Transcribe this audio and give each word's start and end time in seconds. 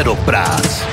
Peddelpraat. 0.00 0.89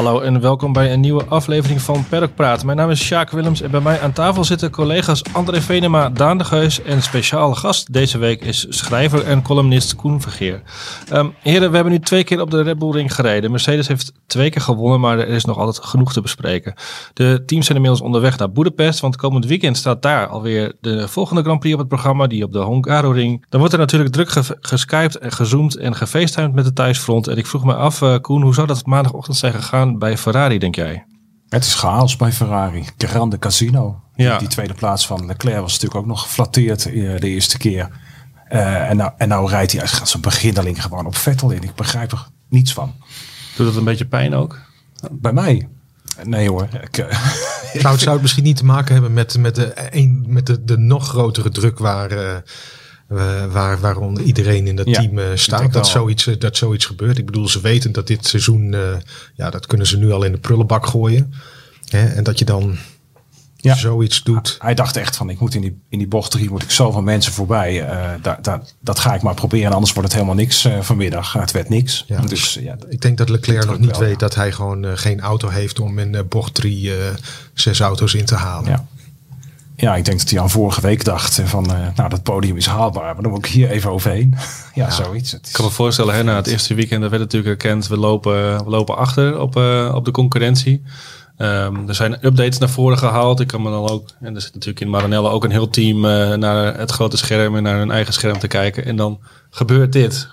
Hallo 0.00 0.20
en 0.20 0.40
welkom 0.40 0.72
bij 0.72 0.92
een 0.92 1.00
nieuwe 1.00 1.24
aflevering 1.24 1.82
van 1.82 2.04
Paddock 2.08 2.34
Praat. 2.34 2.64
Mijn 2.64 2.76
naam 2.76 2.90
is 2.90 3.04
Sjaak 3.04 3.30
Willems 3.30 3.60
en 3.60 3.70
bij 3.70 3.80
mij 3.80 4.00
aan 4.00 4.12
tafel 4.12 4.44
zitten 4.44 4.70
collega's 4.70 5.22
André 5.32 5.60
Venema, 5.60 6.10
Daan 6.10 6.38
de 6.38 6.44
Geus 6.44 6.82
en 6.82 7.02
speciale 7.02 7.54
gast 7.54 7.92
deze 7.92 8.18
week 8.18 8.44
is 8.44 8.66
schrijver 8.68 9.24
en 9.24 9.42
columnist 9.42 9.96
Koen 9.96 10.20
Vergeer. 10.20 10.62
Ehm, 11.08 11.28
heren, 11.40 11.68
we 11.68 11.74
hebben 11.74 11.92
nu 11.92 12.00
twee 12.00 12.24
keer 12.24 12.40
op 12.40 12.50
de 12.50 12.62
Red 12.62 12.78
Bull 12.78 12.90
Ring 12.90 13.14
gereden. 13.14 13.50
Mercedes 13.50 13.88
heeft 13.88 14.12
twee 14.26 14.50
keer 14.50 14.62
gewonnen, 14.62 15.00
maar 15.00 15.18
er 15.18 15.28
is 15.28 15.44
nog 15.44 15.58
altijd 15.58 15.84
genoeg 15.84 16.12
te 16.12 16.20
bespreken. 16.20 16.74
De 17.12 17.42
teams 17.46 17.64
zijn 17.64 17.76
inmiddels 17.76 18.04
onderweg 18.04 18.38
naar 18.38 18.52
Budapest, 18.52 19.00
want 19.00 19.16
komend 19.16 19.46
weekend 19.46 19.76
staat 19.76 20.02
daar 20.02 20.26
alweer 20.26 20.72
de 20.80 21.08
volgende 21.08 21.42
Grand 21.42 21.60
Prix 21.60 21.74
op 21.74 21.80
het 21.80 21.88
programma, 21.88 22.26
die 22.26 22.44
op 22.44 22.52
de 22.52 22.64
Hungaroring. 22.64 23.46
Dan 23.48 23.60
wordt 23.60 23.74
er 23.74 23.80
natuurlijk 23.80 24.12
druk 24.12 24.30
ge 24.30 24.58
geskyped 24.60 25.18
en 25.18 25.32
gezoomd 25.32 25.76
en 25.76 25.94
gefacetimed 25.94 26.54
met 26.54 26.64
de 26.64 26.72
thuisfront. 26.72 27.26
En 27.26 27.36
ik 27.36 27.46
vroeg 27.46 27.64
me 27.64 27.74
af, 27.74 28.00
uh, 28.00 28.16
Koen, 28.20 28.42
hoe 28.42 28.54
zou 28.54 28.66
dat 28.66 28.86
maandagochtend 28.86 29.36
zijn 29.36 29.52
gegaan 29.52 29.89
bij 29.98 30.18
Ferrari, 30.18 30.58
denk 30.58 30.74
jij? 30.74 31.04
Het 31.48 31.64
is 31.64 31.74
chaos 31.74 32.16
bij 32.16 32.32
Ferrari. 32.32 32.84
Grande 32.98 33.38
Casino. 33.38 34.00
Ja. 34.14 34.38
Die, 34.38 34.48
tweede 34.48 34.74
plaats 34.74 35.06
van 35.06 35.26
Leclerc 35.26 35.60
was 35.60 35.72
natuurlijk 35.72 36.00
ook 36.00 36.06
nog 36.06 36.22
geflatteerd 36.22 36.86
uh, 36.86 37.20
de 37.20 37.28
eerste 37.28 37.58
keer. 37.58 37.88
Uh, 38.52 38.90
en, 38.90 38.96
nou, 38.96 39.12
en 39.16 39.28
nou 39.28 39.48
rijdt 39.48 39.72
hij 39.72 39.86
gaat 39.86 40.08
zijn 40.08 40.22
beginneling 40.22 40.82
gewoon 40.82 41.06
op 41.06 41.16
Vettel 41.16 41.50
in. 41.50 41.62
Ik 41.62 41.74
begrijp 41.74 42.12
er 42.12 42.26
niets 42.48 42.72
van. 42.72 42.94
Doet 43.56 43.66
dat 43.66 43.76
een 43.76 43.84
beetje 43.84 44.06
pijn 44.06 44.34
ook? 44.34 44.58
Bij 45.10 45.32
mij? 45.32 45.68
Nee 46.24 46.48
hoor. 46.48 46.68
Ik, 46.82 46.98
uh, 46.98 47.06
zou, 47.82 47.92
het, 47.92 48.00
zou 48.00 48.12
het 48.12 48.22
misschien 48.22 48.44
niet 48.44 48.56
te 48.56 48.64
maken 48.64 48.92
hebben 48.92 49.12
met, 49.12 49.38
met, 49.38 49.54
de, 49.54 49.72
een, 49.90 50.24
met 50.28 50.46
de, 50.46 50.64
de 50.64 50.78
nog 50.78 51.08
grotere 51.08 51.50
druk 51.50 51.78
waar 51.78 52.12
uh, 52.12 52.36
waar, 53.50 53.80
waaronder 53.80 54.22
iedereen 54.22 54.66
in 54.66 54.76
dat 54.76 54.92
team 54.92 55.18
uh, 55.18 55.24
staat. 55.34 55.72
Dat 55.72 55.88
zoiets, 55.88 56.26
uh, 56.26 56.34
dat 56.38 56.56
zoiets 56.56 56.84
gebeurt. 56.86 57.18
Ik 57.18 57.26
bedoel, 57.26 57.48
ze 57.48 57.60
weten 57.60 57.92
dat 57.92 58.06
dit 58.06 58.26
seizoen, 58.26 58.76
ja, 59.34 59.50
dat 59.50 59.66
kunnen 59.66 59.86
ze 59.86 59.98
nu 59.98 60.12
al 60.12 60.22
in 60.22 60.32
de 60.32 60.38
prullenbak 60.38 60.86
gooien. 60.86 61.34
Hè? 61.88 62.06
En 62.06 62.24
dat 62.24 62.38
je 62.38 62.44
dan 62.44 62.76
ja. 63.56 63.74
zoiets 63.74 64.22
doet. 64.22 64.56
Hij 64.58 64.74
dacht 64.74 64.96
echt 64.96 65.16
van, 65.16 65.30
ik 65.30 65.40
moet 65.40 65.54
in 65.54 65.60
die, 65.60 65.80
in 65.88 65.98
die 65.98 66.08
bocht 66.08 66.30
drie, 66.30 66.50
moet 66.50 66.62
ik 66.62 66.70
zoveel 66.70 67.02
mensen 67.02 67.32
voorbij. 67.32 67.86
Da, 68.22 68.38
da, 68.42 68.62
dat 68.80 68.98
ga 68.98 69.14
ik 69.14 69.22
maar 69.22 69.34
proberen, 69.34 69.72
anders 69.72 69.92
wordt 69.92 70.08
het 70.08 70.20
helemaal 70.20 70.40
niks 70.42 70.68
vanmiddag. 70.80 71.32
Het 71.32 71.50
werd 71.50 71.68
niks. 71.68 72.04
Ja, 72.06 72.20
dus, 72.20 72.58
ja, 72.60 72.76
ik 72.88 73.00
denk 73.00 73.18
dat 73.18 73.28
Leclerc 73.28 73.66
nog 73.66 73.78
niet 73.78 73.90
wel, 73.90 74.00
weet 74.00 74.18
dat 74.18 74.34
hij 74.34 74.52
gewoon 74.52 74.98
geen 74.98 75.20
auto 75.20 75.48
heeft 75.48 75.80
om 75.80 75.98
in 75.98 76.26
bocht 76.28 76.54
drie 76.54 76.92
zes 77.54 77.80
auto's 77.80 78.14
in 78.14 78.24
te 78.24 78.34
halen. 78.34 78.70
Ja. 78.70 78.86
Ja, 79.80 79.96
ik 79.96 80.04
denk 80.04 80.18
dat 80.18 80.30
hij 80.30 80.40
al 80.40 80.48
vorige 80.48 80.80
week 80.80 81.04
dacht 81.04 81.40
van, 81.44 81.70
uh, 81.70 81.86
nou 81.94 82.08
dat 82.08 82.22
podium 82.22 82.56
is 82.56 82.66
haalbaar, 82.66 83.14
maar 83.14 83.22
dan 83.22 83.30
moet 83.30 83.46
ik 83.46 83.52
hier 83.52 83.70
even 83.70 83.90
overheen. 83.90 84.34
ja, 84.74 84.84
ja, 84.84 84.90
zoiets. 84.90 85.34
Ik 85.34 85.48
kan 85.52 85.64
me 85.64 85.70
voorstellen, 85.70 86.14
hè, 86.14 86.22
na 86.22 86.36
het 86.36 86.46
eerste 86.46 86.74
weekend, 86.74 87.00
dat 87.00 87.10
werd 87.10 87.22
natuurlijk 87.22 87.62
erkend, 87.62 87.86
we 87.86 87.96
lopen, 87.96 88.64
we 88.64 88.70
lopen 88.70 88.96
achter 88.96 89.40
op, 89.40 89.56
uh, 89.56 89.92
op 89.94 90.04
de 90.04 90.10
concurrentie. 90.10 90.82
Um, 91.38 91.88
er 91.88 91.94
zijn 91.94 92.26
updates 92.26 92.58
naar 92.58 92.68
voren 92.68 92.98
gehaald. 92.98 93.40
Ik 93.40 93.46
kan 93.46 93.62
me 93.62 93.70
dan 93.70 93.88
ook, 93.88 94.08
en 94.20 94.34
er 94.34 94.40
zit 94.40 94.54
natuurlijk 94.54 94.80
in 94.80 94.90
Maranello 94.90 95.30
ook 95.30 95.44
een 95.44 95.50
heel 95.50 95.68
team 95.68 96.04
uh, 96.04 96.34
naar 96.34 96.78
het 96.78 96.90
grote 96.90 97.16
scherm 97.16 97.56
en 97.56 97.62
naar 97.62 97.78
hun 97.78 97.90
eigen 97.90 98.12
scherm 98.12 98.38
te 98.38 98.48
kijken. 98.48 98.84
En 98.84 98.96
dan 98.96 99.20
gebeurt 99.50 99.92
dit. 99.92 100.28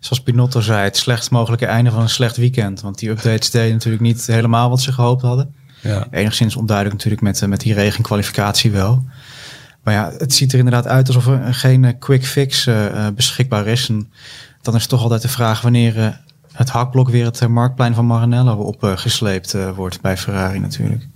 Zoals 0.00 0.22
Pinotto 0.22 0.60
zei, 0.60 0.82
het 0.82 0.96
slechtst 0.96 1.30
mogelijke 1.30 1.66
einde 1.66 1.90
van 1.90 2.02
een 2.02 2.08
slecht 2.08 2.36
weekend. 2.36 2.80
Want 2.80 2.98
die 2.98 3.10
updates 3.10 3.50
deden 3.50 3.72
natuurlijk 3.72 4.02
niet 4.02 4.26
helemaal 4.26 4.68
wat 4.68 4.80
ze 4.80 4.92
gehoopt 4.92 5.22
hadden. 5.22 5.54
Ja. 5.82 6.06
Enigszins 6.10 6.56
onduidelijk 6.56 6.96
natuurlijk 6.96 7.22
met, 7.22 7.46
met 7.46 7.60
die 7.60 7.74
regenkwalificatie 7.74 8.70
wel. 8.70 9.04
Maar 9.82 9.94
ja, 9.94 10.12
het 10.18 10.34
ziet 10.34 10.52
er 10.52 10.58
inderdaad 10.58 10.86
uit 10.86 11.06
alsof 11.06 11.26
er 11.26 11.54
geen 11.54 11.98
quick 11.98 12.26
fix 12.26 12.66
uh, 12.66 13.06
beschikbaar 13.14 13.66
is. 13.66 13.88
En 13.88 14.12
dan 14.62 14.74
is 14.74 14.86
toch 14.86 15.02
altijd 15.02 15.22
de 15.22 15.28
vraag 15.28 15.60
wanneer 15.60 15.96
uh, 15.96 16.08
het 16.52 16.70
hakblok 16.70 17.08
weer 17.08 17.24
het 17.24 17.48
marktplein 17.48 17.94
van 17.94 18.06
Maranello 18.06 18.54
opgesleept 18.54 19.56
wordt 19.74 20.00
bij 20.00 20.16
Ferrari 20.16 20.58
natuurlijk. 20.58 21.06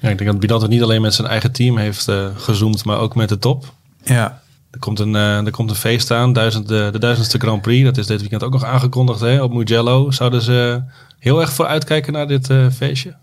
Ja, 0.00 0.08
ik 0.08 0.18
denk 0.18 0.30
dat 0.30 0.40
Binotto 0.40 0.66
niet 0.66 0.82
alleen 0.82 1.00
met 1.00 1.14
zijn 1.14 1.28
eigen 1.28 1.52
team 1.52 1.78
heeft 1.78 2.08
gezoomd, 2.36 2.84
maar 2.84 2.98
ook 2.98 3.14
met 3.14 3.28
de 3.28 3.38
top. 3.38 3.72
Ja. 4.02 4.42
Er 4.70 4.78
komt 4.78 4.98
een, 4.98 5.14
er 5.14 5.50
komt 5.50 5.70
een 5.70 5.76
feest 5.76 6.10
aan, 6.10 6.32
duizend, 6.32 6.68
de, 6.68 6.88
de 6.92 6.98
duizendste 6.98 7.38
Grand 7.38 7.62
Prix. 7.62 7.84
Dat 7.84 7.96
is 7.96 8.06
dit 8.06 8.20
weekend 8.20 8.42
ook 8.42 8.52
nog 8.52 8.64
aangekondigd 8.64 9.20
hè, 9.20 9.42
op 9.42 9.52
Mugello. 9.52 10.10
Zouden 10.10 10.42
ze 10.42 10.82
heel 11.18 11.40
erg 11.40 11.52
voor 11.52 11.66
uitkijken 11.66 12.12
naar 12.12 12.26
dit 12.26 12.50
feestje? 12.76 13.14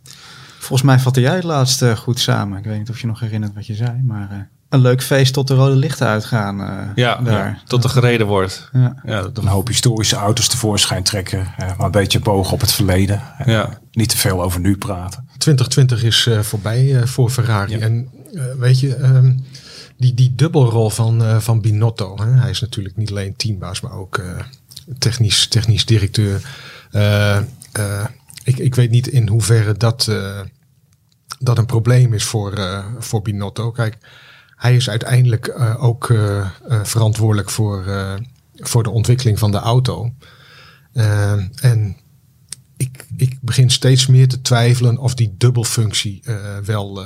Volgens 0.71 0.91
mij 0.91 0.99
vatte 0.99 1.21
jij 1.21 1.35
het 1.35 1.43
laatst 1.43 1.81
uh, 1.81 1.95
goed 1.95 2.19
samen. 2.19 2.57
Ik 2.57 2.65
weet 2.65 2.77
niet 2.77 2.89
of 2.89 3.01
je 3.01 3.07
nog 3.07 3.19
herinnert 3.19 3.53
wat 3.53 3.65
je 3.65 3.75
zei, 3.75 4.01
maar 4.03 4.29
uh, 4.31 4.37
een 4.69 4.81
leuk 4.81 5.03
feest 5.03 5.33
tot 5.33 5.47
de 5.47 5.53
rode 5.53 5.75
lichten 5.75 6.07
uitgaan. 6.07 6.61
Uh, 6.61 6.67
ja, 6.95 7.15
daar. 7.15 7.47
Ja, 7.47 7.61
tot 7.65 7.83
er 7.83 7.89
gereden 7.89 8.27
wordt. 8.27 8.69
Ja. 8.73 8.95
ja 9.05 9.29
een 9.33 9.47
hoop 9.47 9.67
historische 9.67 10.15
auto's 10.15 10.47
tevoorschijn 10.47 11.03
trekken, 11.03 11.47
maar 11.57 11.79
een 11.79 11.91
beetje 11.91 12.19
bogen 12.19 12.53
op 12.53 12.61
het 12.61 12.71
verleden. 12.71 13.21
Ja. 13.45 13.79
Niet 13.91 14.09
te 14.09 14.17
veel 14.17 14.43
over 14.43 14.59
nu 14.59 14.77
praten. 14.77 15.27
2020 15.37 16.03
is 16.03 16.29
voorbij 16.41 17.07
voor 17.07 17.29
Ferrari. 17.29 17.75
En 17.75 18.09
weet 18.57 18.79
je, 18.79 18.97
um, 19.03 19.45
die, 19.97 20.13
die 20.13 20.35
dubbelrol 20.35 20.89
van, 20.89 21.41
van 21.41 21.61
Binotto. 21.61 22.17
Hè? 22.17 22.31
Hij 22.31 22.49
is 22.49 22.61
natuurlijk 22.61 22.97
niet 22.97 23.09
alleen 23.09 23.35
teambaas, 23.35 23.81
maar 23.81 23.93
ook 23.93 24.21
technisch, 24.97 25.47
technisch 25.47 25.85
directeur. 25.85 26.41
Ik, 28.43 28.57
ik 28.57 28.75
weet 28.75 28.89
niet 28.89 29.07
in 29.07 29.27
hoeverre 29.27 29.77
dat, 29.77 30.07
uh, 30.09 30.39
dat 31.41 31.57
een 31.57 31.65
probleem 31.65 32.13
is 32.13 32.23
voor, 32.23 32.57
uh, 32.57 32.85
voor 32.99 33.21
Binotto. 33.21 33.71
Kijk, 33.71 33.97
hij 34.55 34.75
is 34.75 34.89
uiteindelijk 34.89 35.47
uh, 35.47 35.83
ook 35.83 36.13
verantwoordelijk 36.83 37.49
voor, 37.49 37.85
voor 38.55 38.83
de 38.83 38.89
ontwikkeling 38.89 39.39
van 39.39 39.51
de 39.51 39.57
auto. 39.57 40.13
en 41.61 41.97
ik, 42.77 43.05
ik 43.17 43.37
begin 43.41 43.69
steeds 43.69 44.07
meer 44.07 44.27
te 44.27 44.41
twijfelen 44.41 44.97
of 44.97 45.13
die 45.13 45.35
dubbelfunctie 45.37 46.23
wel, 46.65 47.05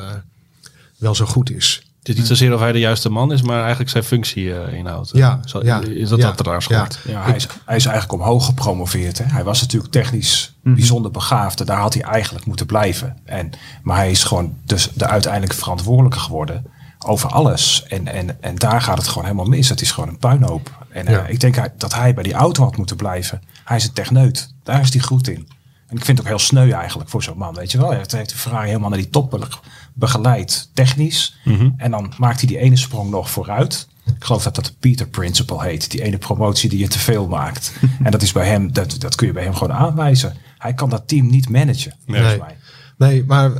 wel 0.97 1.15
zo 1.15 1.25
goed 1.25 1.49
is. 1.49 1.94
Het 2.05 2.13
is 2.13 2.19
niet 2.19 2.29
zozeer 2.29 2.53
of 2.53 2.59
hij 2.59 2.71
de 2.71 2.79
juiste 2.79 3.09
man 3.09 3.31
is, 3.31 3.41
maar 3.41 3.59
eigenlijk 3.59 3.89
zijn 3.89 4.03
functie 4.03 4.43
uh, 4.43 4.73
inhoudt. 4.73 5.09
Ja, 5.13 5.39
Zo, 5.45 5.59
ja, 5.63 5.81
is 5.81 6.09
dat 6.09 6.19
ja, 6.19 6.31
dat 6.31 6.45
raar 6.45 6.65
ja. 6.67 6.87
ja 7.07 7.23
hij, 7.23 7.35
is, 7.35 7.47
hij 7.65 7.75
is 7.75 7.85
eigenlijk 7.85 8.21
omhoog 8.21 8.45
gepromoveerd. 8.45 9.17
Hè? 9.17 9.25
Hij 9.25 9.43
was 9.43 9.61
natuurlijk 9.61 9.91
technisch 9.91 10.53
mm 10.55 10.61
-hmm. 10.63 10.75
bijzonder 10.75 11.11
begaafd. 11.11 11.65
Daar 11.65 11.79
had 11.79 11.93
hij 11.93 12.03
eigenlijk 12.03 12.45
moeten 12.45 12.65
blijven. 12.65 13.17
En, 13.23 13.51
maar 13.83 13.97
hij 13.97 14.11
is 14.11 14.23
gewoon 14.23 14.53
dus 14.63 14.89
de 14.93 15.07
uiteindelijke 15.07 15.55
verantwoordelijke 15.55 16.19
geworden 16.19 16.65
over 16.99 17.29
alles. 17.29 17.83
En, 17.87 18.07
en, 18.07 18.41
en 18.41 18.55
daar 18.55 18.81
gaat 18.81 18.97
het 18.97 19.07
gewoon 19.07 19.23
helemaal 19.23 19.45
mis. 19.45 19.69
Het 19.69 19.81
is 19.81 19.91
gewoon 19.91 20.09
een 20.09 20.17
puinhoop. 20.17 20.85
En 20.89 21.11
uh, 21.11 21.29
ik 21.29 21.39
denk 21.39 21.69
dat 21.77 21.93
hij 21.93 22.13
bij 22.13 22.23
die 22.23 22.33
auto 22.33 22.63
had 22.63 22.77
moeten 22.77 22.95
blijven. 22.95 23.41
Hij 23.63 23.77
is 23.77 23.83
een 23.83 23.93
techneut. 23.93 24.53
Daar 24.63 24.81
is 24.81 24.93
hij 24.93 25.01
goed 25.01 25.27
in. 25.27 25.47
En 25.87 25.97
ik 25.97 26.05
vind 26.05 26.17
het 26.17 26.19
ook 26.19 26.33
heel 26.33 26.45
sneu 26.45 26.71
eigenlijk 26.71 27.09
voor 27.09 27.23
zo'n 27.23 27.37
man. 27.37 27.53
Weet 27.53 27.71
je 27.71 27.77
wel, 27.77 27.89
hij 27.89 27.97
heeft 28.07 28.29
de 28.29 28.37
Ferrari 28.37 28.67
helemaal 28.67 28.89
naar 28.89 28.97
die 28.97 29.09
top 29.09 29.49
begeleid, 29.95 30.69
technisch. 30.73 31.37
Mm 31.43 31.57
-hmm. 31.57 31.73
En 31.77 31.91
dan 31.91 32.13
maakt 32.17 32.39
hij 32.39 32.47
die 32.47 32.57
ene 32.57 32.75
sprong 32.75 33.09
nog 33.09 33.29
vooruit. 33.29 33.87
Ik 34.05 34.23
geloof 34.23 34.43
dat 34.43 34.55
dat 34.55 34.65
de 34.65 34.73
Peter 34.79 35.07
Principle 35.07 35.63
heet. 35.63 35.91
Die 35.91 36.03
ene 36.03 36.17
promotie 36.17 36.69
die 36.69 36.79
je 36.79 36.87
te 36.87 36.99
veel 36.99 37.27
maakt. 37.27 37.73
en 38.03 38.11
dat 38.11 38.21
is 38.21 38.31
bij 38.31 38.47
hem, 38.47 38.73
dat, 38.73 38.95
dat 38.99 39.15
kun 39.15 39.27
je 39.27 39.33
bij 39.33 39.43
hem 39.43 39.55
gewoon 39.55 39.77
aanwijzen. 39.77 40.35
Hij 40.57 40.73
kan 40.73 40.89
dat 40.89 41.07
team 41.07 41.29
niet 41.29 41.49
managen, 41.49 41.95
nee. 42.05 42.19
volgens 42.19 42.41
mij. 42.41 42.57
Nee, 42.97 43.23
maar 43.27 43.51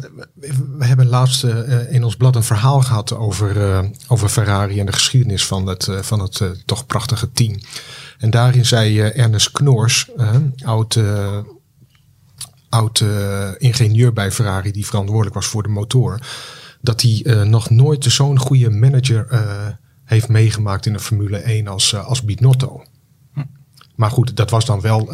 we 0.78 0.86
hebben 0.86 1.08
laatst 1.08 1.44
uh, 1.44 1.94
in 1.94 2.04
ons 2.04 2.16
blad 2.16 2.36
een 2.36 2.44
verhaal 2.44 2.82
gehad 2.82 3.16
over, 3.16 3.58
uh, 3.58 3.80
over 4.08 4.30
Ferrari 4.30 4.80
en 4.80 4.86
de 4.86 4.92
geschiedenis 4.92 5.46
van 5.46 5.68
het, 5.68 5.88
uh, 5.88 6.00
van 6.00 6.20
het 6.20 6.62
toch 6.66 6.86
prachtige 6.86 7.32
team. 7.32 7.60
En 8.18 8.30
daarin 8.30 8.66
zei 8.66 9.00
Ernest 9.00 9.52
Knoors, 9.52 10.10
oud 10.66 11.00
oud 12.76 13.00
uh, 13.00 13.50
ingenieur 13.58 14.14
bij 14.14 14.32
Ferrari 14.32 14.72
die 14.72 14.86
verantwoordelijk 14.86 15.36
was 15.36 15.46
voor 15.46 15.64
de 15.64 15.70
motor. 15.70 16.20
Dat 16.82 17.02
hij 17.02 17.22
uh, 17.24 17.42
nog 17.42 17.70
nooit 17.70 18.04
zo'n 18.04 18.40
goede 18.40 18.70
manager 18.70 19.28
uh, 19.32 19.40
heeft 20.04 20.28
meegemaakt 20.28 20.86
in 20.86 20.94
de 20.94 21.00
Formule 21.00 21.38
1 21.38 21.68
als, 21.68 21.96
als 21.96 22.24
Binotto. 22.24 22.84
Hm. 23.34 23.44
Maar 23.96 24.12
goed, 24.12 24.38
dat 24.38 24.50
was 24.50 24.66
dan 24.66 24.82
wel 24.82 25.12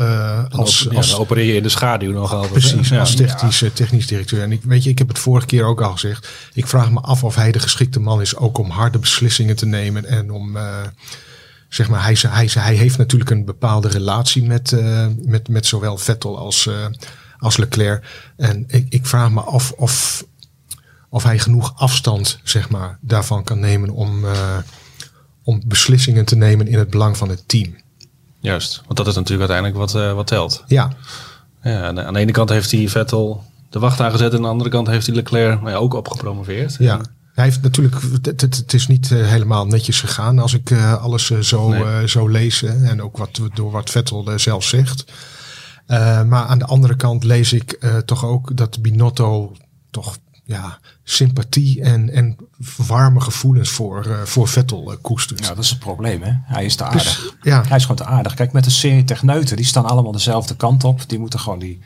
als, 0.50 0.88
ja, 0.90 0.98
als... 0.98 1.16
opereer 1.16 1.46
je 1.46 1.56
in 1.56 1.64
de 1.64 1.70
schaduw 1.70 2.12
nog 2.12 2.34
altijd. 2.34 2.52
Precies, 2.52 2.90
ja. 2.90 3.00
als 3.00 3.16
technisch, 3.16 3.60
ja. 3.60 3.70
technisch 3.74 4.08
directeur. 4.08 4.42
En 4.42 4.52
ik 4.52 4.64
weet 4.64 4.84
je, 4.84 4.90
ik 4.90 4.98
heb 4.98 5.08
het 5.08 5.20
vorige 5.20 5.46
keer 5.46 5.64
ook 5.64 5.82
al 5.82 5.92
gezegd. 5.92 6.30
Ik 6.54 6.68
vraag 6.68 6.92
me 6.92 7.00
af 7.00 7.24
of 7.24 7.36
hij 7.36 7.52
de 7.52 7.60
geschikte 7.60 8.00
man 8.00 8.22
is 8.22 8.36
ook 8.36 8.58
om 8.58 8.70
harde 8.70 9.00
beslissingen 9.00 9.56
te 9.56 9.66
nemen 9.66 10.06
en 10.06 10.32
om 10.32 10.58
zeg 11.74 11.90
maar, 11.90 12.04
hij, 12.04 12.18
hij, 12.28 12.50
hij 12.54 12.76
heeft 12.76 12.98
natuurlijk 12.98 13.30
een 13.30 13.46
bepaalde 13.46 13.88
relatie 13.88 14.44
met, 14.44 14.72
uh, 14.72 15.06
met, 15.22 15.48
met 15.48 15.66
zowel 15.66 15.98
Vettel 15.98 16.38
als, 16.38 16.66
uh, 16.66 16.86
als 17.42 17.58
Leclerc. 17.58 18.32
En 18.38 18.64
ik, 18.68 18.86
ik 18.90 19.06
vraag 19.06 19.32
me 19.32 19.42
af 19.42 19.72
of, 19.72 20.26
of 21.10 21.24
hij 21.24 21.40
genoeg 21.40 21.74
afstand 21.76 22.40
zeg 22.44 22.70
maar, 22.70 22.98
daarvan 23.02 23.44
kan 23.44 23.60
nemen 23.60 23.90
om, 23.90 24.26
uh, 24.26 24.58
om 25.44 25.62
beslissingen 25.66 26.26
te 26.26 26.36
nemen 26.36 26.68
in 26.68 26.78
het 26.78 26.90
belang 26.90 27.18
van 27.18 27.30
het 27.30 27.44
team. 27.48 27.76
Juist, 28.40 28.82
want 28.86 28.98
dat 28.98 29.08
is 29.08 29.16
natuurlijk 29.16 29.50
uiteindelijk 29.50 29.92
wat, 29.92 30.04
uh, 30.04 30.14
wat 30.14 30.28
telt. 30.28 30.64
Ja. 30.68 30.94
ja. 31.62 31.88
Aan 31.88 32.14
de 32.14 32.20
ene 32.20 32.32
kant 32.32 32.50
heeft 32.50 32.72
hij 32.72 32.90
Vettel 32.90 33.44
de 33.70 33.80
wacht 33.80 34.00
aangezet 34.00 34.32
en 34.32 34.38
aan 34.38 34.44
de 34.44 34.48
andere 34.48 34.70
kant 34.70 34.88
heeft 34.88 35.06
hij 35.06 35.16
Leclerc 35.16 35.62
maar 35.62 35.72
ja, 35.72 35.78
ook 35.78 35.94
opgepromoveerd. 35.94 36.76
Ja. 36.80 37.02
Hij 37.34 37.44
heeft 37.44 37.62
natuurlijk, 37.62 37.96
het, 38.22 38.42
het 38.42 38.74
is 38.74 38.88
niet 38.88 39.10
uh, 39.10 39.28
helemaal 39.28 39.66
netjes 39.66 40.00
gegaan 40.00 40.40
als 40.40 40.54
ik 40.54 40.70
uh, 40.70 41.04
alles 41.04 41.30
uh, 41.30 41.40
zo, 41.40 41.70
nee. 41.70 42.08
zo 42.08 42.28
lees. 42.28 42.64
en 42.64 43.02
ook 43.02 43.18
wat, 43.18 43.40
door 43.54 43.72
wat 43.72 43.90
Vettel 43.90 44.32
zelf 44.36 44.64
zegt. 44.64 45.04
Maar 46.28 46.46
aan 46.46 46.60
de 46.60 46.66
andere 46.66 46.96
kant 46.96 47.24
lees 47.24 47.54
ik 47.54 47.80
toch 48.06 48.26
ook 48.26 48.58
dat 48.58 48.82
Binotto 48.82 49.56
toch 49.92 50.18
ja, 50.44 50.80
sympathie 51.04 51.82
en, 51.82 52.10
en 52.10 52.38
warme 52.78 53.22
gevoelens 53.22 53.70
voor, 53.70 54.20
voor 54.24 54.48
Vettel 54.48 54.98
koestert. 55.02 55.40
Ja, 55.40 55.48
dat 55.48 55.64
is 55.64 55.70
het 55.70 55.80
probleem 55.80 56.22
hè. 56.22 56.32
Hij 56.44 56.66
is 56.66 56.76
te 56.76 56.84
aardig. 56.84 57.04
Dus, 57.04 57.36
ja. 57.42 57.64
Hij 57.68 57.78
is 57.78 57.82
gewoon 57.82 57.98
te 57.98 58.06
aardig. 58.06 58.34
Kijk, 58.34 58.52
met 58.52 58.66
een 58.66 58.72
serie 58.72 59.04
techneuten, 59.04 59.56
die 59.56 59.66
staan 59.66 59.86
allemaal 59.86 60.12
dezelfde 60.12 60.56
kant 60.56 60.84
op. 60.84 61.10
Die 61.10 61.20
moeten 61.20 61.40
gewoon 61.40 61.60
die, 61.60 61.82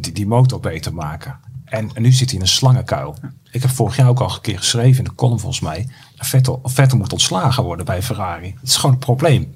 die, 0.00 0.12
die 0.12 0.26
motor 0.26 0.60
beter 0.60 0.94
maken. 0.94 1.38
En, 1.64 1.90
en, 1.94 2.02
nu 2.02 2.12
zit 2.12 2.28
hij 2.28 2.38
in 2.38 2.44
een 2.44 2.50
slangenkuil. 2.50 3.16
Ik 3.50 3.62
heb 3.62 3.70
vorig 3.70 3.96
jaar 3.96 4.08
ook 4.08 4.20
al 4.20 4.34
een 4.34 4.40
keer 4.40 4.58
geschreven 4.58 4.98
in 4.98 5.04
de 5.04 5.14
column 5.14 5.40
volgens 5.40 5.60
mij. 5.60 5.88
Vettel, 6.16 6.60
Vettel 6.64 6.98
moet 6.98 7.12
ontslagen 7.12 7.64
worden 7.64 7.86
bij 7.86 8.02
Ferrari. 8.02 8.54
Het 8.60 8.68
is 8.68 8.76
gewoon 8.76 8.94
een 8.94 9.00
probleem. 9.00 9.54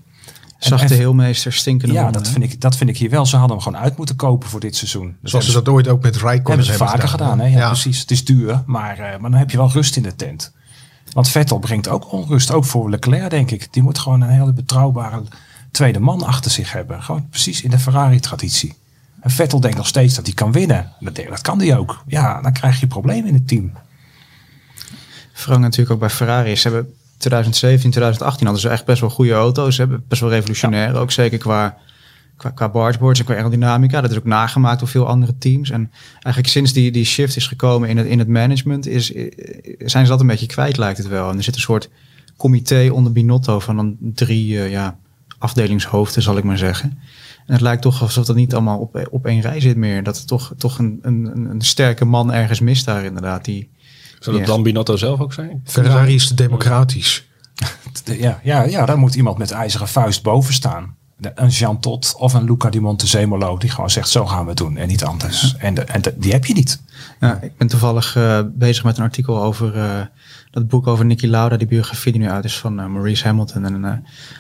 Zag 0.64 0.84
de 0.84 0.94
heelmeester 0.94 1.52
stinkende 1.52 1.94
Ja, 1.94 2.11
dat 2.11 2.28
vind, 2.28 2.44
ik, 2.44 2.61
dat 2.61 2.76
vind 2.76 2.90
ik 2.90 2.96
hier 2.99 3.11
wel. 3.11 3.26
Ze 3.26 3.37
hadden 3.37 3.56
hem 3.56 3.64
gewoon 3.66 3.82
uit 3.82 3.96
moeten 3.96 4.16
kopen 4.16 4.49
voor 4.49 4.61
dit 4.61 4.76
seizoen. 4.76 5.16
Dus 5.20 5.31
Zoals 5.31 5.46
ze 5.46 5.52
dat 5.52 5.69
ooit 5.69 5.88
ook 5.88 6.02
met 6.02 6.16
Rijkonen 6.16 6.44
hebben 6.58 6.66
ze 6.66 6.84
vaker 6.84 7.08
gedaan. 7.08 7.40
hè? 7.40 7.46
Ja, 7.46 7.66
precies. 7.69 8.00
Het 8.00 8.11
is 8.11 8.25
duur, 8.25 8.62
maar, 8.66 8.99
uh, 8.99 9.05
maar 9.05 9.31
dan 9.31 9.34
heb 9.34 9.50
je 9.50 9.56
wel 9.56 9.70
rust 9.70 9.96
in 9.96 10.02
de 10.02 10.16
tent. 10.16 10.52
Want 11.12 11.28
Vettel 11.28 11.58
brengt 11.58 11.88
ook 11.88 12.12
onrust, 12.12 12.50
ook 12.52 12.64
voor 12.64 12.90
Leclerc 12.90 13.31
denk 13.31 13.50
ik. 13.50 13.69
Die 13.72 13.82
moet 13.82 13.99
gewoon 13.99 14.20
een 14.20 14.28
hele 14.28 14.52
betrouwbare 14.52 15.22
tweede 15.70 16.00
man 16.00 16.22
achter 16.22 16.50
zich 16.50 16.72
hebben. 16.72 17.02
Gewoon 17.02 17.28
precies 17.28 17.62
in 17.62 17.70
de 17.70 17.78
Ferrari-traditie. 17.78 18.75
En 19.20 19.31
Vettel 19.31 19.61
denkt 19.61 19.76
nog 19.76 19.87
steeds 19.87 20.14
dat 20.14 20.25
hij 20.26 20.34
kan 20.34 20.52
winnen. 20.52 20.93
Dat, 21.00 21.16
dat 21.16 21.40
kan 21.40 21.58
hij 21.58 21.76
ook. 21.76 22.02
Ja, 22.06 22.40
dan 22.43 22.52
krijg 22.52 22.81
je 22.81 22.87
problemen 22.87 23.26
in 23.28 23.34
het 23.34 23.49
team. 23.49 23.72
Vooral 25.32 25.58
natuurlijk 25.61 25.90
ook 25.90 25.99
bij 25.99 26.11
Ferrari. 26.11 26.56
Ze 26.56 26.69
hebben 26.69 26.94
2017, 27.25 27.91
2018 27.91 28.47
hadden 28.47 28.62
ze 28.62 28.69
echt 28.69 28.85
best 28.85 29.00
wel 29.00 29.11
goede 29.11 29.32
auto's. 29.32 29.76
Hebben 29.76 30.05
best 30.09 30.21
wel 30.21 30.31
revolutionair. 30.31 30.97
Ook 30.97 31.11
zeker 31.11 31.38
qua, 31.38 31.76
qua, 32.37 32.50
qua 32.50 32.69
bargeboards 32.69 33.19
en 33.19 33.25
qua 33.25 33.35
aerodynamica. 33.35 34.00
Dat 34.00 34.11
is 34.11 34.17
ook 34.17 34.25
nagemaakt 34.25 34.79
door 34.79 34.88
veel 34.88 35.06
andere 35.06 35.38
teams. 35.38 35.71
En 35.71 35.91
eigenlijk 36.12 36.49
sinds 36.49 36.73
die, 36.73 36.91
die 36.91 37.05
shift 37.05 37.37
is 37.37 37.47
gekomen 37.47 37.88
in 37.88 37.97
het, 37.97 38.06
in 38.06 38.19
het 38.19 38.29
management... 38.29 38.87
Is, 38.87 39.06
zijn 39.79 40.05
ze 40.05 40.11
dat 40.11 40.21
een 40.21 40.26
beetje 40.26 40.47
kwijt, 40.47 40.76
lijkt 40.76 40.99
het 40.99 41.09
wel. 41.09 41.31
En 41.31 41.37
er 41.37 41.43
zit 41.43 41.55
een 41.55 41.61
soort 41.61 41.91
comité 42.37 42.88
onder 42.93 43.12
Binotto 43.12 43.59
van 43.59 43.76
dan 43.76 43.97
drie 44.00 44.53
uh, 44.53 44.71
ja, 44.71 44.99
afdelingshoofden, 45.38 46.23
zal 46.23 46.37
ik 46.37 46.44
maar 46.44 46.59
zeggen. 46.59 46.99
En 47.47 47.53
het 47.53 47.61
lijkt 47.61 47.82
toch 47.82 48.03
alsof 48.03 48.25
dat 48.25 48.37
niet 48.37 48.55
allemaal 48.55 48.79
op, 48.79 49.09
op 49.11 49.26
één 49.26 49.41
rij 49.41 49.61
zit 49.61 49.76
meer. 49.76 50.03
Dat 50.03 50.19
er 50.19 50.26
toch, 50.26 50.53
toch 50.56 50.79
een, 50.79 50.99
een, 51.03 51.50
een 51.50 51.61
sterke 51.61 52.05
man 52.05 52.32
ergens 52.32 52.61
mist 52.61 52.85
daar 52.85 53.05
inderdaad. 53.05 53.44
Die, 53.44 53.71
Zou 54.25 54.38
dat 54.38 54.47
dan 54.47 54.62
Binotto 54.62 54.97
zelf 54.97 55.21
ook 55.21 55.32
zijn? 55.32 55.61
Ferrari 55.65 56.15
is 56.15 56.29
democratisch. 56.29 57.26
ja, 58.05 58.41
ja, 58.43 58.62
ja, 58.62 58.87
daar 58.87 58.99
moet 58.99 59.15
iemand 59.15 59.38
met 59.38 59.50
ijzeren 59.50 59.88
vuist 59.88 60.23
boven 60.23 60.55
staan. 60.55 60.97
Een 61.35 61.49
Jean 61.49 61.81
Tot 61.81 62.15
of 62.19 62.35
een 62.35 62.44
Luca 62.44 62.71
di 62.71 62.81
Montezemolo 62.81 63.56
die 63.56 63.71
gewoon 63.71 63.91
zegt 63.91 64.09
zo 64.09 64.26
gaan 64.26 64.43
we 64.43 64.49
het 64.49 64.59
doen 64.59 64.76
en 64.76 64.88
niet 64.88 65.05
anders. 65.05 65.56
En, 65.59 65.75
de, 65.75 65.82
en 65.82 66.03
de, 66.03 66.15
die 66.17 66.32
heb 66.32 66.44
je 66.44 66.55
niet. 66.55 66.82
Ja, 67.25 67.38
ik 67.41 67.56
ben 67.56 67.67
toevallig 67.67 68.17
uh, 68.17 68.41
bezig 68.55 68.85
met 68.85 68.97
een 68.97 69.03
artikel 69.03 69.43
over 69.43 69.76
uh, 69.76 70.00
dat 70.50 70.69
boek 70.69 70.87
over 70.87 71.05
Nicky 71.05 71.26
Lauda, 71.26 71.56
die 71.56 71.67
biografie 71.67 72.12
die 72.12 72.21
nu 72.21 72.29
uit 72.29 72.44
is 72.44 72.59
van 72.59 72.81
uh, 72.81 72.87
Maurice 72.87 73.25
Hamilton. 73.25 73.65
En 73.65 73.82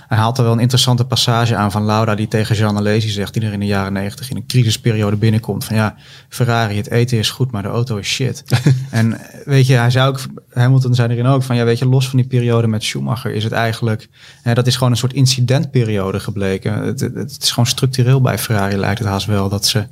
hij 0.08 0.18
haalt 0.18 0.38
er 0.38 0.44
wel 0.44 0.52
een 0.52 0.58
interessante 0.58 1.04
passage 1.04 1.56
aan 1.56 1.72
van 1.72 1.84
Lauda, 1.84 2.14
die 2.14 2.28
tegen 2.28 2.56
Jean 2.56 2.76
Alesi 2.76 3.08
zegt, 3.08 3.34
die 3.34 3.42
er 3.42 3.52
in 3.52 3.60
de 3.60 3.66
jaren 3.66 3.92
negentig 3.92 4.30
in 4.30 4.36
een 4.36 4.46
crisisperiode 4.46 5.16
binnenkomt. 5.16 5.64
Van 5.64 5.76
ja, 5.76 5.94
Ferrari, 6.28 6.76
het 6.76 6.90
eten 6.90 7.18
is 7.18 7.30
goed, 7.30 7.50
maar 7.50 7.62
de 7.62 7.68
auto 7.68 7.96
is 7.96 8.08
shit. 8.08 8.44
en 8.90 9.20
weet 9.44 9.66
je, 9.66 9.74
hij 9.74 9.90
zei 9.90 10.08
ook, 10.08 10.20
Hamilton 10.52 10.94
zei 10.94 11.12
erin 11.12 11.26
ook 11.26 11.42
van 11.42 11.56
ja, 11.56 11.64
weet 11.64 11.78
je, 11.78 11.88
los 11.88 12.08
van 12.08 12.18
die 12.18 12.28
periode 12.28 12.66
met 12.66 12.82
Schumacher 12.82 13.30
is 13.30 13.44
het 13.44 13.52
eigenlijk, 13.52 14.08
hè, 14.42 14.54
dat 14.54 14.66
is 14.66 14.76
gewoon 14.76 14.92
een 14.92 14.98
soort 14.98 15.12
incidentperiode 15.12 16.20
gebleken. 16.20 16.72
Het, 16.72 17.00
het, 17.00 17.14
het, 17.14 17.42
is 17.42 17.50
gewoon 17.50 17.66
structureel 17.66 18.20
bij 18.20 18.38
Ferrari 18.38 18.76
lijkt 18.76 18.98
het 18.98 19.08
haast 19.08 19.26
wel 19.26 19.48
dat 19.48 19.66
ze 19.66 19.86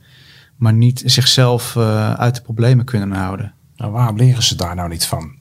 maar 0.63 0.73
niet 0.73 1.03
zichzelf 1.05 1.75
uh, 1.75 2.13
uit 2.13 2.35
de 2.35 2.43
problemen 2.43 2.85
kunnen 2.85 3.13
houden. 3.13 3.55
Nou, 3.77 3.93
waarom 3.93 4.17
leren 4.17 4.43
ze 4.43 4.55
daar 4.55 4.75
nou 4.75 4.89
niet 4.89 5.07
van? 5.07 5.35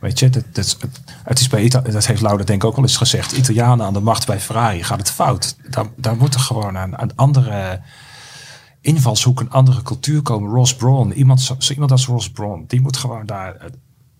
Weet 0.00 0.18
je, 0.18 0.30
dat, 0.30 0.44
dat, 0.52 0.78
het 1.24 1.38
is 1.38 1.48
bij 1.48 1.68
dat 1.68 2.06
heeft 2.06 2.20
Lauda 2.20 2.44
denk 2.44 2.62
ik 2.62 2.68
ook 2.68 2.76
al 2.76 2.82
eens 2.82 2.96
gezegd. 2.96 3.32
Italianen 3.32 3.86
aan 3.86 3.92
de 3.92 4.00
macht 4.00 4.26
bij 4.26 4.40
Ferrari 4.40 4.84
gaat 4.84 4.98
het 4.98 5.10
fout. 5.10 5.56
Daar, 5.70 5.86
daar 5.96 6.16
moet 6.16 6.34
er 6.34 6.40
gewoon 6.40 6.74
een, 6.74 7.02
een 7.02 7.16
andere 7.16 7.80
invalshoek, 8.80 9.40
een 9.40 9.50
andere 9.50 9.82
cultuur 9.82 10.22
komen. 10.22 10.50
Ross 10.50 10.76
Brawn, 10.76 11.10
iemand, 11.10 11.56
iemand 11.70 11.90
als 11.90 12.06
Ross 12.06 12.30
Brawn, 12.30 12.64
die 12.66 12.80
moet 12.80 12.96
gewoon 12.96 13.26
daar 13.26 13.56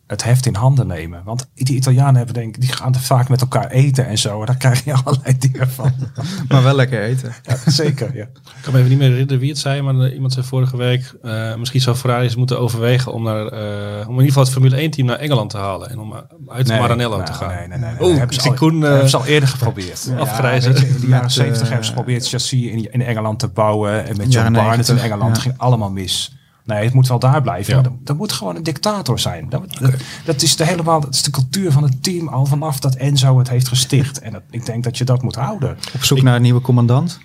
het 0.08 0.24
heft 0.24 0.46
in 0.46 0.54
handen 0.54 0.86
nemen. 0.86 1.22
Want 1.24 1.48
die 1.54 1.76
Italianen 1.76 2.14
hebben 2.14 2.34
denk 2.34 2.54
ik, 2.54 2.60
die 2.60 2.72
gaan 2.72 2.94
er 2.94 3.00
vaak 3.00 3.28
met 3.28 3.40
elkaar 3.40 3.70
eten 3.70 4.06
en 4.06 4.18
zo. 4.18 4.40
En 4.40 4.46
daar 4.46 4.56
krijg 4.56 4.84
je 4.84 4.92
allerlei 5.04 5.38
dingen 5.38 5.70
van. 5.70 5.92
maar 6.48 6.62
wel 6.62 6.74
lekker 6.74 7.02
eten. 7.02 7.34
Ja, 7.42 7.56
zeker, 7.66 8.16
ja. 8.16 8.22
Ik 8.22 8.62
kan 8.62 8.72
me 8.72 8.78
even 8.78 8.90
niet 8.90 8.98
meer 8.98 9.08
herinneren 9.08 9.40
wie 9.40 9.48
het 9.48 9.58
zei, 9.58 9.82
maar 9.82 9.94
eh, 10.00 10.14
iemand 10.14 10.32
zei 10.32 10.46
vorige 10.46 10.76
week, 10.76 11.14
uh, 11.22 11.56
misschien 11.56 11.80
zou 11.80 11.96
Ferrari 11.96 12.24
eens 12.24 12.36
moeten 12.36 12.60
overwegen 12.60 13.12
om, 13.12 13.22
naar, 13.22 13.52
uh, 13.52 14.08
om 14.08 14.14
in 14.14 14.24
ieder 14.24 14.26
geval 14.26 14.42
het 14.42 14.52
Formule 14.52 14.76
1 14.76 14.90
team 14.90 15.06
naar 15.06 15.18
Engeland 15.18 15.50
te 15.50 15.56
halen. 15.56 15.90
En 15.90 15.98
om 15.98 16.14
uit 16.48 16.66
nee, 16.66 16.80
Maranello 16.80 17.16
nou, 17.16 17.24
te 17.24 17.32
gaan. 17.32 17.54
Nee, 17.54 17.68
nee, 17.68 17.78
nee. 17.78 17.90
nee. 17.92 18.08
Oeh, 18.08 18.18
hebben, 18.18 18.34
ze 18.34 18.48
al, 18.48 18.54
Koen, 18.54 18.80
uh, 18.80 18.88
hebben 18.88 19.08
ze 19.08 19.16
al 19.16 19.26
eerder 19.26 19.48
geprobeerd. 19.48 20.06
Ja. 20.18 20.26
Ja, 20.42 20.52
in 20.52 20.72
de 21.00 21.06
jaren 21.06 21.30
70 21.30 21.68
hebben 21.68 21.86
ze 21.86 21.92
geprobeerd 21.92 22.28
chassis 22.28 22.62
in, 22.62 22.92
in 22.92 23.02
Engeland 23.02 23.38
te 23.38 23.48
bouwen. 23.48 24.06
En 24.06 24.16
met 24.16 24.32
John 24.32 24.52
Barnett 24.52 24.88
in 24.88 24.98
Engeland 24.98 25.36
ja. 25.36 25.42
ging 25.42 25.54
allemaal 25.58 25.90
mis. 25.90 26.37
Nee, 26.68 26.84
het 26.84 26.94
moet 26.94 27.08
wel 27.08 27.18
daar 27.18 27.42
blijven. 27.42 27.74
Ja. 27.74 27.90
Dat, 28.00 28.16
moet 28.16 28.32
gewoon 28.32 28.56
een 28.56 28.62
dictator 28.62 29.18
zijn. 29.18 29.48
Dat, 29.48 29.78
dat, 29.80 29.94
dat, 30.24 30.42
is 30.42 30.56
de 30.56 30.64
helemaal, 30.64 31.00
dat 31.00 31.14
is 31.14 31.22
de 31.22 31.30
cultuur 31.30 31.72
van 31.72 31.82
het 31.82 32.02
team 32.02 32.28
al 32.28 32.46
vanaf 32.46 32.80
dat 32.80 32.94
Enzo 32.94 33.38
het 33.38 33.48
heeft 33.48 33.68
gesticht. 33.68 34.20
En 34.20 34.32
dat, 34.32 34.42
ik 34.50 34.66
denk 34.66 34.84
dat 34.84 34.98
je 34.98 35.04
dat 35.04 35.22
moet 35.22 35.34
houden. 35.34 35.76
Op 35.94 36.04
zoek 36.04 36.18
ik, 36.18 36.24
naar 36.24 36.36
een 36.36 36.42
nieuwe 36.42 36.60
commandant? 36.60 37.18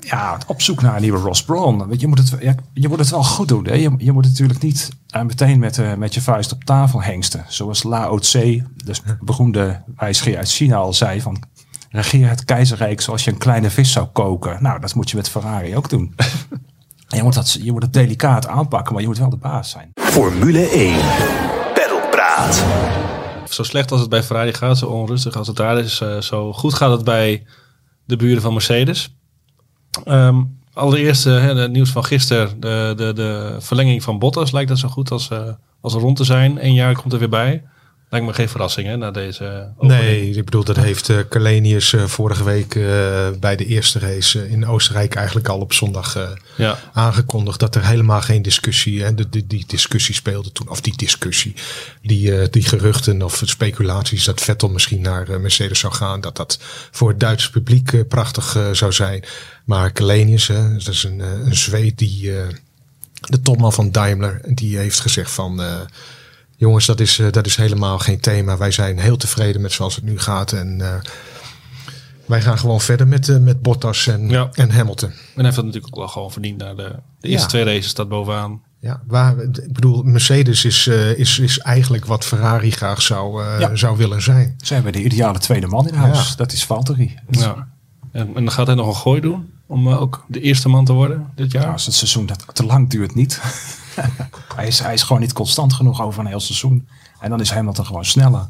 Ja, 0.00 0.38
op 0.46 0.62
zoek 0.62 0.82
naar 0.82 0.94
een 0.94 1.02
nieuwe 1.02 1.18
Ross 1.18 1.44
Brawn. 1.44 1.94
Je 1.96 2.06
moet 2.06 2.18
het, 2.18 2.36
ja, 2.40 2.54
je 2.72 2.88
moet 2.88 2.98
het 2.98 3.10
wel 3.10 3.24
goed 3.24 3.48
doen. 3.48 3.64
Hè? 3.64 3.74
Je, 3.74 3.94
je 3.98 4.12
moet 4.12 4.24
natuurlijk 4.24 4.62
niet 4.62 4.88
uh, 5.16 5.22
meteen 5.22 5.58
met, 5.58 5.78
uh, 5.78 5.94
met 5.94 6.14
je 6.14 6.20
vuist 6.20 6.52
op 6.52 6.64
tafel 6.64 7.02
hengsten. 7.02 7.44
Zoals 7.48 7.82
Lao 7.82 8.18
Tse, 8.18 8.64
de 8.76 8.94
beroemde 9.20 9.82
wijsgeer 9.96 10.36
uit 10.36 10.50
China, 10.50 10.76
al 10.76 10.92
zei 10.92 11.20
van... 11.20 11.42
Regeer 11.90 12.28
het 12.28 12.44
keizerrijk 12.44 13.00
zoals 13.00 13.24
je 13.24 13.30
een 13.30 13.38
kleine 13.38 13.70
vis 13.70 13.92
zou 13.92 14.06
koken. 14.06 14.62
Nou, 14.62 14.80
dat 14.80 14.94
moet 14.94 15.10
je 15.10 15.16
met 15.16 15.28
Ferrari 15.28 15.76
ook 15.76 15.90
doen. 15.90 16.14
je 17.16 17.22
moet, 17.22 17.34
dat, 17.34 17.52
je 17.62 17.72
moet 17.72 17.82
het 17.82 17.92
delicaat 17.92 18.46
aanpakken, 18.46 18.92
maar 18.92 19.02
je 19.02 19.08
moet 19.08 19.18
wel 19.18 19.30
de 19.30 19.36
baas 19.36 19.70
zijn. 19.70 19.90
Formule 19.94 20.68
1. 20.68 20.96
Pedalpraat. 21.74 22.64
Zo 23.48 23.62
slecht 23.62 23.90
als 23.90 24.00
het 24.00 24.10
bij 24.10 24.22
Ferrari 24.22 24.52
gaat, 24.52 24.78
zo 24.78 24.86
onrustig 24.86 25.36
als 25.36 25.46
het 25.46 25.56
daar 25.56 25.78
is, 25.78 26.00
uh, 26.00 26.20
zo 26.20 26.52
goed 26.52 26.74
gaat 26.74 26.90
het 26.90 27.04
bij 27.04 27.46
de 28.04 28.16
buren 28.16 28.42
van 28.42 28.52
Mercedes. 28.52 29.16
Um, 30.06 30.58
allereerst 30.72 31.26
uh, 31.26 31.44
het 31.44 31.70
nieuws 31.70 31.90
van 31.90 32.04
gisteren, 32.04 32.60
de, 32.60 32.92
de, 32.96 33.12
de 33.12 33.56
verlenging 33.58 34.02
van 34.02 34.18
Bottas 34.18 34.52
lijkt 34.52 34.68
dat 34.68 34.78
zo 34.78 34.88
goed 34.88 35.10
als, 35.10 35.30
uh, 35.32 35.40
als 35.80 35.92
rond 35.92 36.16
te 36.16 36.24
zijn. 36.24 36.64
Eén 36.64 36.74
jaar 36.74 36.94
komt 36.94 37.12
er 37.12 37.18
weer 37.18 37.28
bij. 37.28 37.64
Lijkt 38.10 38.26
me 38.26 38.32
geen 38.32 38.48
verrassing 38.48 38.86
hè, 38.86 38.96
na 38.96 39.10
deze 39.10 39.72
opening. 39.76 40.00
Nee, 40.00 40.30
ik 40.30 40.44
bedoel, 40.44 40.64
dat 40.64 40.76
heeft 40.76 41.08
uh, 41.08 41.18
Kalenius 41.28 41.92
uh, 41.92 42.04
vorige 42.04 42.44
week 42.44 42.74
uh, 42.74 43.28
bij 43.40 43.56
de 43.56 43.66
eerste 43.66 43.98
race 43.98 44.48
in 44.48 44.66
Oostenrijk 44.66 45.14
eigenlijk 45.14 45.48
al 45.48 45.60
op 45.60 45.72
zondag 45.72 46.36
ja. 46.56 46.78
aangekondigd. 46.92 47.60
Dat 47.60 47.74
er 47.74 47.86
helemaal 47.86 48.20
geen 48.20 48.42
discussie, 48.42 49.04
en 49.04 49.14
die, 49.30 49.46
die 49.46 49.64
discussie 49.66 50.14
speelde 50.14 50.52
toen, 50.52 50.68
of 50.68 50.80
die 50.80 50.96
discussie, 50.96 51.54
die, 52.02 52.48
die 52.48 52.62
geruchten 52.62 53.22
of 53.22 53.42
speculaties 53.44 54.24
dat 54.24 54.40
Vettel 54.40 54.68
misschien 54.68 55.00
naar 55.00 55.40
Mercedes 55.40 55.78
zou 55.78 55.94
gaan. 55.94 56.20
Dat 56.20 56.36
dat 56.36 56.58
voor 56.90 57.08
het 57.08 57.20
Duitse 57.20 57.50
publiek 57.50 58.08
prachtig 58.08 58.56
zou 58.72 58.92
zijn. 58.92 59.24
Maar 59.64 59.90
Kalenius, 59.90 60.46
dat 60.46 60.88
is 60.88 61.04
een, 61.04 61.18
een 61.20 61.56
Zweed 61.56 61.98
die, 61.98 62.32
de 63.20 63.40
topman 63.42 63.72
van 63.72 63.90
Daimler, 63.90 64.40
die 64.44 64.76
heeft 64.76 65.00
gezegd 65.00 65.30
van... 65.30 65.62
Jongens, 66.58 66.86
dat 66.86 67.00
is, 67.00 67.18
uh, 67.18 67.30
dat 67.30 67.46
is 67.46 67.56
helemaal 67.56 67.98
geen 67.98 68.20
thema. 68.20 68.56
Wij 68.56 68.70
zijn 68.70 68.98
heel 68.98 69.16
tevreden 69.16 69.60
met 69.60 69.72
zoals 69.72 69.94
het 69.94 70.04
nu 70.04 70.18
gaat. 70.18 70.52
En 70.52 70.78
uh, 70.80 70.94
wij 72.26 72.40
gaan 72.40 72.58
gewoon 72.58 72.80
verder 72.80 73.06
met, 73.08 73.28
uh, 73.28 73.38
met 73.38 73.62
Bottas 73.62 74.06
en, 74.06 74.28
ja. 74.28 74.48
en 74.52 74.70
Hamilton. 74.70 75.08
En 75.08 75.16
hij 75.34 75.44
heeft 75.44 75.56
dat 75.56 75.64
natuurlijk 75.64 75.96
ook 75.96 76.00
wel 76.00 76.08
gewoon 76.08 76.32
verdiend. 76.32 76.58
Naar 76.58 76.76
de, 76.76 76.94
de 77.20 77.28
eerste 77.28 77.42
ja. 77.42 77.64
twee 77.64 77.64
races 77.64 77.90
staat 77.90 78.08
bovenaan. 78.08 78.62
Ja, 78.80 79.02
waar, 79.06 79.38
ik 79.42 79.72
bedoel, 79.72 80.02
Mercedes 80.02 80.64
is, 80.64 80.86
is, 81.16 81.38
is 81.38 81.58
eigenlijk 81.58 82.04
wat 82.04 82.24
Ferrari 82.24 82.70
graag 82.70 83.02
zou, 83.02 83.44
ja. 83.58 83.76
zou 83.76 83.96
willen 83.96 84.22
zijn. 84.22 84.54
Ze 84.62 84.74
hebben 84.74 84.92
de 84.92 85.02
ideale 85.02 85.38
tweede 85.38 85.66
man 85.66 85.88
in 85.88 85.94
huis. 85.94 86.36
Dat 86.36 86.52
is 86.52 86.64
Valtteri. 86.64 87.18
Ja. 87.30 87.68
En, 88.12 88.26
en 88.26 88.44
dan 88.44 88.50
gaat 88.50 88.66
hij 88.66 88.76
nog 88.76 88.86
een 88.86 88.94
gooi 88.94 89.20
doen 89.20 89.50
om 89.66 89.88
ook 89.88 90.24
de 90.28 90.40
eerste 90.40 90.68
man 90.68 90.84
te 90.84 90.92
worden 90.92 91.30
dit 91.34 91.52
jaar? 91.52 91.72
als 91.72 91.86
het 91.86 91.94
seizoen 91.94 92.26
dat 92.26 92.44
te 92.52 92.64
lang 92.64 92.90
duurt 92.90 93.14
niet. 93.14 93.40
hij, 94.56 94.66
is, 94.66 94.78
hij 94.78 94.94
is 94.94 95.02
gewoon 95.02 95.20
niet 95.22 95.32
constant 95.32 95.72
genoeg 95.72 96.02
over 96.02 96.20
een 96.20 96.26
heel 96.26 96.40
seizoen. 96.40 96.88
En 97.20 97.30
dan 97.30 97.40
is 97.40 97.50
Hamilton 97.50 97.86
gewoon 97.86 98.04
sneller. 98.04 98.48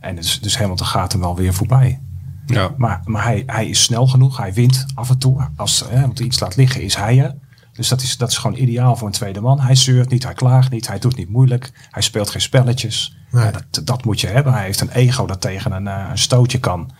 En 0.00 0.16
dus, 0.16 0.40
dus 0.40 0.58
Hamilton 0.58 0.86
gaat 0.86 1.12
hem 1.12 1.20
wel 1.20 1.36
weer 1.36 1.54
voorbij. 1.54 2.00
Ja. 2.46 2.70
Maar, 2.76 3.00
maar 3.04 3.24
hij, 3.24 3.42
hij 3.46 3.68
is 3.68 3.82
snel 3.82 4.06
genoeg. 4.06 4.36
Hij 4.36 4.52
wint 4.52 4.86
af 4.94 5.10
en 5.10 5.18
toe. 5.18 5.48
Als 5.56 5.84
hij 5.88 6.10
iets 6.14 6.40
laat 6.40 6.56
liggen, 6.56 6.82
is 6.82 6.96
hij 6.96 7.22
er. 7.22 7.34
Dus 7.72 7.88
dat 7.88 8.02
is, 8.02 8.16
dat 8.16 8.30
is 8.30 8.38
gewoon 8.38 8.56
ideaal 8.56 8.96
voor 8.96 9.06
een 9.06 9.12
tweede 9.12 9.40
man. 9.40 9.60
Hij 9.60 9.74
zeurt 9.74 10.10
niet, 10.10 10.22
hij 10.24 10.34
klaagt 10.34 10.70
niet, 10.70 10.86
hij 10.86 10.98
doet 10.98 11.16
niet 11.16 11.28
moeilijk. 11.28 11.72
Hij 11.90 12.02
speelt 12.02 12.30
geen 12.30 12.40
spelletjes. 12.40 13.16
Nee. 13.30 13.44
Ja, 13.44 13.50
dat, 13.50 13.86
dat 13.86 14.04
moet 14.04 14.20
je 14.20 14.26
hebben. 14.26 14.52
Hij 14.52 14.62
heeft 14.64 14.80
een 14.80 14.90
ego 14.90 15.26
dat 15.26 15.40
tegen 15.40 15.72
een, 15.72 15.88
eh, 15.88 16.06
een 16.10 16.18
stootje 16.18 16.60
kan. 16.60 16.90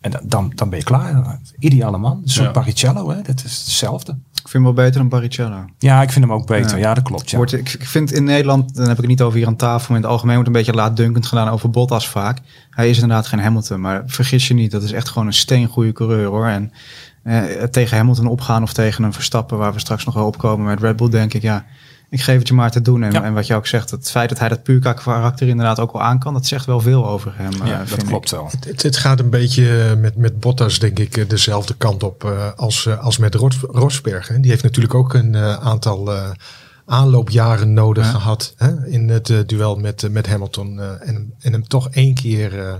En 0.00 0.10
dan- 0.22 0.52
dan, 0.54 0.68
ben 0.68 0.78
je 0.78 0.84
klaar. 0.84 1.40
Ideale 1.58 1.98
man. 1.98 2.22
Soort 2.24 2.46
Ja. 2.46 2.52
Hè? 3.08 3.22
dat 3.22 3.44
is 3.44 3.58
hetzelfde. 3.58 4.18
Ik 4.42 4.48
vind 4.48 4.64
hem 4.64 4.74
wel 4.74 4.84
beter 4.84 5.00
dan 5.00 5.08
Baricello. 5.08 5.64
Ja, 5.78 6.02
ik 6.02 6.12
vind 6.12 6.24
hem 6.24 6.34
ook 6.34 6.46
beter. 6.46 6.76
Ja. 6.76 6.82
Ja, 6.82 6.94
dat 6.94 7.04
klopt. 7.04 7.30
Ja. 7.30 7.36
Wordt, 7.36 7.52
ik, 7.52 7.72
ik 7.72 7.86
vind 7.86 8.12
in 8.12 8.24
Nederland, 8.24 8.74
dan 8.74 8.82
heb 8.82 8.94
ik 8.94 9.00
het 9.00 9.06
niet 9.06 9.22
over 9.22 9.38
hier 9.38 9.46
aan 9.46 9.56
tafel, 9.56 9.86
maar 9.88 9.96
in 9.96 10.02
het 10.02 10.12
algemeen 10.12 10.34
wordt 10.34 10.48
een 10.48 10.56
beetje 10.56 10.72
laatdunkend 10.72 11.26
gedaan 11.26 11.48
over 11.48 11.70
Bottas 11.70 12.08
vaak. 12.08 12.38
Hij 12.70 12.90
is 12.90 12.98
inderdaad 12.98 13.26
geen 13.26 13.40
Hamilton, 13.40 13.80
maar 13.80 14.02
vergis 14.06 14.48
je 14.48 14.54
niet, 14.54 14.70
dat 14.70 14.82
is 14.82 14.92
echt 14.92 15.08
gewoon 15.08 15.26
een 15.26 15.32
steengoede 15.32 15.92
coureur 15.92 16.26
hoor. 16.26 16.46
En 16.46 16.72
eh, 17.22 17.42
tegen 17.62 17.96
Hamilton 17.96 18.26
opgaan 18.26 18.62
of 18.62 18.72
tegen 18.72 19.04
een 19.04 19.12
Verstappen, 19.12 19.58
waar 19.58 19.72
we 19.72 19.78
straks 19.78 20.04
nog 20.04 20.14
wel 20.14 20.26
opkomen 20.26 20.66
met 20.66 20.80
Red 20.80 20.96
Bull, 20.96 21.10
denk 21.10 21.34
ik, 21.34 21.42
ja, 21.42 21.64
ik 22.10 22.20
geef 22.20 22.38
het 22.38 22.48
je 22.48 22.54
maar 22.54 22.70
te 22.70 22.82
doen. 22.82 23.02
En, 23.02 23.12
Ja. 23.12 23.22
en 23.22 23.34
wat 23.34 23.46
je 23.46 23.54
ook 23.54 23.66
zegt, 23.66 23.90
het 23.90 24.10
feit 24.10 24.28
dat 24.28 24.38
hij 24.38 24.48
dat 24.48 24.62
puur 24.62 24.80
karakter 24.80 25.48
inderdaad 25.48 25.78
ook 25.80 25.92
wel 25.92 26.02
aan 26.02 26.18
kan, 26.18 26.32
dat 26.34 26.46
zegt 26.46 26.66
wel 26.66 26.80
veel 26.80 27.08
over 27.08 27.32
hem. 27.36 27.52
eh, 27.62 27.66
ja, 27.68 27.78
dat 27.78 27.88
vind 27.88 28.02
ik. 28.02 28.08
klopt 28.08 28.30
wel. 28.30 28.50
Het, 28.66 28.82
het 28.82 28.96
gaat 28.96 29.20
een 29.20 29.30
beetje 29.30 29.88
eh, 29.90 29.96
met, 29.96 30.16
met 30.16 30.40
Bottas, 30.40 30.78
denk 30.78 30.98
ik, 30.98 31.16
eh, 31.16 31.28
dezelfde 31.28 31.74
kant 31.74 32.02
op 32.02 32.24
eh, 32.24 32.48
als, 32.56 32.86
eh, 32.86 32.98
als 33.04 33.18
met 33.18 33.34
Ros, 33.34 33.58
Rosberg. 33.60 34.28
Hè. 34.28 34.40
Die 34.40 34.50
heeft 34.50 34.62
natuurlijk 34.62 34.94
ook 34.94 35.14
een 35.14 35.34
eh, 35.34 35.52
aantal 35.54 36.12
eh, 36.14 36.30
aanloopjaren 36.86 37.72
nodig 37.72 38.04
Ja. 38.04 38.10
gehad 38.10 38.54
hè, 38.56 38.86
in 38.86 39.08
het 39.08 39.30
eh, 39.30 39.38
duel 39.46 39.76
met, 39.76 40.02
eh, 40.02 40.10
met 40.10 40.26
Hamilton. 40.26 40.80
eh, 40.80 41.08
en, 41.08 41.32
en 41.40 41.52
hem 41.52 41.68
toch 41.68 41.88
één 41.90 42.14
keer, 42.14 42.58
eh, 42.68 42.74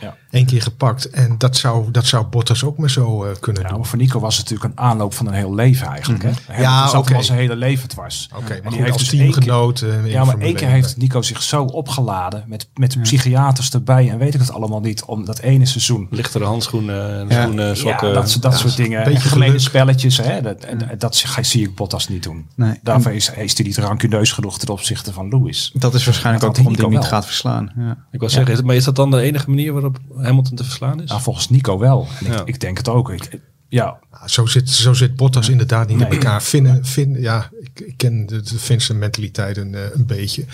Ja. 0.00 0.16
één 0.30 0.46
keer 0.46 0.62
gepakt. 0.62 1.10
En 1.10 1.34
dat 1.38 1.56
zou, 1.56 1.90
dat 1.90 2.06
zou 2.06 2.24
Bottas 2.26 2.64
ook 2.64 2.78
maar 2.78 2.90
zo 2.90 3.24
eh, 3.24 3.30
kunnen 3.40 3.62
Ja, 3.62 3.68
doen. 3.68 3.78
maar 3.78 3.86
voor 3.86 3.98
Nico 3.98 4.20
was 4.20 4.36
het 4.36 4.50
natuurlijk 4.50 4.78
een 4.78 4.84
aanloop 4.84 5.14
van 5.14 5.26
een 5.26 5.32
heel 5.34 5.54
leven 5.54 5.86
eigenlijk. 5.86 6.22
Hè? 6.22 6.30
Hij 6.46 6.60
Ja, 6.62 6.90
oké. 6.90 7.08
hem 7.08 7.16
al 7.16 7.22
zijn 7.22 7.38
hele 7.38 7.56
leven 7.56 7.88
dwars. 7.88 8.28
Oké, 8.36 8.60
maar 8.62 8.72
die 8.72 8.80
goed, 8.82 8.90
als 8.90 8.98
dus 8.98 9.08
keer- 9.08 9.18
teamgenoot. 9.20 9.80
eh, 9.80 10.06
Ja, 10.10 10.24
maar 10.24 10.38
één 10.38 10.54
keer 10.54 10.66
1, 10.68 10.72
heeft 10.74 10.96
Nico 10.96 11.22
zich 11.22 11.42
zo 11.42 11.62
opgeladen 11.64 12.44
met, 12.46 12.68
met 12.74 13.02
psychiaters 13.02 13.70
erbij 13.70 14.10
en 14.10 14.18
weet 14.18 14.34
ik 14.34 14.40
het 14.40 14.52
allemaal 14.52 14.80
niet 14.80 15.04
om 15.04 15.24
dat 15.24 15.38
ene 15.38 15.66
seizoen. 15.66 16.06
Lichtere 16.10 16.44
handschoenen, 16.44 17.18
en 17.18 17.28
Ja. 17.28 17.42
schoenen, 17.42 17.76
sokken. 17.76 18.08
Ja, 18.08 18.14
dat, 18.14 18.36
dat 18.40 18.58
soort 18.58 18.76
dingen. 18.76 19.04
beetje 19.04 19.22
En 19.22 19.30
gemene 19.30 19.58
spelletjes, 19.58 20.16
hè? 20.16 20.40
Dat, 20.42 20.66
dat 20.98 21.16
zie- 21.16 21.44
zie 21.44 21.62
ik 21.68 21.74
Bottas 21.74 22.08
niet 22.08 22.22
doen. 22.22 22.46
Nee. 22.54 22.78
Daarvoor 22.82 23.12
is, 23.12 23.30
is 23.36 23.56
hij 23.56 23.66
niet 23.66 23.78
rancuneus 23.78 24.32
genoeg 24.32 24.58
ten 24.58 24.68
opzichte 24.68 25.12
van 25.12 25.28
Lewis. 25.28 25.70
Dat 25.74 25.94
is 25.94 26.04
waarschijnlijk 26.04 26.44
Dat 26.44 26.50
ook 26.58 26.64
waarom 26.66 26.82
hem 26.92 27.00
niet 27.00 27.08
gaat 27.08 27.24
verslaan. 27.26 27.72
Ja. 27.76 27.96
Ik 28.12 28.20
wil 28.20 28.28
zeggen, 28.30 28.66
maar 28.66 28.74
is 28.74 28.84
dat 28.84 28.96
dan 28.96 29.10
de 29.10 29.20
enige 29.20 29.48
manier 29.50 29.72
waarop 29.80 29.98
Hamilton 30.16 30.56
te 30.56 30.64
verslaan 30.64 31.02
is? 31.02 31.08
Nou, 31.10 31.22
volgens 31.22 31.48
Nico 31.50 31.78
wel. 31.78 32.06
En 32.20 32.26
Ja. 32.32 32.40
ik, 32.40 32.46
ik 32.48 32.60
denk 32.60 32.76
het 32.76 32.88
ook. 32.88 33.10
Ik, 33.10 33.40
ja, 33.68 33.98
Zo 34.26 34.46
zit, 34.46 34.70
zo 34.70 34.92
zit 34.92 35.16
Bottas 35.16 35.48
inderdaad 35.48 35.88
niet 35.88 35.96
Nee. 35.96 36.06
in 36.06 36.12
elkaar. 36.12 36.40
Finnen, 36.40 36.84
Finn, 36.84 37.20
ja, 37.20 37.50
ik, 37.60 37.80
ik 37.80 37.94
ken 37.96 38.26
de, 38.26 38.40
de 38.42 38.58
Finse 38.58 38.94
mentaliteit 38.94 39.56
een, 39.56 39.74
eh, 39.74 39.82
een 39.92 40.06
beetje. 40.06 40.44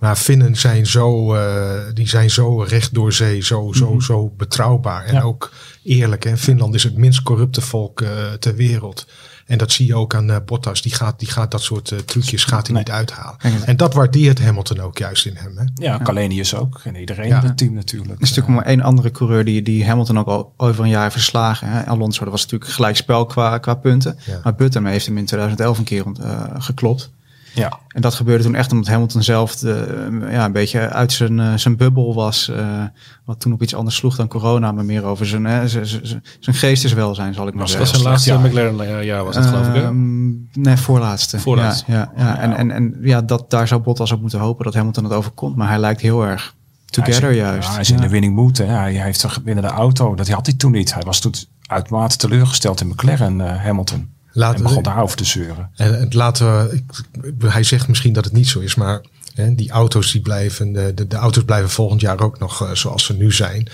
Maar 0.00 0.16
Finnen 0.16 0.56
zijn 0.56 0.86
zo, 0.86 1.34
eh, 1.34 1.78
die 1.94 2.08
zijn 2.08 2.30
zo 2.30 2.62
recht 2.62 2.94
door 2.94 3.12
zee, 3.12 3.40
zo, 3.40 3.72
zo, 3.72 3.98
zo 4.00 4.28
betrouwbaar 4.36 5.04
en 5.04 5.14
Ja. 5.14 5.20
ook 5.22 5.50
eerlijk. 5.82 6.24
En 6.24 6.38
Finland 6.38 6.74
is 6.74 6.82
het 6.82 6.96
minst 6.96 7.22
corrupte 7.22 7.60
volk 7.60 8.00
eh, 8.00 8.08
ter 8.38 8.54
wereld. 8.54 9.06
En 9.46 9.58
dat 9.58 9.72
zie 9.72 9.86
je 9.86 9.94
ook 9.94 10.14
aan 10.14 10.30
eh, 10.30 10.36
Bottas. 10.46 10.82
Die 10.82 10.94
gaat, 10.94 11.18
die 11.18 11.28
gaat 11.30 11.50
dat 11.50 11.62
soort 11.62 11.94
trucjes 12.06 12.44
gaat 12.44 12.66
hij 12.66 12.74
Nee. 12.74 12.84
niet 12.84 12.92
uithalen. 12.92 13.36
En 13.64 13.76
dat 13.76 13.94
waardeert 13.94 14.40
Hamilton 14.42 14.80
ook 14.80 14.98
juist 14.98 15.26
in 15.26 15.36
hem. 15.36 15.56
Hè? 15.58 15.64
ja, 15.74 15.98
Kalenius 15.98 16.54
ook. 16.54 16.80
En 16.84 16.94
iedereen 16.96 17.28
Ja. 17.28 17.40
in 17.42 17.46
het 17.48 17.56
team 17.56 17.74
natuurlijk. 17.74 18.10
Er 18.16 18.22
is 18.22 18.28
natuurlijk 18.28 18.56
maar 18.56 18.66
één 18.66 18.80
andere 18.80 19.10
coureur 19.10 19.44
die, 19.44 19.62
die 19.62 19.86
Hamilton 19.86 20.18
ook 20.18 20.26
al 20.26 20.52
over 20.56 20.84
een 20.84 20.90
jaar 20.90 21.02
heeft 21.02 21.14
verslagen. 21.14 21.68
Hè. 21.68 21.86
Alonso, 21.86 22.22
dat 22.24 22.32
was 22.32 22.42
natuurlijk 22.42 22.70
gelijk 22.70 22.96
spel 22.96 23.26
qua, 23.26 23.58
qua 23.58 23.74
punten. 23.74 24.18
Ja. 24.26 24.40
Maar 24.42 24.54
Button 24.54 24.86
heeft 24.86 25.06
hem 25.06 25.18
in 25.18 25.24
2011 25.26 25.78
een 25.78 25.84
keer 25.84 26.04
eh, 26.22 26.40
geklopt. 26.58 27.10
Ja, 27.54 27.78
En 27.88 28.00
dat 28.00 28.14
gebeurde 28.14 28.44
toen 28.44 28.54
echt 28.54 28.72
omdat 28.72 28.88
Hamilton 28.88 29.22
zelf 29.22 29.56
de, 29.56 30.08
ja, 30.30 30.44
een 30.44 30.52
beetje 30.52 30.88
uit 30.88 31.12
zijn, 31.12 31.40
eh, 31.40 31.54
zijn 31.54 31.76
bubbel 31.76 32.14
was. 32.14 32.48
eh, 32.48 32.82
wat 33.24 33.40
toen 33.40 33.52
op 33.52 33.62
iets 33.62 33.74
anders 33.74 33.96
sloeg 33.96 34.16
dan 34.16 34.28
corona, 34.28 34.72
maar 34.72 34.84
meer 34.84 35.04
over 35.04 35.26
zijn, 35.26 35.44
hè, 35.44 35.68
zijn, 35.68 35.86
zijn, 35.86 36.22
zijn 36.40 36.56
geesteswelzijn, 36.56 37.34
zal 37.34 37.46
ik 37.46 37.54
maar 37.54 37.62
Was 37.62 37.70
dat 37.72 37.80
was 37.80 37.88
zeggen. 37.88 38.22
zijn 38.22 38.38
laatste 38.40 38.58
jaar. 38.58 38.70
McLaren 38.74 39.04
jaar, 39.04 39.24
was 39.24 39.34
dat 39.34 39.46
geloof 39.46 39.66
ik. 39.68 39.74
hè? 39.74 39.82
Ehm, 39.82 40.28
nee, 40.52 40.76
voorlaatste. 40.76 41.38
Voorlaatste. 41.38 41.92
Ja, 41.92 42.12
ja, 42.16 42.22
ja. 42.24 42.38
En, 42.38 42.56
en, 42.56 42.70
en 42.70 42.96
ja, 43.02 43.20
dat, 43.22 43.50
daar 43.50 43.68
zou 43.68 43.80
Bottas 43.80 44.12
op 44.12 44.20
moeten 44.20 44.38
hopen 44.38 44.64
dat 44.64 44.74
Hamilton 44.74 45.04
het 45.04 45.12
overkomt. 45.12 45.56
Maar 45.56 45.68
hij 45.68 45.78
lijkt 45.78 46.00
heel 46.00 46.22
erg 46.26 46.54
together 46.84 47.22
hij 47.22 47.30
is, 47.30 47.36
juist. 47.36 47.66
Ja, 47.68 47.72
hij 47.72 47.80
is 47.80 47.90
in 47.90 47.96
de 48.00 48.08
winning 48.08 48.34
mood. 48.34 48.56
Hè. 48.58 48.64
Hij 48.64 48.92
heeft 48.92 49.22
een 49.22 49.30
winnende 49.44 49.70
auto. 49.70 50.14
Dat 50.14 50.28
had 50.28 50.46
hij 50.46 50.54
toen 50.54 50.72
niet. 50.72 50.94
Hij 50.94 51.02
was 51.02 51.20
toen 51.20 51.34
uitermate 51.66 52.16
teleurgesteld 52.16 52.80
in 52.80 52.88
McLaren, 52.88 53.40
eh, 53.40 53.64
Hamilton. 53.64 54.08
Laten 54.32 54.56
en 54.56 54.62
we- 54.62 54.68
begon 54.68 54.82
daarover 54.82 55.16
te 55.16 55.24
zeuren. 55.24 55.70
En 55.76 56.00
het 56.00 56.14
laten 56.14 56.68
we, 56.68 56.74
ik- 56.74 57.42
hij 57.52 57.62
zegt 57.62 57.88
misschien 57.88 58.12
dat 58.12 58.24
het 58.24 58.32
niet 58.34 58.48
zo 58.48 58.58
is, 58.60 58.74
maar 58.74 59.00
hè, 59.34 59.54
die 59.54 59.70
auto's 59.70 60.12
die 60.12 60.20
blijven, 60.20 60.72
de, 60.72 60.94
de, 60.94 61.06
de 61.06 61.16
auto's 61.16 61.44
blijven 61.44 61.70
volgend 61.70 62.00
jaar 62.00 62.20
ook 62.20 62.38
nog 62.38 62.62
eh, 62.62 62.74
zoals 62.74 63.04
ze 63.04 63.16
nu 63.16 63.32
zijn. 63.32 63.68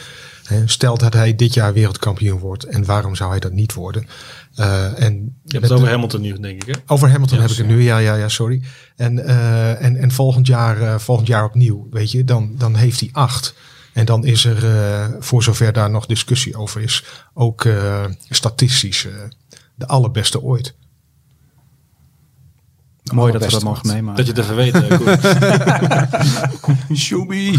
Hè, 0.44 0.62
stel 0.68 0.98
dat 0.98 1.12
hij 1.12 1.34
dit 1.36 1.54
jaar 1.54 1.72
wereldkampioen 1.72 2.38
wordt 2.38 2.64
en 2.64 2.84
waarom 2.84 3.14
zou 3.14 3.30
hij 3.30 3.40
dat 3.40 3.52
niet 3.52 3.74
worden? 3.74 4.06
Eh, 4.54 5.02
en 5.02 5.14
Je 5.44 5.52
hebt 5.52 5.62
het 5.62 5.72
over 5.72 5.84
de- 5.84 5.90
Hamilton 5.92 6.20
nu, 6.20 6.38
denk 6.40 6.62
ik. 6.64 6.74
Hè? 6.74 6.80
over 6.94 7.10
Hamilton 7.10 7.40
heb 7.40 7.50
ik 7.50 7.56
het 7.56 7.66
nu, 7.66 7.82
ja, 7.82 7.98
ja, 7.98 8.14
ja, 8.14 8.28
sorry. 8.28 8.62
En, 8.96 9.24
eh, 9.26 9.82
en, 9.84 9.96
en 9.96 10.10
volgend, 10.10 10.46
jaar, 10.46 10.80
eh, 10.82 10.98
volgend 10.98 11.28
jaar 11.28 11.44
opnieuw, 11.44 11.86
weet 11.90 12.10
je, 12.10 12.24
dan, 12.24 12.52
dan 12.58 12.74
heeft 12.74 13.00
hij 13.00 13.08
acht. 13.12 13.54
En 13.92 14.04
dan 14.04 14.24
is 14.24 14.44
er, 14.44 14.64
eh, 14.76 15.06
voor 15.20 15.42
zover 15.42 15.72
daar 15.72 15.90
nog 15.90 16.06
discussie 16.06 16.56
over 16.56 16.80
is, 16.80 17.04
ook 17.34 17.64
eh, 17.64 18.04
statistisch 18.30 19.06
eh, 19.06 19.12
de 19.76 19.86
allerbeste 19.86 20.42
ooit. 20.42 20.74
Mooi 23.12 23.32
dat 23.32 23.44
we 23.44 23.50
dat 23.50 23.62
mogen 23.62 23.86
meemaken. 23.86 24.24
Dat 24.24 24.36
je 24.36 24.42
het 24.42 24.50
even 24.50 24.56
weet. 24.56 24.74
eh. 24.74 24.94
Shubi. 26.96 27.52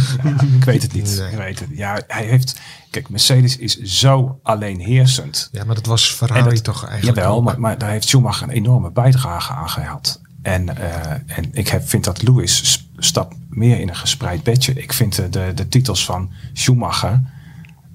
ik 0.57 0.63
weet 0.63 0.81
het 0.81 0.93
niet. 0.93 1.17
Nee. 1.19 1.31
Ik 1.31 1.37
weet 1.37 1.59
het. 1.59 1.69
Ja, 1.71 2.01
hij 2.07 2.25
heeft. 2.25 2.59
Kijk, 2.89 3.09
Mercedes 3.09 3.57
is 3.57 3.77
zo 3.81 4.39
alleenheersend. 4.43 5.49
Ja, 5.51 5.63
maar 5.63 5.75
dat 5.75 5.85
was 5.85 6.09
Ferrari 6.13 6.53
dat- 6.55 6.63
toch 6.63 6.85
eigenlijk 6.85 7.17
Jawel, 7.17 7.35
ook. 7.37 7.43
maar, 7.43 7.59
maar 7.59 7.77
daar 7.77 7.89
heeft 7.89 8.07
Schumacher 8.07 8.43
een 8.47 8.53
enorme 8.53 8.91
bijdrage 8.91 9.53
aan 9.53 9.69
gehad. 9.69 10.21
En, 10.41 10.77
eh, 10.77 11.11
en 11.37 11.49
ik 11.51 11.67
heb, 11.67 11.89
vind 11.89 12.03
dat 12.03 12.21
Lewis 12.21 12.87
stapt 12.97 13.35
meer 13.49 13.79
in 13.79 13.89
een 13.89 13.95
gespreid 13.95 14.43
bedje. 14.43 14.73
Ik 14.73 14.93
vind 14.93 15.19
eh, 15.19 15.25
de, 15.31 15.51
de 15.55 15.67
titels 15.67 16.05
van 16.05 16.31
Schumacher, 16.53 17.21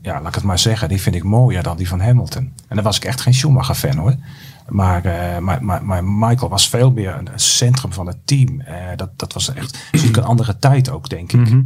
ja, 0.02 0.20
laat 0.20 0.28
ik 0.28 0.34
het 0.34 0.44
maar 0.44 0.58
zeggen, 0.58 0.88
die 0.88 1.00
vind 1.00 1.14
ik 1.14 1.22
mooier 1.22 1.62
dan 1.62 1.76
die 1.76 1.88
van 1.88 2.00
Hamilton. 2.00 2.52
En 2.68 2.74
dan 2.76 2.84
was 2.84 2.96
ik 2.96 3.04
echt 3.04 3.20
geen 3.20 3.34
Schumacher-fan 3.34 3.96
hoor. 3.96 4.14
Maar, 4.68 5.04
eh, 5.04 5.38
maar, 5.38 5.64
maar, 5.64 5.84
maar 5.84 6.04
Michael 6.04 6.50
was 6.50 6.68
veel 6.68 6.90
meer 6.90 7.14
een, 7.16 7.28
centrum 7.34 7.92
van 7.92 8.06
het 8.06 8.18
team. 8.24 8.60
Eh, 8.60 8.76
dat, 8.96 9.18
dat 9.18 9.32
was 9.32 9.54
echt 9.54 9.78
natuurlijk 9.92 10.16
een 10.16 10.24
andere 10.24 10.58
tijd 10.58 10.90
ook, 10.90 11.08
denk 11.08 11.32
ik. 11.32 11.64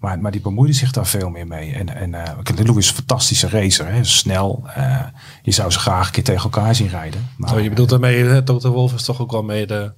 Maar, 0.00 0.18
maar 0.18 0.30
die 0.32 0.40
bemoeide 0.40 0.72
zich 0.72 0.92
daar 0.92 1.06
veel 1.06 1.30
meer 1.30 1.46
mee. 1.46 1.72
En, 1.72 1.96
en 1.96 2.14
eh, 2.14 2.56
Lewis 2.56 2.76
is 2.76 2.88
een 2.88 2.96
fantastische 2.96 3.48
racer. 3.48 3.92
Hè? 3.92 4.04
Snel. 4.04 4.68
je 5.42 5.50
zou 5.50 5.70
ze 5.70 5.78
graag 5.78 6.06
een 6.06 6.12
keer 6.12 6.24
tegen 6.24 6.42
elkaar 6.42 6.74
zien 6.74 6.88
rijden. 6.88 7.28
Maar, 7.36 7.54
Oh, 7.54 7.60
je 7.60 7.68
bedoelt 7.68 7.88
daarmee, 7.88 8.42
Toto 8.42 8.70
Wolff 8.70 8.94
is 8.94 9.02
toch 9.02 9.20
ook 9.20 9.30
wel 9.30 9.42
mede 9.42 9.94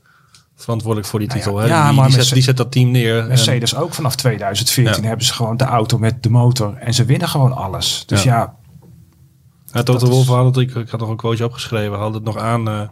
verantwoordelijk 0.62 1.08
voor 1.10 1.18
die 1.18 1.28
Nou 1.28 1.40
titel. 1.40 1.56
ja, 1.60 1.64
hè? 1.66 1.68
ja, 1.74 1.86
die, 1.86 1.94
maar 1.96 2.04
die, 2.04 2.10
zet, 2.10 2.16
Merce- 2.16 2.34
die 2.34 2.42
zet 2.42 2.56
dat 2.56 2.72
team 2.72 2.90
neer. 2.90 3.18
en- 3.18 3.28
Mercedes 3.28 3.74
ook 3.76 3.94
vanaf 3.94 4.14
2014 4.16 5.02
Ja. 5.02 5.08
hebben 5.08 5.26
ze 5.26 5.32
gewoon 5.32 5.56
de 5.56 5.64
auto 5.64 5.98
met 5.98 6.22
de 6.22 6.30
motor. 6.30 6.74
En 6.76 6.94
ze 6.94 7.04
winnen 7.04 7.28
gewoon 7.28 7.52
alles. 7.52 8.02
Dus 8.06 8.22
Ja. 8.22 8.54
ja, 9.72 9.82
Toto 9.82 10.06
Wolff 10.08 10.28
had 10.28 10.44
het, 10.44 10.56
ik, 10.56 10.74
ik 10.74 10.88
had 10.88 11.00
nog 11.00 11.08
een 11.08 11.16
quoteje 11.16 11.44
opgeschreven, 11.44 11.98
had 11.98 12.14
het 12.14 12.24
nog 12.24 12.36
aan. 12.36 12.68
eh, 12.68 12.80
eh, 12.80 12.88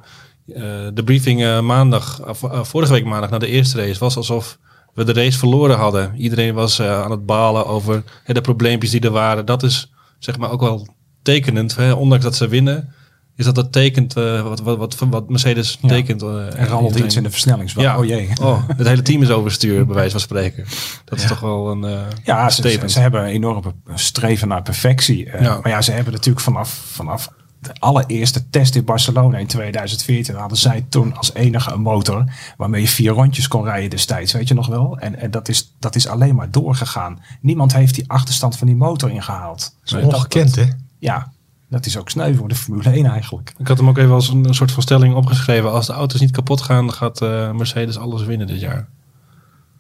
de 0.95 1.03
briefing 1.05 1.43
eh, 1.43 1.61
maandag, 1.61 2.21
vo- 2.25 2.65
vorige 2.65 2.93
week 2.93 3.05
maandag 3.05 3.31
na 3.31 3.39
de 3.39 3.47
eerste 3.47 3.87
race, 3.87 3.99
was 3.99 4.17
alsof 4.17 4.59
we 4.95 5.05
de 5.05 5.13
race 5.13 5.39
verloren 5.39 5.77
hadden. 5.77 6.15
Iedereen 6.17 6.55
was 6.55 6.81
aan 6.83 7.11
het 7.11 7.27
balen 7.27 7.67
over 7.67 8.05
de 8.27 8.41
probleempjes 8.41 8.91
die 8.91 9.01
er 9.01 9.11
waren. 9.11 9.47
Dat 9.47 9.63
is 9.63 9.93
zeg 10.19 10.39
maar 10.39 10.51
ook 10.51 10.61
wel 10.61 10.89
tekenend. 11.23 11.77
Hè? 11.77 11.93
Ondanks 11.93 12.25
dat 12.25 12.37
ze 12.37 12.49
winnen, 12.49 12.93
is 13.39 13.45
dat 13.45 13.55
dat 13.55 13.73
tekent 13.73 14.17
eh, 14.17 14.43
wat, 14.43 14.61
wat, 14.61 14.79
wat, 14.79 14.97
wat 15.11 15.29
Mercedes 15.29 15.79
Ja. 15.81 15.89
tekent. 15.89 16.23
eh, 16.23 16.61
er 16.61 16.69
rammelt 16.69 16.99
iets 16.99 17.17
in 17.17 17.23
de 17.23 17.31
versnellingsbak. 17.31 17.85
Ja, 17.85 17.99
Oh 17.99 18.05
jee. 18.05 18.29
Oh, 18.43 18.63
het 18.77 18.87
hele 18.87 19.03
team 19.03 19.23
is 19.23 19.31
overstuur, 19.31 19.87
bij 19.87 19.95
wijze 19.95 20.11
van 20.11 20.21
spreken. 20.21 20.65
Dat 21.05 21.19
is 21.19 21.27
toch 21.27 21.41
wel 21.41 21.71
een 21.71 21.85
eh 21.85 22.01
Ja, 22.25 22.51
ze, 22.51 22.81
ze, 22.87 23.01
hebben 23.01 23.21
een 23.23 23.29
enorme 23.29 23.75
streven 23.95 24.49
naar 24.49 24.63
perfectie. 24.63 25.31
Eh, 25.31 25.43
Ja. 25.43 25.59
Maar 25.63 25.73
ja, 25.73 25.83
ze 25.83 25.93
hebben 25.93 26.13
natuurlijk 26.13 26.45
vanaf, 26.45 26.69
vanaf 26.71 27.29
de 27.61 27.71
allereerste 27.79 28.49
test 28.51 28.75
in 28.75 28.85
Barcelona 28.85 29.39
in 29.39 29.47
2014 29.47 30.35
hadden 30.35 30.59
zij 30.59 30.87
toen 30.89 31.17
als 31.17 31.35
enige 31.35 31.73
een 31.73 31.81
motor 31.81 32.25
waarmee 32.57 32.81
je 32.81 32.89
vier 32.89 33.11
rondjes 33.13 33.49
kon 33.49 33.65
rijden 33.65 33.91
destijds, 33.91 34.33
weet 34.33 34.49
je 34.49 34.55
nog 34.55 34.67
wel? 34.67 34.99
En, 34.99 35.19
en 35.21 35.31
dat, 35.31 35.49
is, 35.49 35.75
dat 35.79 35.95
is 35.95 36.09
alleen 36.09 36.35
maar 36.35 36.51
doorgegaan. 36.51 37.23
Niemand 37.41 37.73
heeft 37.73 37.95
die 37.95 38.05
achterstand 38.11 38.57
van 38.57 38.67
die 38.67 38.77
motor 38.77 39.11
ingehaald. 39.11 39.75
Dat 39.85 39.99
is 40.01 40.05
ongekend, 40.07 40.57
hè? 40.57 40.65
Ja, 40.99 41.33
dat 41.69 41.87
is 41.87 41.97
ook 41.99 42.11
sneu 42.11 42.35
voor 42.35 42.49
de 42.49 42.55
Formule 42.55 42.91
1 42.91 43.07
eigenlijk. 43.07 43.55
Ik 43.59 43.69
had 43.69 43.77
hem 43.77 43.89
ook 43.89 43.99
even 43.99 44.13
als 44.15 44.29
een, 44.29 44.45
een 44.45 44.55
soort 44.55 44.73
van 44.73 44.83
stelling 44.83 45.15
opgeschreven. 45.15 45.73
Als 45.73 45.87
de 45.87 45.93
auto's 45.93 46.21
niet 46.21 46.31
kapot 46.31 46.61
gaan, 46.61 46.93
gaat 46.93 47.23
eh, 47.23 47.51
Mercedes 47.51 47.99
alles 47.99 48.23
winnen 48.25 48.47
dit 48.47 48.61
jaar. 48.61 48.89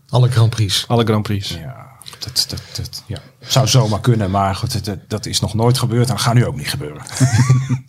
Alle 0.08 0.30
Grand 0.30 0.50
Prix. 0.50 0.84
Alle 0.88 1.04
Grand 1.04 1.22
Prix. 1.22 1.48
Ja. 1.48 1.86
Dat, 2.18 2.46
dat, 2.48 2.62
dat 2.76 3.02
ja. 3.06 3.18
zou 3.40 3.66
zomaar 3.68 4.00
kunnen, 4.00 4.30
maar 4.30 4.54
goed, 4.54 4.84
dat, 4.84 4.98
dat 5.08 5.26
is 5.26 5.40
nog 5.40 5.54
nooit 5.54 5.78
gebeurd 5.78 6.08
en 6.08 6.14
dat 6.14 6.22
gaat 6.22 6.34
nu 6.34 6.46
ook 6.46 6.56
niet 6.56 6.68
gebeuren. 6.70 7.02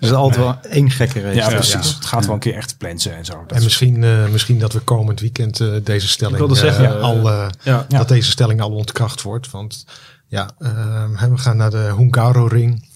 Er 0.00 0.06
is 0.08 0.12
altijd 0.12 0.44
wel 0.44 0.58
één 0.70 0.90
gekke 0.90 1.20
race. 1.20 1.34
Ja, 1.34 1.48
precies. 1.48 1.94
Het 1.94 2.06
gaat 2.06 2.24
wel 2.24 2.34
een 2.34 2.40
keer 2.40 2.54
echt 2.54 2.78
plannen 2.78 3.16
en 3.16 3.24
zo. 3.24 3.32
Dat 3.32 3.50
En 3.50 3.56
is- 3.56 3.64
misschien, 3.64 4.04
eh, 4.04 4.28
misschien 4.28 4.58
dat 4.58 4.72
we 4.72 4.80
komend 4.80 5.20
weekend 5.20 5.60
eh, 5.60 5.68
deze 5.84 6.08
stelling, 6.08 6.38
wilde 6.38 6.54
zeggen, 6.54 6.82
ja, 6.84 6.94
al, 6.94 7.30
eh, 7.30 7.46
ja. 7.62 7.86
dat 7.88 8.08
deze 8.08 8.30
stelling 8.30 8.60
al 8.60 8.70
ontkracht 8.70 9.22
wordt. 9.22 9.50
Want 9.50 9.86
ja, 10.26 10.50
we 10.58 11.38
gaan 11.38 11.56
naar 11.56 11.70
de 11.70 11.94
Hungaro 11.96 12.46
Ring, 12.46 12.87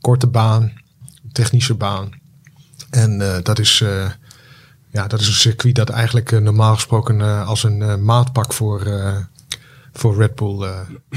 korte 0.00 0.26
baan, 0.26 0.72
technische 1.32 1.74
baan. 1.74 2.10
En 2.90 3.20
eh, 3.20 3.42
dat, 3.42 3.58
is, 3.58 3.80
eh, 3.80 4.10
ja, 4.90 5.06
dat 5.06 5.20
is 5.20 5.26
een 5.26 5.32
circuit 5.32 5.74
dat 5.74 5.88
eigenlijk 5.88 6.32
eh, 6.32 6.40
normaal 6.40 6.74
gesproken 6.74 7.46
als 7.46 7.62
een 7.62 8.04
maatpak 8.04 8.52
voor, 8.52 8.82
voor 9.92 10.16
Red 10.16 10.34
Bull. 10.34 10.56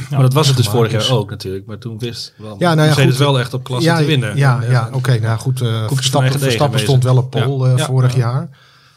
maar 0.09 0.21
dat 0.21 0.33
was 0.33 0.47
het 0.47 0.57
dus 0.57 0.67
vorig 0.67 0.91
jaar 0.91 1.11
ook 1.11 1.29
natuurlijk. 1.29 1.65
Maar 1.65 1.77
toen 1.77 1.99
wist 1.99 2.33
wel. 2.37 2.55
Ja, 2.59 2.73
nou 2.73 2.87
ja, 2.87 2.93
goed. 2.93 3.17
wel 3.17 3.39
echt 3.39 3.53
op 3.53 3.63
klasse 3.63 3.89
ja, 3.89 3.97
te 3.97 4.05
winnen. 4.05 4.37
Ja, 4.37 4.63
ja 4.69 4.89
oké. 4.91 5.19
nou 5.19 5.39
goed, 5.39 5.59
Verstappen, 5.87 6.39
Verstappen 6.39 6.79
stond 6.79 7.03
wel 7.03 7.17
op 7.17 7.29
pol 7.29 7.67
Ja. 7.67 7.85
vorig 7.85 8.13
ja. 8.13 8.19
jaar. 8.19 8.49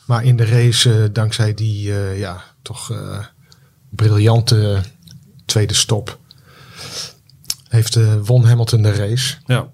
Maar 0.05 0.25
in 0.25 0.37
de 0.37 0.45
race, 0.45 1.11
dankzij 1.13 1.55
die 1.55 1.93
ja, 2.17 2.43
toch 2.63 2.93
briljante 3.91 4.83
tweede 5.45 5.75
stop, 5.75 6.19
heeft, 7.77 7.97
eh, 7.97 8.15
won 8.25 8.45
Hamilton 8.47 8.83
de 8.83 8.93
race. 8.95 9.37
ja. 9.45 9.67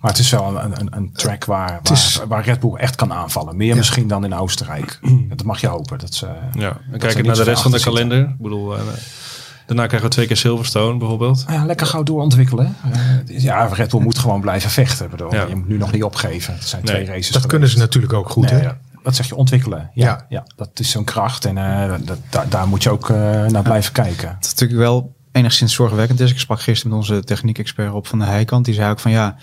Maar 0.00 0.10
het 0.10 0.20
is 0.20 0.30
wel 0.30 0.60
een, 0.62 0.80
een, 0.80 0.96
een 0.96 1.12
track 1.12 1.44
waar, 1.44 1.80
waar, 1.82 1.92
is- 1.92 2.20
waar 2.28 2.44
Red 2.44 2.60
Bull 2.60 2.74
echt 2.74 2.94
kan 2.96 3.12
aanvallen. 3.12 3.56
Meer 3.56 3.68
Ja. 3.68 3.74
misschien 3.76 4.08
dan 4.08 4.24
in 4.24 4.34
Oostenrijk. 4.34 4.98
Dat 5.36 5.44
mag 5.44 5.60
je 5.60 5.66
hopen. 5.66 5.98
Dat 5.98 6.14
ze, 6.14 6.26
Ja, 6.26 6.68
en 6.68 6.90
dat 6.90 7.00
kijk 7.00 7.12
ze 7.12 7.20
naar 7.22 7.34
de 7.36 7.42
rest 7.42 7.62
van 7.62 7.70
de 7.70 7.78
zitten. 7.78 7.94
kalender. 7.94 8.28
Ik 8.28 8.38
bedoel, 8.38 8.76
eh, 8.76 8.82
daarna 9.66 9.86
krijgen 9.86 10.08
we 10.08 10.14
twee 10.14 10.26
keer 10.26 10.36
Silverstone 10.36 10.98
bijvoorbeeld. 10.98 11.44
Nou 11.46 11.58
ja, 11.60 11.66
lekker 11.66 11.86
gauw 11.86 12.02
doorontwikkelen. 12.02 12.76
Eh, 12.92 13.38
ja, 13.42 13.64
Red 13.66 13.90
Bull 13.90 14.00
moet 14.00 14.18
gewoon 14.18 14.40
blijven 14.40 14.70
vechten. 14.70 15.10
Bedoel, 15.10 15.34
Ja. 15.34 15.46
Je 15.46 15.56
moet 15.56 15.68
nu 15.68 15.76
nog 15.76 15.92
niet 15.92 16.04
opgeven. 16.04 16.54
Het 16.54 16.64
zijn 16.64 16.84
Nee, 16.84 16.94
twee 16.94 17.06
races 17.06 17.30
Dat 17.30 17.46
kunnen 17.46 17.68
ze 17.68 17.78
natuurlijk 17.78 18.12
ook 18.12 18.28
goed. 18.30 18.50
Nee, 18.50 18.60
hè? 18.60 18.70
Wat 19.02 19.16
zeg 19.16 19.26
je? 19.26 19.34
Ontwikkelen. 19.36 19.90
Ja, 19.94 20.06
Ja. 20.06 20.26
ja. 20.28 20.46
dat 20.56 20.70
is 20.74 20.90
zo'n 20.90 21.04
kracht. 21.04 21.44
En 21.44 21.58
eh, 21.58 21.92
dat, 22.04 22.18
daar, 22.30 22.48
daar 22.48 22.68
moet 22.68 22.82
je 22.82 22.90
ook 22.90 23.10
eh, 23.10 23.16
naar 23.46 23.62
blijven 23.62 23.92
kijken. 23.92 24.28
Wat 24.28 24.42
natuurlijk 24.50 24.80
wel 24.80 25.16
enigszins 25.32 25.74
zorgwekkend 25.74 26.20
is. 26.20 26.30
Ik 26.30 26.38
sprak 26.38 26.60
gisteren 26.60 26.90
met 26.90 27.00
onze 27.00 27.24
techniek-expert 27.24 27.92
op 27.92 28.06
van 28.06 28.18
de 28.18 28.24
Heikant. 28.24 28.64
Die 28.64 28.74
zei 28.74 28.90
ook 28.90 29.00
van 29.00 29.10
ja, 29.10 29.36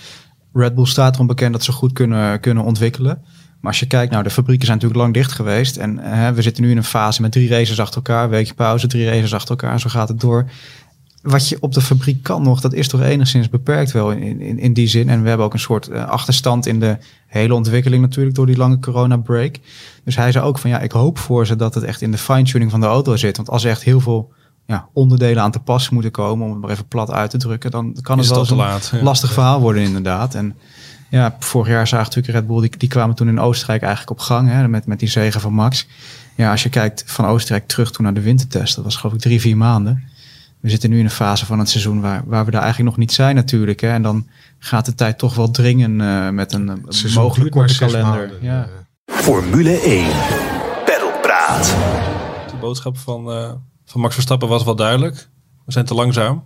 Red 0.53 0.75
Bull 0.75 0.85
staat 0.85 1.13
erom 1.13 1.27
bekend 1.27 1.53
dat 1.53 1.63
ze 1.63 1.71
goed 1.71 1.93
kunnen, 1.93 2.39
kunnen 2.39 2.63
ontwikkelen. 2.63 3.21
Maar 3.61 3.71
als 3.71 3.79
je 3.79 3.87
kijkt, 3.87 4.11
nou 4.11 4.23
de 4.23 4.29
fabrieken 4.29 4.65
zijn 4.65 4.77
natuurlijk 4.77 5.03
lang 5.03 5.15
dicht 5.15 5.31
geweest. 5.31 5.77
En 5.77 5.99
eh, 5.99 6.29
we 6.29 6.41
zitten 6.41 6.63
nu 6.63 6.71
in 6.71 6.77
een 6.77 6.83
fase 6.83 7.21
met 7.21 7.31
drie 7.31 7.49
races 7.49 7.79
achter 7.79 7.95
elkaar. 7.95 8.29
Weekje 8.29 8.53
pauze, 8.53 8.87
drie 8.87 9.05
races 9.05 9.33
achter 9.33 9.49
elkaar. 9.49 9.79
Zo 9.79 9.89
gaat 9.89 10.07
het 10.07 10.19
door. 10.19 10.49
Wat 11.21 11.49
je 11.49 11.57
op 11.59 11.73
de 11.73 11.81
fabriek 11.81 12.23
kan 12.23 12.43
nog, 12.43 12.61
dat 12.61 12.73
is 12.73 12.87
toch 12.87 13.01
enigszins 13.01 13.49
beperkt 13.49 13.91
wel 13.91 14.11
in, 14.11 14.41
in, 14.41 14.59
in 14.59 14.73
die 14.73 14.87
zin. 14.87 15.09
En 15.09 15.21
we 15.21 15.27
hebben 15.27 15.45
ook 15.45 15.53
een 15.53 15.59
soort 15.59 15.87
eh, 15.87 16.07
achterstand 16.07 16.65
in 16.65 16.79
de 16.79 16.97
hele 17.27 17.53
ontwikkeling 17.53 18.01
natuurlijk 18.01 18.35
door 18.35 18.45
die 18.45 18.57
lange 18.57 18.79
corona-break. 18.79 19.55
Dus 20.03 20.15
hij 20.15 20.31
zei 20.31 20.45
ook 20.45 20.57
van 20.57 20.69
ja, 20.69 20.79
ik 20.79 20.91
hoop 20.91 21.17
voor 21.17 21.45
ze 21.45 21.55
dat 21.55 21.73
het 21.73 21.83
echt 21.83 22.01
in 22.01 22.11
de 22.11 22.17
fine-tuning 22.17 22.71
van 22.71 22.79
de 22.79 22.85
auto 22.85 23.15
zit. 23.15 23.37
Want 23.37 23.49
als 23.49 23.63
er 23.63 23.69
echt 23.69 23.83
heel 23.83 23.99
veel 23.99 24.33
ja, 24.67 24.87
onderdelen 24.93 25.43
aan 25.43 25.51
te 25.51 25.59
pas 25.59 25.89
moeten 25.89 26.11
komen, 26.11 26.45
om 26.45 26.51
het 26.51 26.61
maar 26.61 26.69
even 26.69 26.87
plat 26.87 27.11
uit 27.11 27.29
te 27.29 27.37
drukken, 27.37 27.71
dan 27.71 27.97
kan 28.01 28.17
het 28.17 28.27
wel 28.27 28.39
eens 28.39 28.49
een 28.49 28.57
laat, 28.57 28.89
ja. 28.93 29.01
lastig 29.01 29.33
verhaal 29.33 29.59
worden 29.59 29.83
inderdaad. 29.83 30.35
En 30.35 30.55
ja, 31.09 31.35
vorig 31.39 31.67
jaar 31.67 31.87
zagen 31.87 32.05
natuurlijk 32.05 32.37
Red 32.37 32.47
Bull, 32.47 32.61
die, 32.61 32.77
die 32.77 32.89
kwamen 32.89 33.15
toen 33.15 33.27
in 33.27 33.39
Oostenrijk 33.39 33.81
eigenlijk 33.81 34.11
op 34.11 34.25
gang, 34.25 34.49
hè, 34.49 34.67
met, 34.67 34.85
met 34.85 34.99
die 34.99 35.09
zegen 35.09 35.41
van 35.41 35.53
Max. 35.53 35.87
Ja, 36.35 36.51
als 36.51 36.63
je 36.63 36.69
kijkt 36.69 37.03
van 37.05 37.25
Oostenrijk 37.25 37.67
terug 37.67 37.91
toen 37.91 38.03
naar 38.03 38.13
de 38.13 38.21
wintertest, 38.21 38.75
dat 38.75 38.83
was 38.83 38.95
geloof 38.95 39.15
ik 39.15 39.21
drie, 39.21 39.41
vier 39.41 39.57
maanden. 39.57 40.03
We 40.59 40.69
zitten 40.69 40.89
nu 40.89 40.99
in 40.99 41.05
een 41.05 41.11
fase 41.11 41.45
van 41.45 41.59
het 41.59 41.69
seizoen 41.69 42.01
waar, 42.01 42.23
waar 42.25 42.45
we 42.45 42.51
daar 42.51 42.61
eigenlijk 42.61 42.89
nog 42.91 42.99
niet 42.99 43.13
zijn 43.13 43.35
natuurlijk. 43.35 43.81
Hè. 43.81 43.89
En 43.89 44.01
dan 44.01 44.27
gaat 44.59 44.85
de 44.85 44.95
tijd 44.95 45.17
toch 45.17 45.35
wel 45.35 45.51
dringen 45.51 46.01
eh, 46.01 46.29
met 46.29 46.53
een, 46.53 46.85
mogelijk 47.15 47.51
korte 47.51 47.77
kalender. 47.77 48.31
Ja. 48.41 48.67
Eh, 49.05 49.15
Formule 49.15 49.79
1. 49.79 50.07
Pedalpraat. 50.85 51.75
De 52.51 52.57
boodschap 52.59 52.97
van, 52.97 53.31
eh, 53.31 53.51
van 53.87 54.01
Max 54.01 54.13
Verstappen 54.13 54.47
was 54.47 54.63
wel 54.63 54.75
duidelijk. 54.75 55.29
We 55.65 55.71
zijn 55.71 55.85
te 55.85 55.93
langzaam. 55.93 56.43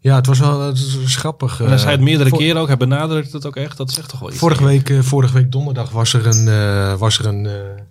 Ja, 0.00 0.14
het 0.14 0.26
was 0.26 0.38
wel 0.38 0.60
het 0.60 0.78
grappig. 1.04 1.60
En 1.60 1.68
hij 1.68 1.78
zei 1.78 1.90
het 1.90 2.00
meerdere 2.00 2.30
keren 2.30 2.60
ook. 2.60 2.66
Hij 2.66 2.76
benadrukt 2.76 3.32
het 3.32 3.46
ook 3.46 3.56
echt. 3.56 3.76
Dat 3.76 3.90
zegt 3.90 4.08
toch 4.08 4.20
wel 4.20 4.28
iets. 4.28 4.38
Vorige 4.38 4.64
week, 4.64 4.90
eh, 4.90 5.00
vorige 5.00 5.32
week 5.34 5.52
donderdag 5.52 5.90
was 5.90 6.12
er 6.12 6.26
een, 6.26 6.48
eh, 6.48 6.94
was 6.98 7.18
er 7.18 7.26
een, 7.26 7.46
eh, 7.46 7.82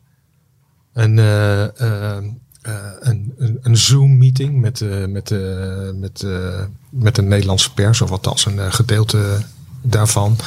een, 0.93 1.19
eh, 1.19 1.63
eh, 1.63 2.17
eh, 2.17 2.23
een, 2.99 3.33
een, 3.37 3.57
een 3.61 3.77
Zoom-meeting 3.77 4.61
met, 4.61 4.81
eh, 4.81 5.05
met, 5.05 5.31
eh, 5.31 5.91
met, 5.93 6.23
eh, 6.23 6.63
met 6.89 7.15
de 7.15 7.21
Nederlandse 7.21 7.73
pers, 7.73 8.01
of 8.01 8.11
althans 8.11 8.45
een 8.45 8.59
eh, 8.59 8.71
gedeelte 8.71 9.37
daarvan. 9.81 10.37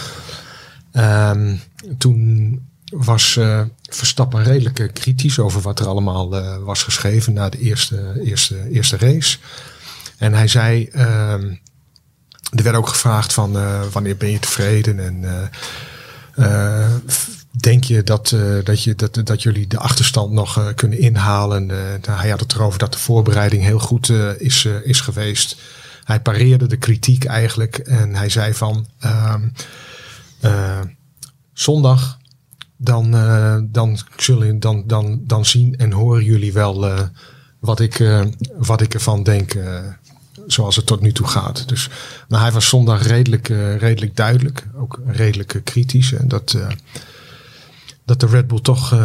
Ehm, 0.92 1.55
toen 1.98 2.61
was 2.90 3.37
eh, 3.37 3.61
Verstappen 3.88 4.44
redelijk 4.44 4.79
eh, 4.79 4.88
kritisch 4.92 5.38
over 5.38 5.61
wat 5.61 5.81
er 5.81 5.87
allemaal 5.87 6.37
eh, 6.37 6.57
was 6.57 6.83
geschreven 6.83 7.33
na 7.33 7.48
de 7.48 7.59
eerste, 7.59 8.20
eerste, 8.24 8.70
eerste 8.70 8.96
race. 8.96 9.38
En 10.18 10.35
hij 10.35 10.48
zei, 10.48 10.88
ehm, 10.88 11.55
er 12.51 12.62
werd 12.62 12.77
ook 12.77 12.88
gevraagd 12.88 13.33
van 13.33 13.59
eh, 13.59 13.83
wanneer 13.92 14.16
ben 14.16 14.31
je 14.31 14.38
tevreden 14.38 15.01
en 15.01 15.51
denk 17.51 17.85
je 17.85 18.03
dat, 18.03 18.37
dat, 18.64 18.83
je 18.83 18.94
dat, 18.94 19.20
dat 19.24 19.42
jullie 19.42 19.66
de 19.66 19.79
achterstand 19.79 20.33
nog 20.33 20.74
kunnen 20.74 20.98
inhalen? 20.98 21.66
Nou, 21.66 22.01
hij 22.18 22.31
had 22.31 22.40
het 22.40 22.53
erover 22.53 22.79
dat 22.79 22.92
de 22.92 22.98
voorbereiding 22.98 23.62
heel 23.62 23.79
goed 23.79 24.11
is, 24.38 24.64
is 24.64 25.01
geweest. 25.01 25.57
Hij 26.05 26.20
pareerde 26.20 26.66
de 26.66 26.77
kritiek 26.77 27.24
eigenlijk 27.24 27.79
en 27.79 28.14
hij 28.14 28.29
zei 28.29 28.55
van 28.55 28.87
ehm, 28.98 29.48
eh, 30.40 30.81
zondag 31.53 32.17
dan, 32.79 33.14
eh, 33.14 33.59
dan 33.62 33.99
zullen 34.17 34.61
dan, 34.61 34.83
dan, 34.87 35.21
dan 35.27 35.45
zien 35.45 35.77
en 35.77 35.93
horen 35.93 36.25
jullie 36.25 36.53
wel 36.53 36.88
eh, 36.88 37.01
wat, 37.59 37.81
ik, 37.81 38.01
eh, 38.01 38.25
wat 38.57 38.81
ik 38.81 38.95
ervan 38.95 39.23
denk. 39.23 39.57
zoals 40.47 40.77
het 40.77 40.87
tot 40.87 41.01
nu 41.01 41.12
toe 41.12 41.27
gaat. 41.27 41.69
Dus, 41.69 41.88
maar 42.29 42.41
hij 42.41 42.53
was 42.53 42.69
zondag 42.69 43.07
redelijk, 43.07 43.49
redelijk 43.79 44.17
duidelijk. 44.17 44.67
Ook 44.75 45.01
redelijk 45.07 45.61
kritisch. 45.64 46.12
En 46.12 46.29
dat, 46.29 46.57
dat 48.05 48.21
de 48.21 48.27
Red 48.27 48.47
Bull 48.47 48.61
toch 48.61 48.97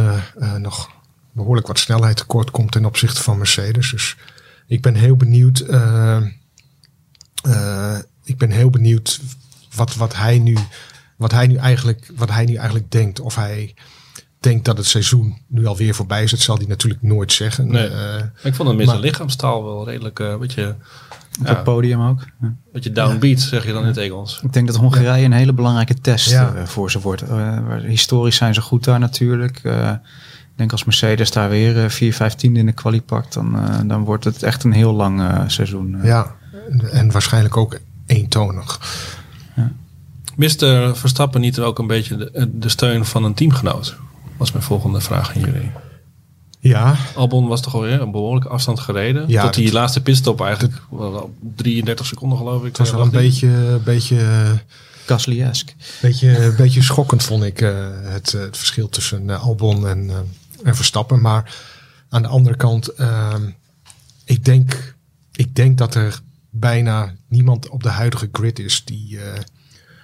nog 0.58 0.90
behoorlijk 1.32 1.68
wat 1.68 1.80
snelheid 1.80 2.18
tekort 2.18 2.52
komt 2.52 2.72
ten 2.72 2.86
opzichte 2.86 3.24
van 3.24 3.38
Mercedes. 3.38 3.92
Dus 3.92 4.16
ik 4.68 4.82
ben 4.82 4.96
heel 4.96 5.16
benieuwd. 5.16 5.60
ik 8.24 8.38
ben 8.38 8.52
heel 8.52 8.70
benieuwd 8.70 9.20
wat, 9.76 9.96
wat, 9.96 10.16
hij 10.16 10.40
nu, 10.40 10.58
wat, 11.24 11.32
hij 11.32 11.48
nu 11.48 11.56
eigenlijk, 11.56 12.12
wat 12.16 12.32
hij 12.32 12.46
nu 12.46 12.56
eigenlijk 12.56 12.92
denkt. 12.92 13.20
Of 13.20 13.36
hij 13.36 13.74
denkt 14.40 14.66
dat 14.66 14.78
het 14.78 14.86
seizoen 14.86 15.38
nu 15.48 15.66
alweer 15.66 15.96
voorbij 15.96 16.24
is. 16.24 16.32
Dat 16.32 16.40
zal 16.40 16.58
hij 16.58 16.66
natuurlijk 16.66 17.02
nooit 17.02 17.32
zeggen. 17.34 17.68
Nee. 17.72 17.88
Eh, 17.88 18.16
Ik 18.44 18.56
vond 18.56 18.68
hem 18.70 18.78
met 18.78 18.88
zijn 18.88 19.00
lichaamstaal 19.00 19.64
wel 19.64 19.86
redelijk 19.90 20.20
eh, 20.20 20.28
een 20.30 20.40
beetje, 20.40 20.76
Op 21.40 21.48
Ja. 21.48 21.54
het 21.54 21.64
podium 21.64 22.02
ook. 22.02 22.20
Ja. 22.42 22.54
beetje 22.74 22.92
downbeat, 22.92 23.40
zeg 23.40 23.66
je 23.66 23.72
dan 23.74 23.82
in 23.82 23.88
het 23.88 23.98
Engels. 23.98 24.40
Ik 24.44 24.54
denk 24.54 24.68
dat 24.68 24.76
Hongarije 24.76 25.26
een 25.26 25.32
hele 25.32 25.54
belangrijke 25.54 25.94
test 26.02 26.30
Ja. 26.30 26.54
eh, 26.54 26.64
voor 26.66 26.92
ze 26.92 27.00
wordt. 27.00 27.22
Eh, 27.22 27.30
waar- 27.68 27.82
historisch 27.82 28.36
zijn 28.36 28.54
ze 28.54 28.62
goed 28.62 28.84
daar 28.84 29.00
natuurlijk. 29.00 29.60
Eh, 29.64 29.90
ik 30.52 30.56
denk 30.60 30.72
als 30.72 30.84
Mercedes 30.84 31.32
daar 31.32 31.50
weer 31.50 31.84
eh, 31.84 31.90
4, 31.90 32.14
5 32.14 32.34
tiende 32.34 32.60
in 32.60 32.66
de 32.66 32.72
kwalie 32.72 33.02
pakt, 33.02 33.34
dan, 33.34 33.56
eh, 33.60 33.80
dan 33.86 34.04
wordt 34.04 34.24
het 34.24 34.44
echt 34.44 34.64
een 34.64 34.72
heel 34.72 34.94
lang 34.94 35.22
seizoen. 35.48 35.96
eh. 35.96 36.06
Ja, 36.06 36.36
en, 36.70 36.92
en 36.92 37.12
waarschijnlijk 37.12 37.58
ook 37.58 37.80
eentonig. 38.06 38.80
Miste 40.36 40.91
Verstappen 40.96 41.41
niet 41.41 41.60
ook 41.60 41.80
een 41.80 41.88
beetje 41.88 42.17
de, 42.17 42.50
de 42.54 42.69
steun 42.69 43.06
van 43.06 43.24
een 43.24 43.34
teamgenoot? 43.34 43.96
Was 44.38 44.52
mijn 44.52 44.63
volgende 44.63 45.02
vraag 45.02 45.36
aan 45.36 45.41
jullie. 45.41 45.72
Ja, 46.60 46.96
Albon 47.15 47.48
was 47.48 47.62
toch 47.62 47.76
alweer 47.76 48.02
een 48.02 48.12
behoorlijke 48.12 48.50
afstand 48.50 48.80
gereden. 48.80 49.28
Ja, 49.28 49.43
tot 49.43 49.54
die 49.54 49.72
laatste 49.72 50.02
pitstop 50.02 50.41
eigenlijk. 50.41 50.82
op 50.89 51.32
33 51.56 52.06
seconden 52.06 52.38
geloof 52.38 52.62
ik. 52.62 52.67
het 52.67 52.78
was 52.78 52.89
eh, 52.89 52.96
wel 52.96 53.06
een 53.06 53.12
lag 53.12 53.22
die. 53.22 53.30
beetje, 53.30 53.80
beetje, 53.84 54.62
Gasly-esque. 55.06 55.74
beetje, 56.02 56.54
beetje 56.58 56.82
schokkend, 56.82 57.24
vond 57.24 57.43
ik, 57.43 57.62
eh, 57.62 57.88
het, 58.02 58.34
eh, 58.34 58.41
het 58.41 58.58
verschil 58.58 58.89
tussen 58.89 59.30
eh, 59.30 59.43
Albon 59.43 59.88
en, 59.88 60.10
eh, 60.10 60.15
en 60.63 60.76
Verstappen. 60.76 61.22
Maar 61.22 61.56
aan 62.10 62.22
de 62.22 62.28
andere 62.28 62.56
kant, 62.56 62.88
ehm, 62.88 63.50
ik, 64.26 64.46
denk, 64.46 64.96
ik 65.32 65.56
denk 65.56 65.78
dat 65.78 65.96
er 65.96 66.19
bijna 66.50 67.15
niemand 67.28 67.69
op 67.69 67.84
de 67.84 67.89
huidige 67.89 68.30
grid 68.32 68.60
is 68.60 68.84
die 68.86 69.19
eh, 69.19 69.39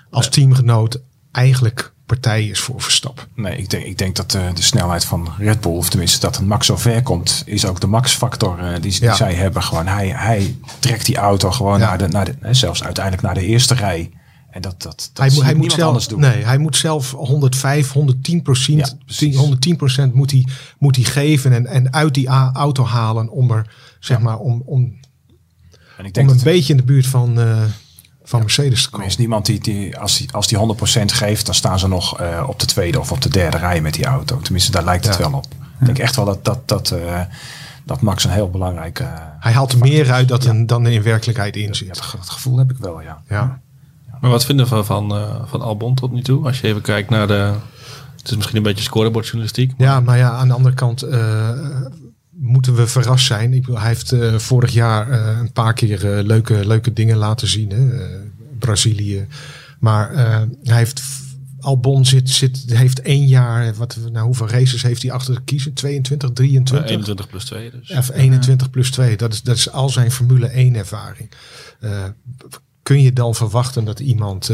als 0.09 0.29
teamgenoot 0.29 1.01
eigenlijk 1.31 1.93
partij 2.05 2.45
is 2.47 2.59
voor 2.59 2.81
Verstappen. 2.81 3.25
Nee, 3.35 3.57
ik 3.57 3.69
denk, 3.69 3.85
ik 3.85 3.97
denk 3.97 4.15
dat 4.15 4.33
eh, 4.33 4.53
de 4.53 4.61
snelheid 4.61 5.05
van 5.05 5.29
Red 5.37 5.61
Bull, 5.61 5.71
of 5.75 5.89
tenminste 5.89 6.19
dat 6.19 6.37
een 6.37 6.47
Max 6.47 6.65
zo 6.65 6.75
ver 6.77 7.03
komt, 7.03 7.43
is 7.45 7.65
ook 7.65 7.79
de 7.79 7.87
Max-factor 7.87 8.59
eh, 8.59 8.71
die, 8.73 8.91
die 8.91 9.01
Ja. 9.01 9.15
zij 9.15 9.33
hebben. 9.33 9.63
Gewoon, 9.63 9.87
hij, 9.87 10.07
hij 10.07 10.55
trekt 10.79 11.05
die 11.05 11.17
auto 11.17 11.51
gewoon 11.51 11.79
Ja. 11.79 11.85
naar 11.87 11.97
de, 11.97 12.07
naar 12.07 12.25
de, 12.25 12.35
hè, 12.39 12.53
zelfs 12.53 12.83
uiteindelijk 12.83 13.25
naar 13.25 13.33
de 13.33 13.45
eerste 13.45 13.73
rij. 13.73 14.11
En 14.49 14.61
dat, 14.61 14.81
dat, 14.81 15.09
dat 15.13 15.25
hij, 15.25 15.33
moet, 15.35 15.43
hij, 15.43 15.53
moet 15.53 15.71
zelf, 15.71 15.87
anders 15.87 16.07
doen. 16.07 16.19
nee, 16.19 16.43
hij 16.43 16.57
moet 16.57 16.75
zelf 16.77 17.11
105, 17.11 17.91
110 17.91 18.41
procent, 18.41 18.79
Ja, 18.79 18.93
precies. 19.05 19.35
110 19.35 19.75
procent 19.75 20.13
moet 20.13 20.31
hij, 20.31 20.45
moet 20.79 20.95
hij 20.95 21.05
geven 21.05 21.53
en, 21.53 21.65
en 21.65 21.93
uit 21.93 22.13
die 22.13 22.27
auto 22.53 22.85
halen 22.85 23.29
om 23.29 23.51
er, 23.51 23.73
zeg 23.99 24.19
maar, 24.19 24.37
om, 24.37 24.61
om 24.65 24.81
En 24.81 26.05
ik 26.05 26.05
om 26.05 26.11
denk 26.11 26.29
een 26.29 26.35
dat 26.35 26.43
beetje 26.43 26.71
in 26.73 26.77
de 26.77 26.85
buurt 26.85 27.07
van, 27.07 27.39
eh, 27.39 27.63
van 28.29 28.39
Mercedes 28.39 28.79
te 28.79 28.85
er 28.85 28.91
komen. 28.91 29.07
is 29.07 29.17
niemand 29.17 29.45
die, 29.45 29.59
die 29.59 29.97
als, 29.97 30.17
die, 30.17 30.31
als 30.31 30.47
die 30.47 30.57
100% 30.57 30.61
geeft, 31.05 31.45
dan 31.45 31.55
staan 31.55 31.79
ze 31.79 31.87
nog 31.87 32.19
eh, 32.19 32.43
op 32.47 32.59
de 32.59 32.65
tweede 32.65 32.99
of 32.99 33.11
op 33.11 33.21
de 33.21 33.29
derde 33.29 33.57
rij 33.57 33.81
met 33.81 33.93
die 33.93 34.05
auto. 34.05 34.39
Tenminste, 34.39 34.71
daar 34.71 34.83
lijkt 34.83 35.05
het 35.07 35.17
Ja. 35.17 35.29
wel 35.29 35.37
op. 35.39 35.45
Ik 35.79 35.85
denk 35.85 35.97
echt 35.99 36.15
wel 36.15 36.25
dat, 36.25 36.45
dat, 36.45 36.67
dat, 36.67 36.91
eh, 36.91 37.21
dat 37.85 38.01
Max 38.01 38.23
een 38.23 38.29
heel 38.31 38.49
belangrijke... 38.49 39.03
eh, 39.03 39.13
Hij 39.39 39.51
haalt 39.53 39.71
er 39.71 39.77
meer 39.79 40.11
uit 40.11 40.27
dat 40.27 40.45
een, 40.45 40.65
dan 40.67 40.85
er 40.85 40.91
in 40.91 41.03
werkelijkheid 41.03 41.55
in 41.55 41.67
ja, 41.67 41.73
zit. 41.73 41.87
dat, 41.95 42.13
dat 42.17 42.29
gevoel 42.29 42.57
heb 42.57 42.71
ik 42.71 42.77
wel, 42.77 43.01
ja. 43.01 43.21
Ja. 43.29 43.59
Maar 44.21 44.31
wat 44.31 44.45
vinden 44.45 44.69
we 44.69 44.83
van, 44.83 45.15
eh, 45.15 45.35
van 45.45 45.61
Albon 45.61 45.95
tot 45.95 46.11
nu 46.11 46.21
toe? 46.21 46.45
Als 46.45 46.61
je 46.61 46.67
even 46.67 46.81
kijkt 46.81 47.09
naar 47.09 47.27
de... 47.27 47.53
Het 48.17 48.29
is 48.29 48.35
misschien 48.35 48.57
een 48.57 48.63
beetje 48.63 48.83
scorebordjournalistiek. 48.83 49.73
maar- 49.77 49.87
Ja, 49.87 49.99
maar 49.99 50.17
ja, 50.17 50.29
aan 50.31 50.47
de 50.47 50.53
andere 50.53 50.75
kant 50.75 51.01
eh, 51.01 51.49
moeten 52.39 52.75
we 52.75 52.87
verrast 52.87 53.25
zijn. 53.25 53.53
Ik 53.53 53.61
bedoel, 53.61 53.79
hij 53.79 53.87
heeft 53.87 54.11
eh, 54.11 54.35
vorig 54.35 54.73
jaar 54.73 55.11
eh, 55.11 55.37
een 55.39 55.51
paar 55.51 55.73
keer 55.73 56.17
eh, 56.17 56.25
leuke, 56.25 56.67
leuke 56.67 56.93
dingen 56.93 57.17
laten 57.17 57.47
zien. 57.47 57.69
Hè? 57.69 57.87
Brazilië. 58.59 59.27
Maar 59.79 60.15
hij 60.63 60.77
heeft... 60.77 61.01
Albon 61.61 62.05
zit, 62.05 62.29
zit, 62.29 62.63
heeft 62.67 63.01
één 63.01 63.27
jaar, 63.27 63.73
wat, 63.73 63.97
nou, 64.11 64.25
hoeveel 64.25 64.47
races 64.49 64.81
heeft 64.81 65.01
hij 65.01 65.11
achter 65.11 65.35
de 65.35 65.41
kiezen? 65.41 65.73
22, 65.73 66.29
Maar 66.29 66.35
23? 66.35 66.89
21 66.89 67.29
plus 67.29 67.45
2 67.45 67.71
dus. 67.71 67.89
Of 67.89 68.11
21 68.11 68.69
plus 68.69 68.91
2, 68.91 69.17
dat 69.17 69.33
is, 69.33 69.41
dat 69.41 69.55
is 69.55 69.71
al 69.71 69.89
zijn 69.89 70.11
Formule 70.11 70.47
1 70.47 70.75
ervaring. 70.75 71.29
Kun 72.83 73.01
je 73.01 73.13
dan 73.13 73.35
verwachten 73.35 73.85
dat 73.85 73.99
iemand... 73.99 74.51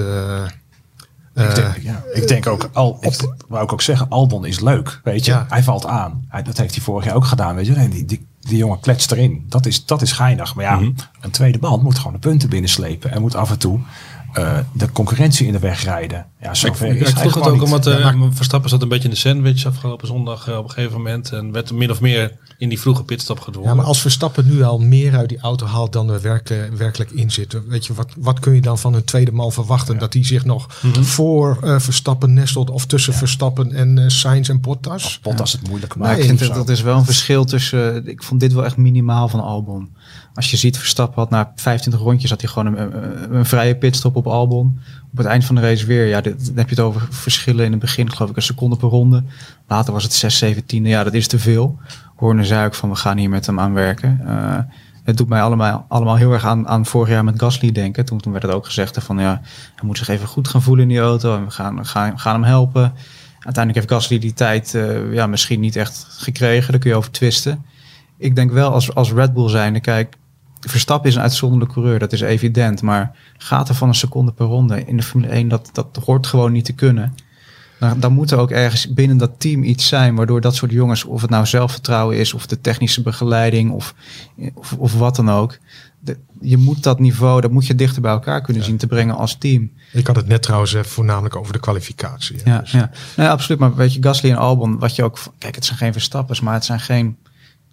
eh, 1.35 1.43
eh, 1.43 1.49
Ik 1.49 1.55
denk, 1.55 1.77
ja, 1.83 2.03
ik 2.13 2.27
denk 2.27 2.47
ook, 2.47 2.69
al, 2.73 2.97
ik, 3.01 3.13
wou 3.47 3.63
ik 3.63 3.73
ook 3.73 3.81
zeggen, 3.81 4.09
Albon 4.09 4.45
is 4.45 4.59
leuk, 4.59 4.99
weet 5.03 5.25
je. 5.25 5.31
Ja. 5.31 5.45
Hij 5.49 5.63
valt 5.63 5.85
aan. 5.85 6.25
Hij, 6.29 6.43
dat 6.43 6.57
heeft 6.57 6.75
hij 6.75 6.83
vorig 6.83 7.05
jaar 7.05 7.15
ook 7.15 7.25
gedaan, 7.25 7.55
weet 7.55 7.65
je. 7.67 7.73
En 7.73 7.89
die, 7.89 8.05
die, 8.05 8.27
die 8.39 8.57
jongen 8.57 8.79
kletst 8.79 9.11
erin. 9.11 9.45
Dat 9.49 9.65
is, 9.65 9.85
dat 9.85 10.01
is 10.01 10.11
geinig. 10.11 10.55
Maar 10.55 10.65
ja, 10.65 10.75
Mhm. 10.75 10.91
een 11.21 11.31
tweede 11.31 11.59
band 11.59 11.83
moet 11.83 11.97
gewoon 11.97 12.13
de 12.13 12.19
punten 12.19 12.49
binnenslepen. 12.49 13.11
En 13.11 13.21
moet 13.21 13.35
af 13.35 13.49
en 13.51 13.57
toe 13.59 13.79
eh, 14.35 14.57
de 14.73 14.91
concurrentie 14.91 15.47
in 15.47 15.51
de 15.53 15.59
weg 15.59 15.83
rijden. 15.83 16.25
Ja, 16.41 16.49
Ik, 16.49 16.55
zover 16.55 16.87
ik, 16.87 16.99
is 17.01 17.09
ik 17.09 17.17
vroeg 17.17 17.33
het 17.35 17.43
ook 17.43 17.53
niet. 17.53 17.61
omdat 17.61 17.87
eh, 17.87 17.99
Ja, 17.99 18.11
maar- 18.11 18.33
Verstappen 18.33 18.69
zat 18.69 18.81
een 18.81 18.87
beetje 18.87 19.03
in 19.03 19.09
de 19.13 19.15
sandwich 19.19 19.65
afgelopen 19.65 20.07
zondag 20.07 20.47
eh, 20.47 20.57
op 20.57 20.63
een 20.63 20.69
gegeven 20.71 20.97
moment. 20.97 21.31
En 21.31 21.51
werd 21.51 21.71
min 21.71 21.91
of 21.91 22.01
meer 22.01 22.31
in 22.57 22.69
die 22.69 22.79
vroege 22.79 23.03
pitstop 23.03 23.39
gedwongen. 23.39 23.69
Ja, 23.69 23.75
maar 23.75 23.85
als 23.85 24.01
Verstappen 24.01 24.45
nu 24.47 24.63
al 24.63 24.79
meer 24.79 25.15
uit 25.17 25.29
die 25.29 25.39
auto 25.39 25.65
haalt 25.65 25.93
dan 25.93 26.09
er 26.09 26.21
werk, 26.21 26.53
werkelijk 26.77 27.11
in 27.11 27.31
zit, 27.31 27.57
weet 27.67 27.85
je, 27.85 27.93
wat, 27.93 28.11
wat 28.17 28.39
kun 28.39 28.53
je 28.53 28.61
dan 28.61 28.77
van 28.79 28.93
een 28.93 29.03
tweede 29.03 29.31
man 29.31 29.51
verwachten? 29.51 29.97
Dat 29.99 30.13
hij 30.13 30.23
zich 30.25 30.45
nog 30.45 30.67
Mhm. 30.81 31.03
voor 31.03 31.57
eh, 31.63 31.79
Verstappen 31.79 32.33
nestelt 32.33 32.69
of 32.69 32.85
tussen 32.85 33.13
Verstappen 33.13 33.71
en 33.73 34.11
Sainz 34.11 34.49
en 34.49 34.61
Bottas? 34.61 35.19
Bottas 35.21 35.51
het 35.51 35.67
moeilijk 35.67 35.95
maakt. 35.95 36.19
ik 36.19 36.25
vind 36.25 36.41
of 36.41 36.47
dat, 36.47 36.55
dat 36.55 36.69
is 36.69 36.81
wel 36.81 36.97
een 36.97 37.05
verschil 37.05 37.45
tussen. 37.45 38.07
Ik 38.07 38.23
vond 38.23 38.39
dit 38.39 38.53
wel 38.53 38.65
echt 38.65 38.77
minimaal 38.77 39.27
van 39.29 39.39
Albon. 39.39 39.89
Als 40.35 40.51
je 40.51 40.57
ziet, 40.57 40.77
Verstappen 40.77 41.19
had 41.19 41.29
na 41.29 41.51
25 41.55 42.01
rondjes 42.01 42.29
had 42.29 42.41
hij 42.41 42.49
gewoon 42.49 42.75
een, 42.75 43.35
een, 43.35 43.45
vrije 43.45 43.75
pitstop 43.75 44.15
op 44.15 44.27
Albon. 44.27 44.79
Op 45.11 45.17
het 45.17 45.27
eind 45.27 45.45
van 45.45 45.55
de 45.55 45.61
race 45.61 45.85
weer. 45.85 46.05
Ja, 46.05 46.21
dit, 46.21 46.45
dan 46.45 46.57
heb 46.57 46.69
je 46.69 46.75
het 46.75 46.83
over 46.83 47.07
verschillen 47.09 47.65
in 47.65 47.71
het 47.71 47.79
begin, 47.79 48.11
geloof 48.11 48.29
ik, 48.29 48.35
een 48.35 48.41
seconde 48.41 48.75
per 48.75 48.89
ronde. 48.89 49.23
Later 49.67 49.93
was 49.93 50.03
het 50.03 50.13
6, 50.13 50.37
17. 50.37 50.85
Ja, 50.85 51.03
dat 51.03 51.13
is 51.13 51.27
te 51.27 51.39
veel. 51.39 51.79
Horner 52.15 52.45
zei 52.45 52.65
ook 52.65 52.75
van 52.75 52.89
we 52.89 52.95
gaan 52.95 53.17
hier 53.17 53.29
met 53.29 53.45
hem 53.45 53.59
aan 53.59 53.73
werken. 53.73 54.21
Eh, 54.25 54.57
het 55.03 55.17
doet 55.17 55.27
mij 55.29 55.41
allemaal, 55.41 55.85
allemaal 55.87 56.15
heel 56.15 56.31
erg 56.31 56.45
aan, 56.45 56.67
aan 56.67 56.85
vorig 56.85 57.09
jaar 57.09 57.23
met 57.23 57.39
Gasly 57.39 57.71
denken. 57.71 58.05
Toen, 58.05 58.19
toen 58.19 58.31
werd 58.31 58.43
het 58.43 58.53
ook 58.53 58.65
gezegd 58.65 59.03
van 59.03 59.17
ja, 59.17 59.41
hij 59.75 59.85
moet 59.85 59.97
zich 59.97 60.07
even 60.07 60.27
goed 60.27 60.47
gaan 60.47 60.61
voelen 60.61 60.83
in 60.83 60.89
die 60.89 60.99
auto. 60.99 61.37
En 61.37 61.45
we 61.45 61.51
gaan, 61.51 61.85
gaan, 61.85 62.19
gaan 62.19 62.33
hem 62.33 62.43
helpen. 62.43 62.93
Uiteindelijk 63.39 63.75
heeft 63.75 64.01
Gasly 64.01 64.19
die 64.19 64.33
tijd 64.33 64.75
eh, 64.75 65.13
ja, 65.13 65.27
misschien 65.27 65.59
niet 65.59 65.75
echt 65.75 66.07
gekregen. 66.09 66.71
Daar 66.71 66.81
kun 66.81 66.89
je 66.89 66.95
over 66.95 67.11
twisten. 67.11 67.65
Ik 68.17 68.35
denk 68.35 68.51
wel 68.51 68.71
als, 68.71 68.95
als 68.95 69.11
Red 69.11 69.33
Bull 69.33 69.49
zijnde, 69.49 69.79
kijk, 69.79 70.15
Verstappen 70.69 71.09
is 71.09 71.15
een 71.15 71.21
uitzonderlijke 71.21 71.73
coureur, 71.73 71.99
dat 71.99 72.13
is 72.13 72.21
evident. 72.21 72.81
Maar 72.81 73.15
gaat 73.37 73.69
er 73.69 73.75
van 73.75 73.87
een 73.87 73.95
seconde 73.95 74.31
per 74.31 74.45
ronde 74.45 74.85
in 74.85 74.97
de 74.97 75.03
Formule 75.03 75.31
1, 75.31 75.47
dat, 75.47 75.69
dat 75.73 75.99
hoort 76.05 76.27
gewoon 76.27 76.51
niet 76.51 76.65
te 76.65 76.73
kunnen. 76.73 77.15
Dan, 77.79 77.99
dan 77.99 78.13
moet 78.13 78.31
er 78.31 78.37
ook 78.37 78.51
ergens 78.51 78.93
binnen 78.93 79.17
dat 79.17 79.31
team 79.37 79.63
iets 79.63 79.87
zijn 79.87 80.15
waardoor 80.15 80.41
dat 80.41 80.55
soort 80.55 80.71
jongens, 80.71 81.03
of 81.03 81.21
het 81.21 81.29
nou 81.29 81.45
zelfvertrouwen 81.45 82.17
is, 82.17 82.33
of 82.33 82.45
de 82.47 82.61
technische 82.61 83.01
begeleiding, 83.01 83.71
of, 83.71 83.95
of, 84.53 84.73
of 84.73 84.93
wat 84.97 85.15
dan 85.15 85.29
ook. 85.31 85.57
De- 85.99 86.17
je 86.41 86.57
moet 86.57 86.83
dat 86.83 86.99
niveau, 86.99 87.41
dat 87.41 87.51
moet 87.51 87.67
je 87.67 87.75
dichter 87.75 88.01
bij 88.01 88.11
elkaar 88.11 88.41
kunnen 88.41 88.63
zien 88.63 88.77
te 88.77 88.87
brengen 88.87 89.15
als 89.15 89.37
team. 89.37 89.71
Ik 89.93 90.07
had 90.07 90.15
het 90.15 90.27
net 90.27 90.41
trouwens 90.41 90.73
eh, 90.73 90.83
voornamelijk 90.83 91.35
over 91.35 91.53
de 91.53 91.59
kwalificatie. 91.59 92.35
hè. 92.43 92.51
Ja, 92.51 92.59
Dus- 92.59 92.71
ja. 92.71 92.91
Nee, 93.17 93.27
absoluut. 93.27 93.59
Maar 93.59 93.75
weet 93.75 93.93
je, 93.93 94.03
Gasly 94.03 94.29
en 94.29 94.37
Albon, 94.37 94.79
wat 94.79 94.95
je 94.95 95.03
ook... 95.03 95.19
Kijk, 95.37 95.55
het 95.55 95.65
zijn 95.65 95.77
geen 95.77 95.91
verstappers, 95.93 96.41
maar 96.41 96.53
het 96.53 96.65
zijn 96.65 96.79
geen 96.79 97.17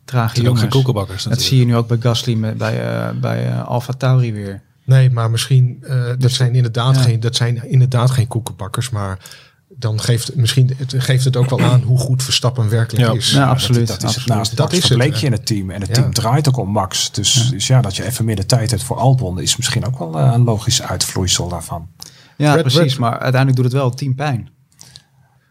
trage 0.04 0.42
jongens. 0.42 0.68
koekenbakkers 0.68 1.22
Dat 1.24 1.40
zie 1.42 1.58
je 1.58 1.64
nu 1.64 1.76
ook 1.76 1.88
bij 1.88 1.96
Gasly 2.00 2.34
met, 2.34 2.56
bij, 2.58 2.80
eh 2.82 3.10
bij 3.20 3.46
eh 3.46 3.66
Alfa 3.66 3.92
Tauri 3.92 4.32
weer. 4.32 4.62
Nee, 4.84 5.10
maar 5.10 5.30
misschien, 5.30 5.78
eh, 5.82 6.04
dat, 6.18 6.30
zijn 6.30 6.54
inderdaad 6.54 6.94
ja. 6.94 7.00
geen, 7.02 7.20
dat 7.20 7.36
zijn 7.36 7.70
inderdaad 7.70 8.10
geen 8.10 8.26
koekenbakkers, 8.26 8.90
maar 8.90 9.18
dan 9.68 10.00
geeft 10.00 10.26
het 10.26 10.36
misschien 10.36 10.74
het, 10.76 10.94
geeft 10.98 11.24
het 11.24 11.36
ook 11.36 11.50
wel 11.50 11.60
aan 11.60 11.82
hoe 11.82 11.98
goed 11.98 12.22
Verstappen 12.22 12.68
werkelijk 12.68 13.06
Ja. 13.08 13.14
is. 13.14 13.30
Ja, 13.32 13.38
dat- 13.40 13.48
absoluut, 13.48 13.86
Dat, 13.86 13.96
is 13.96 14.02
het 14.02 14.04
absoluut. 14.04 14.28
naast 14.28 14.56
Dat 14.56 14.72
is 14.72 14.88
het, 14.88 15.18
je 15.20 15.26
in 15.26 15.32
het 15.32 15.46
team. 15.46 15.70
En 15.70 15.80
het 15.80 15.88
Ja. 15.88 15.94
team 15.94 16.12
draait 16.12 16.48
ook 16.48 16.56
om 16.56 16.68
Max. 16.68 17.12
Dus 17.12 17.34
ja. 17.44 17.50
dus 17.50 17.66
ja, 17.66 17.80
dat 17.80 17.96
je 17.96 18.04
even 18.04 18.24
meer 18.24 18.36
de 18.36 18.46
tijd 18.46 18.70
hebt 18.70 18.82
voor 18.82 18.96
Albon 18.96 19.40
is 19.40 19.56
misschien 19.56 19.84
ook 19.86 19.98
wel 19.98 20.18
een 20.18 20.44
logisch 20.44 20.82
uitvloeisel 20.82 21.48
daarvan. 21.48 21.88
Ja, 22.36 22.52
Red- 22.52 22.60
precies. 22.62 22.80
Red- 22.80 22.98
Maar 22.98 23.12
uiteindelijk 23.18 23.56
doet 23.56 23.64
het 23.64 23.74
wel 23.74 23.88
het 23.88 23.96
team 23.98 24.14
pijn. 24.14 24.50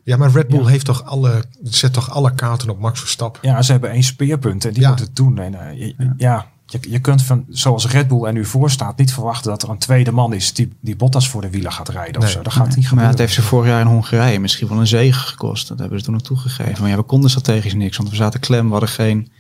Ja, 0.04 0.18
maar 0.18 0.32
Red 0.32 0.48
Bull 0.48 0.66
heeft 0.66 0.86
toch 0.86 1.04
alle, 1.06 1.44
zet 1.64 1.94
toch 1.94 2.10
alle 2.12 2.34
kaarten 2.34 2.70
op 2.70 2.80
Max 2.80 3.00
Verstappen. 3.00 3.50
Ja, 3.50 3.62
ze 3.62 3.72
hebben 3.72 3.92
één 3.92 4.04
speerpunt 4.04 4.66
en 4.66 4.74
die 4.74 4.82
Ja. 4.82 4.90
moet 4.90 5.00
het 5.00 5.16
doen. 5.16 5.38
En, 5.38 5.70
eh, 5.70 5.80
je, 5.80 6.14
ja, 6.18 6.46
je, 6.66 6.78
je 6.90 7.00
kunt 7.00 7.24
van, 7.24 7.46
zoals 7.50 7.88
Red 7.88 8.08
Bull 8.08 8.24
er 8.24 8.34
nu 8.34 8.46
voor 8.46 8.70
staat, 8.72 8.98
niet 8.98 9.14
verwachten 9.14 9.52
dat 9.52 9.64
er 9.64 9.70
een 9.70 9.78
tweede 9.78 10.12
man 10.12 10.34
is 10.34 10.54
die, 10.54 10.74
die 10.80 10.96
Bottas 10.96 11.30
voor 11.30 11.42
de 11.42 11.50
wielen 11.50 11.72
gaat 11.72 11.90
rijden. 11.90 12.14
Nee. 12.20 12.24
Of 12.24 12.30
zo. 12.36 12.42
Dat 12.42 12.54
gaat 12.54 12.66
niet 12.66 12.74
Maar 12.76 12.84
ja, 12.84 12.88
gebeuren. 12.90 13.10
het 13.12 13.20
heeft 13.20 13.34
ze 13.34 13.42
vorig 13.42 13.70
jaar 13.70 13.82
in 13.82 13.88
Hongarije 13.88 14.40
misschien 14.40 14.68
wel 14.68 14.80
een 14.80 14.88
zege 14.88 15.20
gekost. 15.20 15.68
Dat 15.68 15.80
hebben 15.80 16.00
ze 16.00 16.06
toen 16.06 16.16
ook 16.16 16.22
toegegeven. 16.22 16.82
Maar 16.82 16.90
ja, 16.90 16.96
we 16.98 17.04
konden 17.04 17.30
strategisch 17.30 17.74
niks, 17.74 17.98
want 17.98 18.10
we 18.10 18.16
zaten 18.16 18.40
klem. 18.40 18.66
We 18.66 18.72
hadden 18.72 18.90
geen, 18.90 19.32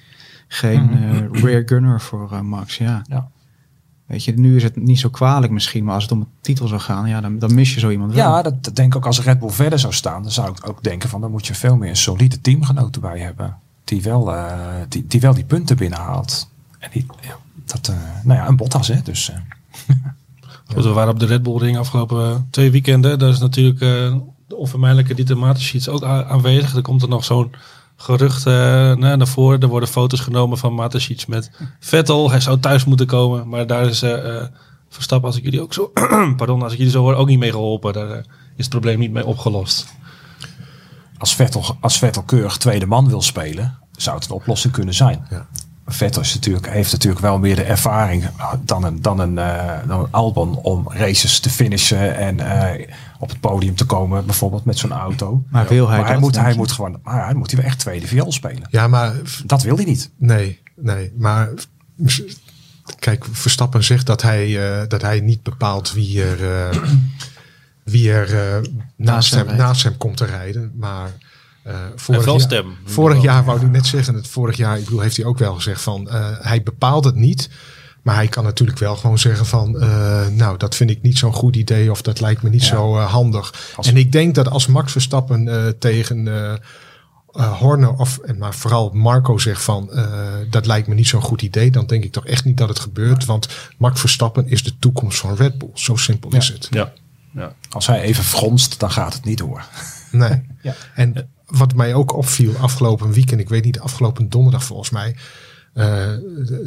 geen 0.47 0.89
eh, 0.91 1.41
rear 1.41 1.63
gunner 1.65 2.01
voor 2.01 2.31
eh, 2.31 2.39
Max. 2.41 2.77
Ja. 2.77 3.01
Ja. 3.09 3.27
Weet 4.11 4.23
je, 4.23 4.33
nu 4.33 4.55
is 4.55 4.63
het 4.63 4.75
niet 4.75 4.99
zo 4.99 5.09
kwalijk 5.09 5.51
misschien, 5.51 5.83
maar 5.83 5.93
als 5.93 6.03
het 6.03 6.11
om 6.11 6.19
de 6.19 6.25
titel 6.41 6.67
zou 6.67 6.81
gaan, 6.81 7.09
ja, 7.09 7.21
dan, 7.21 7.39
dan 7.39 7.53
mis 7.53 7.73
je 7.73 7.79
zo 7.79 7.89
iemand 7.89 8.13
wel. 8.13 8.29
Ja, 8.29 8.41
dat, 8.41 8.63
dat 8.63 8.75
denk 8.75 8.93
ik 8.93 8.95
ook 8.95 9.05
als 9.05 9.21
Red 9.21 9.39
Bull 9.39 9.49
verder 9.49 9.79
zou 9.79 9.93
staan. 9.93 10.21
Dan 10.21 10.31
zou 10.31 10.49
ik 10.49 10.69
ook 10.69 10.83
denken 10.83 11.09
van 11.09 11.21
dan 11.21 11.31
moet 11.31 11.47
je 11.47 11.53
veel 11.53 11.77
meer 11.77 11.89
een 11.89 11.95
solide 11.95 12.41
teamgenoot 12.41 12.95
erbij 12.95 13.19
hebben. 13.19 13.57
Die 13.83 14.01
wel, 14.01 14.35
eh, 14.35 14.57
die, 14.89 15.07
die, 15.07 15.19
wel 15.19 15.33
die 15.33 15.43
punten 15.43 15.77
binnenhaalt. 15.77 16.49
En 16.79 16.89
die, 16.93 17.05
ja, 17.21 17.37
dat, 17.65 17.87
eh, 17.87 17.95
nou 18.23 18.39
ja, 18.39 18.47
een 18.47 18.55
Bottas 18.55 18.87
hè. 18.87 19.01
Dus, 19.03 19.29
eh, 19.29 19.37
Goed, 20.73 20.83
we 20.83 20.89
waren 20.89 21.13
op 21.13 21.19
de 21.19 21.25
Red 21.25 21.43
Bull 21.43 21.57
Ring 21.57 21.77
afgelopen 21.77 22.47
twee 22.49 22.71
weekenden. 22.71 23.19
Daar 23.19 23.29
is 23.29 23.39
natuurlijk 23.39 23.81
eh, 23.81 24.15
de 24.47 24.55
onvermijdelijke 24.55 25.13
Dieter 25.13 25.37
Mateschitz 25.37 25.87
ook 25.87 26.03
aanwezig. 26.03 26.75
Er 26.75 26.81
komt 26.81 27.01
er 27.01 27.09
nog 27.09 27.23
zo'n 27.23 27.51
gerucht 28.01 28.45
eh, 28.45 28.53
naar 28.93 29.17
naar 29.17 29.27
voren. 29.27 29.59
Er 29.59 29.67
worden 29.67 29.89
foto's 29.89 30.19
genomen 30.19 30.57
van 30.57 30.73
Mateschitz 30.73 31.25
met 31.25 31.51
Vettel. 31.79 32.31
Hij 32.31 32.39
zou 32.39 32.59
thuis 32.59 32.85
moeten 32.85 33.07
komen. 33.07 33.49
Maar 33.49 33.67
daar 33.67 33.85
is 33.85 34.01
eh, 34.01 34.37
eh, 34.37 34.47
Verstappen, 34.89 35.27
als 35.27 35.37
ik 35.37 35.43
jullie 35.43 35.61
ook 35.61 35.73
zo, 35.73 35.91
pardon, 36.37 36.61
als 36.61 36.71
ik 36.71 36.77
jullie 36.77 36.93
zo 36.93 37.01
hoor, 37.01 37.15
ook 37.15 37.27
niet 37.27 37.39
mee 37.39 37.51
geholpen. 37.51 37.93
Daar 37.93 38.17
is 38.55 38.65
het 38.65 38.69
probleem 38.69 38.99
niet 38.99 39.11
mee 39.11 39.25
opgelost. 39.25 39.87
als, 41.17 41.35
Vettel, 41.35 41.77
als 41.79 41.97
Vettel 41.97 42.23
keurig 42.23 42.57
tweede 42.57 42.85
man 42.85 43.07
wil 43.07 43.21
spelen, 43.21 43.77
zou 43.91 44.15
het 44.15 44.25
een 44.25 44.35
oplossing 44.35 44.73
kunnen 44.73 44.93
zijn. 44.93 45.27
Ja. 45.29 45.47
Vettel 45.93 46.21
is 46.21 46.33
natuurlijk, 46.33 46.69
heeft 46.69 46.91
natuurlijk 46.91 47.21
wel 47.21 47.39
meer 47.39 47.55
de 47.55 47.63
ervaring 47.63 48.23
dan 48.65 48.83
een, 48.83 49.01
dan 49.01 49.19
een, 49.19 49.37
eh, 49.37 49.87
dan 49.87 49.99
een 49.99 50.11
Albon 50.11 50.57
om 50.57 50.87
races 50.89 51.39
te 51.39 51.49
finishen 51.49 52.17
en 52.17 52.39
eh, 52.39 52.87
op 53.19 53.29
het 53.29 53.39
podium 53.39 53.75
te 53.75 53.85
komen, 53.85 54.25
bijvoorbeeld 54.25 54.65
met 54.65 54.77
zo'n 54.77 54.91
auto. 54.91 55.43
Maar 55.49 55.67
wil 55.67 55.87
hij 55.87 55.97
maar 55.97 56.05
hij 56.05 56.13
dat, 56.13 56.23
moet, 56.23 56.35
hij 56.35 56.51
je? 56.51 56.57
moet 56.57 56.71
gewoon, 56.71 56.99
maar 57.03 57.25
hij 57.25 57.33
moet 57.33 57.51
hij 57.51 57.59
wel 57.61 57.69
echt 57.69 57.79
tweede 57.79 58.07
viool 58.07 58.31
spelen. 58.31 58.67
Ja, 58.69 58.87
maar 58.87 59.15
Dat 59.45 59.63
wil 59.63 59.75
hij 59.75 59.85
niet. 59.85 60.11
Nee, 60.17 60.61
nee. 60.75 61.13
Maar 61.17 61.49
kijk, 62.99 63.25
Verstappen 63.31 63.83
zegt 63.83 64.05
dat 64.05 64.21
hij, 64.21 64.79
eh, 64.81 64.87
dat 64.87 65.01
hij 65.01 65.19
niet 65.19 65.43
bepaalt 65.43 65.93
wie 65.93 66.23
er, 66.23 66.69
eh, 66.69 66.81
wie 67.83 68.11
er 68.11 68.61
naast, 68.95 69.33
hem 69.33 69.55
naast 69.55 69.83
hem 69.83 69.97
komt 69.97 70.17
te 70.17 70.25
rijden. 70.25 70.71
Maar 70.75 71.11
eh 71.63 71.75
vorig, 71.95 72.25
wel 72.25 72.39
jaar, 72.39 72.63
vorig 72.85 73.21
jaar 73.21 73.43
wou 73.45 73.61
ik 73.65 73.71
net 73.71 73.85
zeggen, 73.85 74.13
het 74.15 74.27
vorig 74.27 74.57
jaar, 74.57 74.77
ik 74.77 74.83
bedoel, 74.83 74.99
heeft 74.99 75.17
hij 75.17 75.25
ook 75.25 75.37
wel 75.37 75.53
gezegd 75.55 75.81
van 75.81 76.09
eh, 76.09 76.27
hij 76.39 76.63
bepaalt 76.63 77.05
het 77.05 77.15
niet. 77.15 77.49
Maar 78.01 78.15
hij 78.15 78.27
kan 78.27 78.43
natuurlijk 78.43 78.79
wel 78.79 78.95
gewoon 78.95 79.17
zeggen 79.17 79.45
van, 79.45 79.79
eh, 79.81 80.27
nou, 80.27 80.57
dat 80.57 80.75
vind 80.75 80.89
ik 80.89 81.01
niet 81.01 81.17
zo'n 81.17 81.33
goed 81.33 81.55
idee 81.55 81.91
of 81.91 82.01
dat 82.01 82.19
lijkt 82.19 82.41
me 82.41 82.49
niet 82.49 82.61
Ja. 82.63 82.67
zo 82.67 82.95
handig. 82.97 83.73
Als- 83.75 83.87
En 83.87 83.97
ik 83.97 84.11
denk 84.11 84.35
dat 84.35 84.49
als 84.49 84.67
Max 84.67 84.91
Verstappen 84.91 85.47
eh, 85.47 85.67
tegen 85.79 86.27
Horner 87.59 87.93
of 87.93 88.17
en 88.17 88.37
maar 88.37 88.53
vooral 88.53 88.89
Marco 88.93 89.37
zegt 89.37 89.63
van 89.63 89.91
eh, 89.91 90.05
dat 90.49 90.65
lijkt 90.65 90.87
me 90.87 90.93
niet 90.95 91.07
zo'n 91.07 91.21
goed 91.21 91.41
idee, 91.41 91.71
dan 91.71 91.85
denk 91.85 92.03
ik 92.03 92.11
toch 92.11 92.25
echt 92.25 92.45
niet 92.45 92.57
dat 92.57 92.69
het 92.69 92.79
gebeurt. 92.79 93.25
Want 93.25 93.47
Max 93.77 93.99
Verstappen 93.99 94.47
is 94.47 94.63
de 94.63 94.79
toekomst 94.79 95.19
van 95.19 95.35
Red 95.35 95.57
Bull. 95.57 95.69
Zo 95.73 95.95
simpel 95.95 96.29
is 96.35 96.47
het. 96.47 96.67
Ja. 96.71 96.91
ja. 97.33 97.53
Als 97.69 97.87
hij 97.87 98.01
even 98.01 98.23
fronst, 98.23 98.79
dan 98.79 98.91
gaat 98.91 99.13
het 99.13 99.25
niet 99.25 99.37
door. 99.37 99.63
Nee. 100.11 100.41
Ja. 100.61 100.73
En 100.95 101.29
wat 101.51 101.75
mij 101.75 101.93
ook 101.93 102.15
opviel 102.15 102.53
afgelopen 102.55 103.11
weekend, 103.11 103.39
ik 103.39 103.49
weet 103.49 103.63
niet, 103.63 103.79
afgelopen 103.79 104.29
donderdag 104.29 104.63
volgens 104.63 104.89
mij. 104.89 105.15
Uh, 105.73 106.09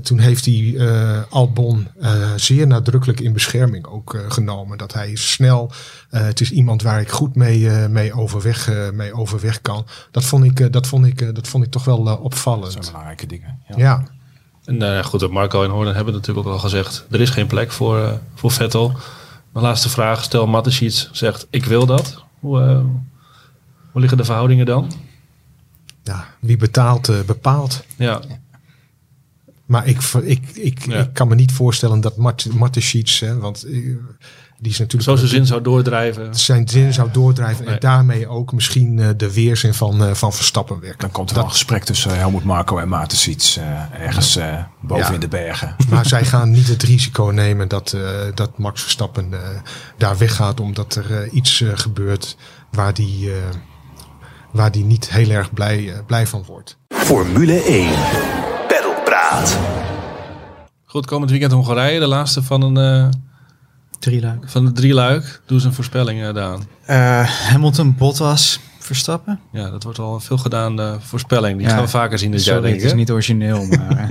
toen 0.02 0.18
heeft 0.18 0.44
hij 0.44 0.54
uh, 0.54 1.22
Albon 1.30 1.88
uh, 2.00 2.32
zeer 2.36 2.66
nadrukkelijk 2.66 3.20
in 3.20 3.32
bescherming 3.32 3.86
ook 3.86 4.24
genomen. 4.28 4.78
Dat 4.78 4.92
hij 4.92 5.14
snel, 5.14 5.70
het 6.08 6.40
is 6.40 6.50
iemand 6.50 6.82
waar 6.82 7.00
ik 7.00 7.10
goed 7.10 7.34
mee, 7.34 7.68
mee, 7.88 8.12
overweg, 8.12 8.70
mee 8.92 9.14
overweg 9.14 9.60
kan. 9.60 9.86
Dat 10.10 10.24
vond 10.24 10.44
ik, 10.44 10.72
dat 10.72 10.86
vond 10.86 11.06
ik, 11.06 11.34
dat 11.34 11.48
vond 11.48 11.64
ik 11.64 11.70
toch 11.70 11.84
wel 11.84 12.16
opvallend. 12.16 12.62
Dat 12.62 12.72
zijn 12.72 12.84
belangrijke 12.84 13.26
dingen. 13.26 13.58
Ja. 13.68 13.76
ja. 13.76 14.04
En 14.64 15.04
goed, 15.04 15.30
Marco 15.30 15.64
en 15.64 15.70
Horner 15.70 15.94
hebben 15.94 16.14
natuurlijk 16.14 16.46
ook 16.46 16.52
al 16.52 16.58
gezegd, 16.58 17.06
er 17.10 17.20
is 17.20 17.30
geen 17.30 17.46
plek 17.46 17.72
voor, 17.72 18.20
voor 18.34 18.50
Vettel. 18.50 18.92
Mijn 19.52 19.64
laatste 19.64 19.88
vraag, 19.88 20.22
stel 20.22 20.46
Mateschitz 20.46 21.08
zegt, 21.12 21.46
ik 21.50 21.64
wil 21.64 21.86
dat. 21.86 22.24
Hoe, 22.40 22.84
hoe 23.94 24.00
liggen 24.00 24.18
de 24.18 24.24
verhoudingen 24.24 24.66
dan? 24.66 24.92
Ja, 26.02 26.26
wie 26.40 26.56
betaalt, 26.56 27.26
bepaalt. 27.26 27.84
Ja. 27.96 28.20
Maar 29.66 29.86
ik, 29.86 30.00
ik, 30.22 30.48
ik, 30.54 30.86
ik 30.86 31.12
kan 31.12 31.28
me 31.28 31.34
niet 31.34 31.52
voorstellen 31.52 32.00
dat 32.00 32.16
Martin 32.16 32.82
Sheets, 32.82 33.20
hè, 33.20 33.38
want 33.38 33.64
eh, 33.64 33.72
die 34.58 34.72
is 34.72 34.78
natuurlijk... 34.78 35.02
Zo 35.02 35.16
zijn 35.16 35.28
zin 35.28 35.46
zou 35.46 35.62
doordrijven. 35.62 36.34
Zijn 36.34 36.68
zin 36.68 36.92
zou 36.92 37.08
doordrijven 37.12 37.66
en 37.66 37.80
daarmee 37.80 38.28
ook 38.28 38.52
misschien 38.52 38.96
uh, 38.96 39.08
de 39.16 39.32
weerzin 39.32 39.74
van, 39.74 40.02
uh, 40.02 40.14
van 40.14 40.32
Verstappen 40.32 40.80
werken. 40.80 41.00
Dan 41.00 41.10
komt 41.10 41.28
er 41.30 41.34
dat, 41.34 41.44
een 41.44 41.50
gesprek 41.50 41.84
tussen 41.84 42.16
Helmut 42.18 42.44
Marco 42.44 42.78
en 42.78 42.88
Maarten 42.88 43.18
Sheets 43.18 43.58
ergens 43.98 44.38
boven 44.80 45.14
in 45.14 45.20
de 45.20 45.28
bergen. 45.28 45.76
Maar 45.90 46.06
zij 46.06 46.24
gaan 46.24 46.50
niet 46.50 46.68
het 46.68 46.82
risico 46.82 47.24
nemen 47.24 47.68
dat, 47.68 47.96
dat 48.34 48.58
Max 48.58 48.82
Verstappen 48.82 49.32
daar 49.98 50.18
weggaat 50.18 50.60
omdat 50.60 50.94
er 50.94 51.28
iets 51.28 51.64
gebeurt 51.74 52.36
waar 52.70 52.94
die, 52.94 53.30
waar 54.54 54.70
die 54.70 54.84
niet 54.84 55.10
heel 55.10 55.30
erg 55.30 55.52
blij, 55.52 56.02
blij 56.06 56.26
van 56.26 56.44
wordt. 56.46 56.76
Formule 56.88 57.62
1. 57.62 57.88
Goed, 60.84 61.06
komend 61.06 61.30
weekend 61.30 61.52
Hongarije, 61.52 61.98
de 61.98 62.06
laatste 62.06 62.42
van 62.42 62.62
een 62.62 63.04
uh, 63.04 63.08
drieluik. 63.98 64.50
Van 64.50 64.64
de 64.64 64.72
drieluik. 64.72 65.40
Doe 65.46 65.56
eens 65.56 65.66
een 65.66 65.72
voorspelling, 65.72 66.22
uh, 66.22 66.34
Daan. 66.34 66.68
Uh, 66.90 67.28
Hamilton, 67.50 67.94
Bottas, 67.98 68.60
Verstappen. 68.84 69.40
Ja, 69.52 69.70
dat 69.70 69.82
wordt 69.82 69.98
al 69.98 70.20
veel 70.20 70.38
gedaan, 70.38 70.76
de 70.76 70.96
voorspelling. 71.00 71.58
Die 71.58 71.68
gaan 71.68 71.82
we 71.82 71.88
vaker 71.88 72.18
zien 72.18 72.30
dit 72.30 72.44
jaar, 72.44 72.62
denk 72.62 72.74
ik. 72.74 72.80
Het 72.80 72.90
is 72.90 72.96
niet 72.96 73.10
origineel, 73.10 73.66
maar... 73.76 74.08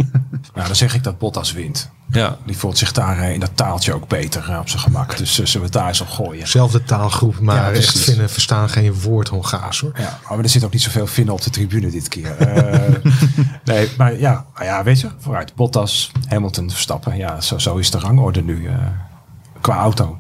nou, 0.54 0.68
dan 0.68 0.76
zeg 0.76 0.96
ik 0.96 1.04
dat 1.04 1.18
Bottas 1.18 1.52
wint. 1.52 1.90
Ja. 2.12 2.38
Die 2.46 2.58
voelt 2.58 2.78
zich 2.78 2.92
daar 2.92 3.32
in 3.32 3.40
dat 3.40 3.52
taaltje 3.56 3.94
ook 3.94 4.08
beter 4.08 4.60
op 4.60 4.70
zijn 4.70 4.82
gemak. 4.82 5.18
Dus 5.18 5.34
zullen 5.34 5.54
we 5.54 5.60
het 5.60 5.72
daar 5.72 5.88
eens 5.88 6.02
op 6.02 6.10
gooien. 6.10 6.48
Zelfde 6.48 6.84
taalgroep, 6.84 7.40
maar 7.40 7.56
ja, 7.56 7.72
echt 7.72 8.00
vinden, 8.00 8.30
verstaan 8.30 8.70
geen 8.70 9.02
woord 9.02 9.28
Hongaars 9.28 9.80
hoor. 9.80 9.92
Ja, 9.98 10.20
maar 10.30 10.40
er 10.40 10.50
zit 10.50 10.64
ook 10.64 10.72
niet 10.72 10.82
zoveel 10.82 11.08
vinden 11.08 11.34
op 11.34 11.42
de 11.42 11.50
tribune 11.50 11.92
dit 11.92 12.08
keer. 12.08 12.36
nee, 13.64 13.90
maar 13.98 14.20
ja, 14.20 14.46
ja, 14.60 14.84
weet 14.84 15.00
je, 15.00 15.10
vooruit. 15.18 15.56
Bottas, 15.56 16.12
Hamilton, 16.28 16.70
Verstappen. 16.70 17.18
Ja, 17.18 17.42
zo, 17.42 17.58
zo 17.58 17.76
is 17.76 17.92
de 17.92 18.00
rangorde 18.00 18.42
nu 18.44 18.70
qua 19.62 19.78
auto. 19.78 20.20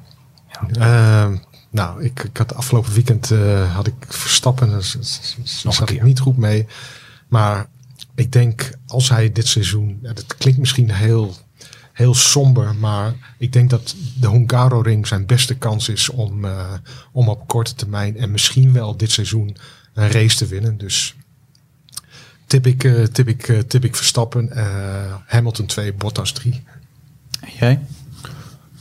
Ja. 0.72 1.30
Nou, 1.73 2.03
ik, 2.03 2.23
ik 2.23 2.38
had 2.38 2.55
afgelopen 2.55 2.93
weekend 2.93 3.29
uh, 3.29 3.75
had 3.75 3.88
ik 3.88 3.93
Verstappen, 4.07 4.69
dus, 4.69 4.97
daar 5.63 5.73
zat 5.73 5.89
ik 5.89 6.03
niet 6.03 6.19
goed 6.19 6.38
mee. 6.38 6.67
Maar 7.27 7.67
ik 8.15 8.31
denk 8.31 8.71
als 8.88 9.09
hij 9.09 9.31
dit 9.31 9.47
seizoen, 9.47 9.99
ja, 10.01 10.13
dat 10.13 10.38
klinkt 10.38 10.59
misschien 10.59 10.91
heel, 10.91 11.36
heel 11.93 12.15
somber, 12.15 12.75
maar 12.75 13.13
ik 13.38 13.53
denk 13.53 13.69
dat 13.69 13.95
de 14.19 14.29
Hungaro-ring 14.29 15.07
zijn 15.07 15.25
beste 15.25 15.55
kans 15.55 15.89
is 15.89 16.09
om, 16.09 16.45
uh, 16.45 16.73
om 17.12 17.29
op 17.29 17.47
korte 17.47 17.75
termijn 17.75 18.17
en 18.17 18.31
misschien 18.31 18.73
wel 18.73 18.97
dit 18.97 19.12
seizoen 19.12 19.57
een 19.93 20.12
race 20.12 20.38
te 20.38 20.45
winnen. 20.45 20.77
Dus 20.77 21.15
tip 22.45 22.67
ik, 22.67 22.83
uh, 22.83 23.03
tip 23.03 23.27
ik, 23.27 23.63
tip 23.67 23.83
ik 23.83 23.95
Verstappen, 23.95 24.49
Hamilton 25.25 25.65
2, 25.65 25.93
Bottas 25.93 26.31
3. 26.31 26.63
Jij? 27.59 27.79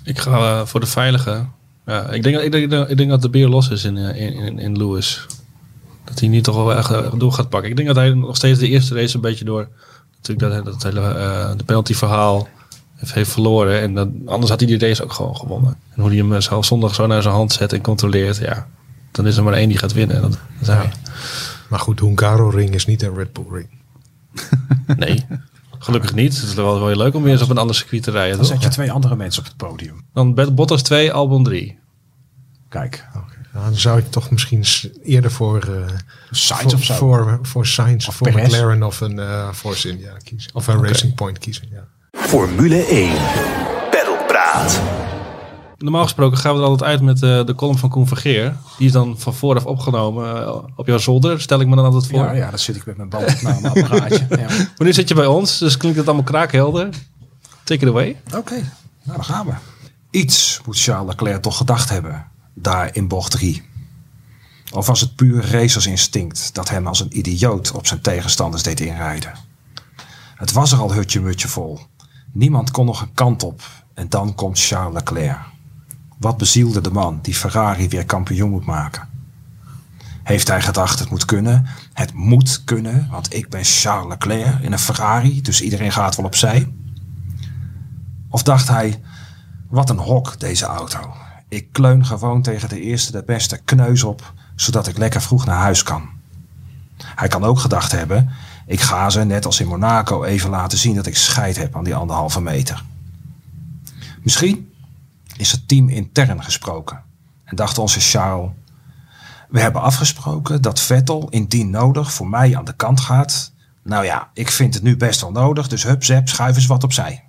Ik 0.05 0.19
ga 0.19 0.67
voor 0.67 0.81
de 0.81 0.87
veilige 0.87 1.47
ja, 1.87 2.11
ik 2.11 2.23
denk, 2.23 2.37
ik, 2.37 2.71
denk, 2.71 2.89
ik 2.89 2.97
denk 2.97 3.11
dat 3.11 3.23
de 3.23 3.31
beer 3.31 3.49
los 3.49 3.69
is 3.69 3.85
in, 3.85 3.97
eh, 3.97 4.27
in, 4.27 4.33
in, 4.33 4.59
in 4.59 4.77
Lewis. 4.77 5.27
Dat 6.05 6.21
hij 6.21 6.29
niet 6.29 6.45
toch 6.45 6.57
wel 6.57 6.75
echt 6.75 6.91
eh, 6.91 7.13
door 7.17 7.33
gaat 7.33 7.49
pakken. 7.49 7.71
Ik 7.71 7.77
denk 7.77 7.89
dat 7.89 7.97
hij 7.97 8.15
nog 8.15 8.37
steeds 8.37 8.59
de 8.59 8.69
eerste 8.69 8.95
race 8.95 9.15
een 9.15 9.21
beetje 9.21 9.45
door 9.45 9.69
natuurlijk 10.17 10.65
dat, 10.65 10.65
dat 10.65 10.83
hele 10.83 11.01
uh, 11.01 11.51
de 11.57 11.65
penalty 11.65 11.95
verhaal 11.95 12.49
heeft, 12.95 13.15
heeft 13.15 13.31
verloren. 13.31 13.81
En 13.81 13.95
dat, 13.95 14.09
anders 14.27 14.51
had 14.51 14.61
hij 14.61 14.69
die 14.69 14.79
race 14.79 15.03
ook 15.03 15.13
gewoon 15.13 15.37
gewonnen. 15.37 15.77
En 15.95 16.01
hoe 16.01 16.11
hij 16.11 16.19
hem 16.19 16.41
zelf 16.41 16.65
zondag 16.65 16.95
zo 16.95 17.07
naar 17.07 17.23
zijn 17.23 17.35
hand 17.35 17.53
zet 17.53 17.73
en 17.73 17.81
controleert. 17.81 18.37
Ja, 18.37 18.67
dan 19.11 19.27
is 19.27 19.37
er 19.37 19.43
maar 19.43 19.53
één 19.53 19.69
die 19.69 19.79
gaat 19.79 19.93
winnen. 19.93 20.23
Dat, 20.23 20.39
dat 20.59 20.77
hij. 20.77 20.93
Maar 21.69 21.81
goed, 21.81 22.01
Hungaro 22.01 22.49
ring 22.49 22.75
is 22.75 22.87
niet 22.87 23.03
een 23.03 23.15
Red 23.15 23.33
Bull 23.33 23.45
ring. 23.51 23.69
nee. 25.07 25.27
Gelukkig 25.83 26.15
niet. 26.15 26.35
Het 26.35 26.43
is 26.43 26.55
wel, 26.55 26.81
wel 26.81 26.97
leuk 26.97 27.15
om 27.15 27.23
weer 27.23 27.33
eens 27.33 27.43
op 27.43 27.51
een 27.51 27.59
ander 27.59 27.77
circuit 27.77 28.03
te 28.03 28.11
rijden. 28.11 28.37
Dan 28.37 28.47
zet 28.47 28.63
je 28.63 28.69
twee 28.69 28.93
andere 28.93 29.17
mensen 29.17 29.43
op 29.43 29.49
het 29.49 29.57
podium. 29.57 30.05
Dan 30.13 30.55
Bottas 30.55 30.83
2, 30.83 31.13
Albon 31.13 31.45
3. 31.45 31.79
Kijk. 32.69 33.09
Nou, 33.53 33.65
dan 33.65 33.75
zou 33.75 33.99
ik 33.99 34.11
toch 34.11 34.31
misschien 34.31 34.65
eerder 35.03 35.31
voor 35.31 35.69
uh, 35.69 35.87
Sainz 36.31 36.63
voor, 36.63 36.73
of 36.73 36.85
zo. 36.85 36.95
Voor, 36.95 37.39
voor 37.43 37.67
Sainz 37.67 38.09
of 38.09 38.15
voor 38.15 38.31
Perez. 38.31 38.47
McLaren 38.47 38.83
of 38.83 39.01
een 39.01 39.19
uh, 39.19 39.53
Force 39.53 39.89
India 39.89 40.17
kiezen. 40.25 40.55
Of 40.55 40.67
een 40.67 40.77
okay. 40.77 40.91
Racing 40.91 41.15
Point 41.15 41.39
kiezen. 41.39 41.69
Ja. 41.71 41.85
Formule 42.13 42.85
1. 42.85 43.13
Pedalpraat. 43.91 44.81
Normaal 45.83 46.03
gesproken 46.03 46.39
gaan 46.39 46.55
we 46.55 46.61
er 46.61 46.67
altijd 46.67 46.91
uit 46.91 47.01
met 47.01 47.23
uh, 47.23 47.45
de 47.45 47.55
column 47.55 47.79
van 47.79 47.89
Koen 47.89 48.07
Vergeer. 48.07 48.57
Die 48.79 48.87
is 48.87 48.93
dan 48.93 49.19
van 49.19 49.35
vooraf 49.35 49.67
opgenomen 49.67 50.37
uh, 50.37 50.55
op 50.77 50.87
jouw 50.87 50.99
zolder. 50.99 51.41
Stel 51.41 51.61
ik 51.61 51.67
me 51.67 51.77
dan 51.77 51.85
altijd 51.85 52.07
voor. 52.07 52.19
Ja, 52.19 52.33
ja 52.33 52.51
dan 52.51 52.59
zit 52.59 52.77
ik 52.77 52.87
met 52.87 52.97
mijn 52.97 53.09
bandopnameapparaatje. 53.09 54.27
ja. 54.41 54.47
Maar 54.47 54.75
nu 54.77 54.93
zit 54.93 55.09
je 55.09 55.15
bij 55.15 55.27
ons, 55.27 55.59
dus 55.59 55.77
klinkt 55.77 55.99
het 55.99 56.07
allemaal 56.07 56.25
kraakhelder. 56.25 56.89
Take 57.65 57.85
it 57.85 57.89
away. 57.89 58.21
Oké, 58.27 58.37
okay. 58.37 58.59
nou 59.03 59.17
dan 59.17 59.25
gaan 59.25 59.47
we. 59.47 59.53
Iets 60.11 60.61
moet 60.67 60.81
Charles 60.81 61.09
Leclerc 61.09 61.43
toch 61.43 61.57
gedacht 61.57 61.89
hebben. 61.89 62.27
Daar 62.55 62.91
in 62.93 63.09
bocht 63.09 63.31
3. 63.31 63.63
Of 64.73 64.87
was 64.87 65.01
het 65.01 65.17
puur 65.17 65.51
racersinstinct 65.51 66.55
dat 66.55 66.69
hem 66.69 66.87
als 66.87 67.01
een 67.01 67.19
idioot 67.19 67.73
op 67.73 67.87
zijn 67.87 68.01
tegenstanders 68.01 68.63
deed 68.63 68.81
inrijden. 68.81 69.33
Het 70.35 70.53
was 70.53 70.73
er 70.73 70.79
al 70.79 70.93
hutje-mutje 70.93 71.49
vol. 71.49 71.81
Niemand 72.33 72.71
kon 72.71 72.87
nog 72.87 73.01
een 73.01 73.15
kant 73.15 73.43
op. 73.43 73.63
En 73.95 74.09
dan 74.09 74.35
komt 74.35 74.61
Charles 74.61 74.95
Leclerc. 74.95 75.39
Wat 76.23 76.37
bezielde 76.37 76.81
de 76.81 76.91
man 76.91 77.19
die 77.23 77.35
Ferrari 77.35 77.89
weer 77.89 78.05
kampioen 78.05 78.51
moet 78.51 78.65
maken? 78.65 79.09
Heeft 80.23 80.49
hij 80.49 80.63
gedacht 80.63 80.99
het 80.99 81.11
moet 81.11 81.25
kunnen? 81.25 81.67
Het 81.93 82.13
moet 82.13 82.65
kunnen, 82.65 83.09
want 83.11 83.35
ik 83.35 83.49
ben 83.49 83.65
Charles 83.65 84.09
Leclerc 84.09 84.61
in 84.61 84.73
een 84.73 84.79
Ferrari, 84.79 85.43
dus 85.43 85.61
iedereen 85.61 85.93
gaat 85.93 86.17
wel 86.17 86.27
opzij. 86.27 86.73
Of 88.29 88.43
dacht 88.43 88.69
hij, 88.69 89.03
wat 89.69 89.91
een 89.91 89.99
hok 89.99 90.41
deze 90.41 90.65
auto. 90.65 91.15
Ik 91.49 91.73
kleun 91.73 92.07
gewoon 92.07 92.43
tegen 92.43 92.69
de 92.69 92.81
eerste 92.81 93.13
de 93.13 93.23
beste 93.27 93.61
kneus 93.65 94.03
op, 94.03 94.33
zodat 94.55 94.87
ik 94.87 94.99
lekker 94.99 95.23
vroeg 95.23 95.45
naar 95.45 95.61
huis 95.61 95.83
kan. 95.83 96.09
Hij 96.97 97.29
kan 97.29 97.45
ook 97.45 97.59
gedacht 97.59 97.93
hebben, 97.93 98.31
ik 98.67 98.81
ga 98.81 99.11
ze 99.11 99.25
net 99.25 99.47
als 99.47 99.61
in 99.61 99.67
Monaco 99.67 100.25
even 100.25 100.51
laten 100.51 100.79
zien 100.79 100.95
dat 100.95 101.07
ik 101.07 101.17
scheid 101.17 101.57
heb 101.57 101.77
aan 101.77 101.85
die 101.85 101.95
anderhalve 101.95 102.41
meter. 102.41 102.85
Misschien 104.21 104.72
is 105.37 105.53
het 105.53 105.69
team 105.69 105.89
intern 105.89 106.45
gesproken. 106.45 107.03
En 107.45 107.57
dacht 107.57 107.79
onze 107.79 108.01
Charles, 108.01 108.51
we 109.49 109.61
hebben 109.61 109.83
afgesproken 109.83 110.63
dat 110.63 110.81
Vettel 110.81 111.29
indien 111.29 111.71
nodig 111.71 112.13
voor 112.13 112.29
mij 112.29 112.57
aan 112.57 112.65
de 112.65 112.77
kant 112.77 113.01
gaat. 113.01 113.53
Nou 113.83 114.05
ja, 114.05 114.31
ik 114.35 114.51
vind 114.51 114.75
het 114.75 114.83
nu 114.83 114.97
best 114.97 115.21
wel 115.21 115.33
nodig, 115.33 115.69
dus 115.69 115.83
hup 115.83 116.05
zep, 116.05 116.29
schuif 116.29 116.57
eens 116.57 116.67
wat 116.67 116.85
opzij. 116.85 117.25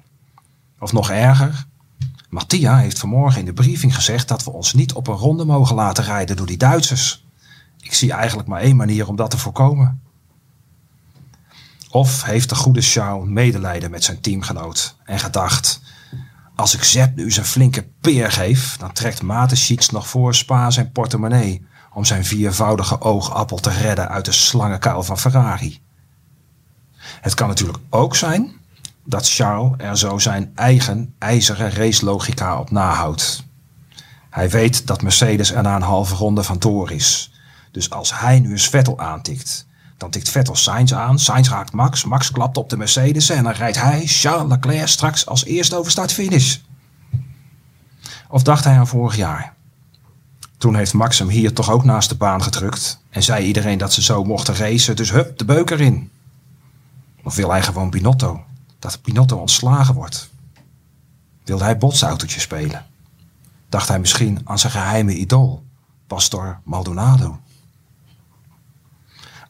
Of 0.80 0.92
nog 0.92 1.10
erger, 1.10 1.66
Mattia 2.30 2.78
heeft 2.78 3.00
vanmorgen 3.00 3.40
in 3.40 3.46
de 3.46 3.54
briefing 3.54 3.96
gezegd 3.96 4.28
dat 4.28 4.44
we 4.44 4.52
ons 4.52 4.74
niet 4.74 4.94
op 4.94 5.08
een 5.08 5.16
ronde 5.16 5.46
mogen 5.46 5.76
laten 5.76 6.04
rijden 6.04 6.36
door 6.36 6.46
die 6.46 6.58
Duitsers. 6.58 7.26
Ik 7.80 7.94
zie 7.94 8.12
eigenlijk 8.12 8.48
maar 8.48 8.62
één 8.62 8.76
manier 8.76 9.08
om 9.08 9.16
dat 9.16 9.30
te 9.30 9.38
voorkomen. 9.38 10.02
Of 11.90 12.24
heeft 12.24 12.50
de 12.50 12.56
goede 12.56 12.82
Charles 12.82 13.28
medelijden 13.28 13.92
met 13.92 14.04
zijn 14.04 14.22
teamgenoot 14.22 14.96
en 15.06 15.20
gedacht: 15.20 15.82
als 16.56 16.74
ik 16.74 16.84
Zep 16.84 17.16
nu 17.16 17.32
zijn 17.32 17.46
flinke 17.46 17.88
peer 18.02 18.32
geef, 18.32 18.78
dan 18.78 18.92
trekt 18.92 19.22
Matenschiets 19.22 19.90
nog 19.90 20.08
voor 20.08 20.36
Spa 20.36 20.70
zijn 20.72 20.92
portemonnee 20.92 21.66
om 21.94 22.06
zijn 22.06 22.26
viervoudige 22.26 23.02
oogappel 23.02 23.58
te 23.58 23.70
redden 23.70 24.10
uit 24.10 24.26
de 24.26 24.32
slangenkuil 24.32 25.04
van 25.04 25.20
Ferrari. 25.20 25.82
Het 27.22 27.34
kan 27.34 27.48
natuurlijk 27.48 27.84
ook 27.90 28.16
zijn 28.16 28.52
dat 29.06 29.30
Charles 29.30 29.74
er 29.78 29.98
zo 29.98 30.18
zijn 30.18 30.52
eigen 30.56 31.16
ijzeren 31.20 31.72
racelogica 31.72 32.60
op 32.60 32.72
nahoudt. 32.72 33.44
Hij 34.30 34.50
weet 34.50 34.88
dat 34.88 35.02
Mercedes 35.02 35.52
er 35.52 35.64
na 35.64 35.76
een 35.76 35.82
halve 35.82 36.16
ronde 36.16 36.44
van 36.44 36.60
door 36.60 36.92
is. 36.92 37.32
Dus 37.72 37.90
als 37.90 38.20
hij 38.20 38.40
nu 38.40 38.52
eens 38.52 38.68
Vettel 38.68 39.00
aantikt, 39.00 39.68
dan 40.04 40.12
tikt 40.12 40.30
Vettel 40.30 40.56
Sainz 40.56 40.92
aan, 40.92 41.20
Sainz 41.20 41.50
raakt 41.50 41.74
Max, 41.74 42.06
Max 42.06 42.32
klapt 42.32 42.58
op 42.58 42.70
de 42.70 42.78
Mercedes 42.78 43.30
en 43.30 43.44
dan 43.44 43.54
rijdt 43.54 43.82
hij, 43.82 44.02
Charles 44.06 44.50
Leclerc, 44.50 44.88
straks 44.88 45.26
als 45.26 45.46
eerste 45.46 45.76
over 45.76 45.92
start-finish. 45.92 46.58
Of 48.30 48.44
dacht 48.44 48.64
hij 48.64 48.78
aan 48.78 48.88
vorig 48.88 49.16
jaar? 49.16 49.54
Toen 50.58 50.76
heeft 50.76 50.94
Max 50.94 51.20
hem 51.20 51.28
hier 51.28 51.54
toch 51.54 51.72
ook 51.72 51.84
naast 51.84 52.10
de 52.10 52.16
baan 52.16 52.44
gedrukt 52.44 53.02
en 53.10 53.24
zei 53.24 53.46
iedereen 53.46 53.78
dat 53.78 53.94
ze 53.94 54.02
zo 54.02 54.24
mochten 54.24 54.56
racen, 54.56 54.96
dus 54.96 55.12
hup, 55.12 55.38
de 55.38 55.46
beuk 55.46 55.70
erin. 55.70 56.12
Of 57.24 57.36
wil 57.36 57.52
hij 57.52 57.64
gewoon 57.64 57.90
Binotto, 57.90 58.44
dat 58.80 59.02
Pinotto 59.02 59.38
ontslagen 59.38 59.96
wordt. 59.96 60.30
Wilde 61.44 61.64
hij 61.64 61.78
botsautootje 61.78 62.40
spelen? 62.40 62.86
Dacht 63.70 63.88
hij 63.88 64.00
misschien 64.00 64.42
aan 64.44 64.60
zijn 64.60 64.72
geheime 64.72 65.16
idool, 65.16 65.64
Pastor 66.08 66.60
Maldonado? 66.64 67.40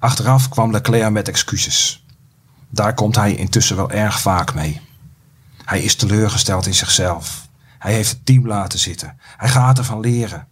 Achteraf 0.03 0.49
kwam 0.49 0.71
Leclerc 0.71 1.11
met 1.11 1.27
excuses. 1.27 2.05
Daar 2.69 2.93
komt 2.93 3.15
hij 3.15 3.35
intussen 3.35 3.75
wel 3.75 3.91
erg 3.91 4.19
vaak 4.19 4.53
mee. 4.53 4.81
Hij 5.65 5.81
is 5.81 5.95
teleurgesteld 5.95 6.65
in 6.65 6.73
zichzelf. 6.73 7.47
Hij 7.79 7.93
heeft 7.93 8.09
het 8.09 8.25
team 8.25 8.47
laten 8.47 8.79
zitten. 8.79 9.17
Hij 9.37 9.49
gaat 9.49 9.77
ervan 9.77 9.99
leren. 9.99 10.47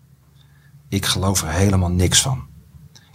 Ik 0.89 1.05
geloof 1.05 1.41
er 1.41 1.49
helemaal 1.49 1.89
niks 1.89 2.21
van. 2.21 2.43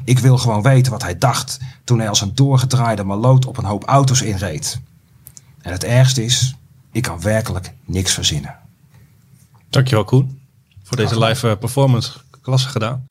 Ik 0.05 0.19
wil 0.19 0.39
gewoon 0.39 0.63
weten 0.63 0.93
wat 0.93 1.03
hij 1.03 1.19
dacht 1.19 1.59
toen 1.85 1.99
hij 1.99 2.09
als 2.09 2.21
een 2.21 2.35
doorgedraaide 2.35 3.05
maloot 3.05 3.47
op 3.47 3.59
een 3.59 3.65
hoop 3.65 3.85
auto's 3.85 4.23
inreed. 4.23 4.81
En 5.61 5.73
het 5.73 5.85
ergste 5.85 6.25
is, 6.25 6.55
ik 6.93 7.03
kan 7.03 7.21
werkelijk 7.21 7.73
niks 7.85 8.13
verzinnen. 8.13 8.57
Dankjewel 9.71 10.05
Koen. 10.05 10.41
Voor 10.83 10.97
deze 10.97 11.19
live 11.19 11.51
eh, 11.51 11.59
performance. 11.59 12.13
Klasse 12.43 12.69
gedaan. 12.69 13.07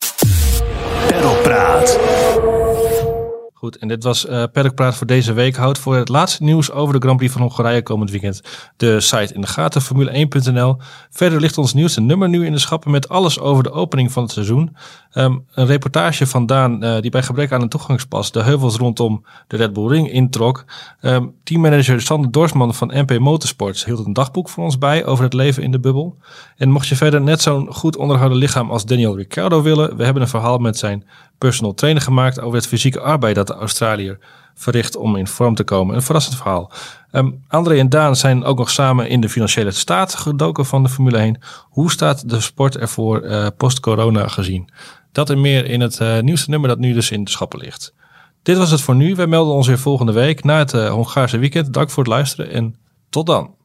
Peddelpraat. 1.08 1.98
Goed, 3.58 3.76
en 3.76 3.88
dit 3.88 4.02
was 4.02 4.26
uh, 4.26 4.44
Praat 4.74 4.96
voor 4.96 5.06
deze 5.06 5.32
week. 5.32 5.56
Houd 5.56 5.78
voor 5.78 5.96
het 5.96 6.08
laatste 6.08 6.42
nieuws 6.42 6.70
over 6.70 6.94
de 6.94 7.00
Grand 7.00 7.16
Prix 7.16 7.32
van 7.32 7.42
Hongarije 7.42 7.82
komend 7.82 8.10
weekend 8.10 8.42
de 8.76 9.00
site 9.00 9.34
in 9.34 9.40
de 9.40 9.46
gaten, 9.46 9.82
formule1.nl. 9.82 10.76
Verder 11.10 11.40
ligt 11.40 11.58
ons 11.58 11.74
nieuwste 11.74 12.00
nummer 12.00 12.28
nu 12.28 12.46
in 12.46 12.52
de 12.52 12.58
schappen 12.58 12.90
met 12.90 13.08
alles 13.08 13.38
over 13.40 13.62
de 13.62 13.70
opening 13.70 14.12
van 14.12 14.22
het 14.22 14.32
seizoen. 14.32 14.76
Um, 15.14 15.44
een 15.54 15.66
reportage 15.66 16.26
van 16.26 16.46
Daan 16.46 16.84
uh, 16.84 17.00
die 17.00 17.10
bij 17.10 17.22
gebrek 17.22 17.52
aan 17.52 17.62
een 17.62 17.68
toegangspas 17.68 18.32
de 18.32 18.42
heuvels 18.42 18.76
rondom 18.76 19.24
de 19.46 19.56
Red 19.56 19.72
Bull 19.72 19.88
Ring 19.88 20.10
introk. 20.10 20.64
Um, 21.00 21.34
teammanager 21.44 22.00
Sander 22.00 22.30
Dorsman 22.30 22.74
van 22.74 22.90
MP 22.94 23.18
Motorsports 23.18 23.84
hield 23.84 24.06
een 24.06 24.12
dagboek 24.12 24.48
voor 24.48 24.64
ons 24.64 24.78
bij 24.78 25.04
over 25.04 25.24
het 25.24 25.32
leven 25.32 25.62
in 25.62 25.70
de 25.70 25.80
bubbel. 25.80 26.16
En 26.56 26.70
mocht 26.70 26.86
je 26.86 26.96
verder 26.96 27.20
net 27.20 27.42
zo'n 27.42 27.74
goed 27.74 27.96
onderhouden 27.96 28.38
lichaam 28.38 28.70
als 28.70 28.84
Daniel 28.84 29.16
Ricciardo 29.16 29.62
willen, 29.62 29.96
we 29.96 30.04
hebben 30.04 30.22
een 30.22 30.28
verhaal 30.28 30.58
met 30.58 30.78
zijn 30.78 31.04
personal 31.46 31.74
trainer 31.74 32.02
gemaakt 32.02 32.40
over 32.40 32.56
het 32.56 32.66
fysieke 32.66 33.00
arbeid 33.00 33.34
dat 33.34 33.46
de 33.46 33.54
Australiër 33.54 34.18
verricht 34.54 34.96
om 34.96 35.16
in 35.16 35.26
vorm 35.26 35.54
te 35.54 35.64
komen. 35.64 35.94
Een 35.94 36.02
verrassend 36.02 36.36
verhaal. 36.36 36.72
Um, 37.12 37.44
André 37.48 37.78
en 37.78 37.88
Daan 37.88 38.16
zijn 38.16 38.44
ook 38.44 38.58
nog 38.58 38.70
samen 38.70 39.08
in 39.08 39.20
de 39.20 39.28
financiële 39.28 39.70
staat 39.70 40.14
gedoken 40.14 40.66
van 40.66 40.82
de 40.82 40.88
Formule 40.88 41.18
1. 41.18 41.38
Hoe 41.70 41.90
staat 41.90 42.28
de 42.28 42.40
sport 42.40 42.76
ervoor 42.76 43.22
uh, 43.22 43.46
post-corona 43.56 44.28
gezien? 44.28 44.68
Dat 45.12 45.30
en 45.30 45.40
meer 45.40 45.64
in 45.66 45.80
het 45.80 46.00
uh, 46.00 46.20
nieuwste 46.20 46.50
nummer 46.50 46.68
dat 46.68 46.78
nu 46.78 46.92
dus 46.92 47.10
in 47.10 47.24
de 47.24 47.30
schappen 47.30 47.58
ligt. 47.58 47.94
Dit 48.42 48.56
was 48.56 48.70
het 48.70 48.80
voor 48.80 48.94
nu. 48.94 49.14
Wij 49.14 49.26
melden 49.26 49.54
ons 49.54 49.66
weer 49.66 49.78
volgende 49.78 50.12
week 50.12 50.44
na 50.44 50.58
het 50.58 50.72
uh, 50.72 50.90
Hongaarse 50.90 51.38
weekend. 51.38 51.72
Dank 51.72 51.90
voor 51.90 52.02
het 52.02 52.12
luisteren 52.12 52.50
en 52.50 52.76
tot 53.10 53.26
dan. 53.26 53.56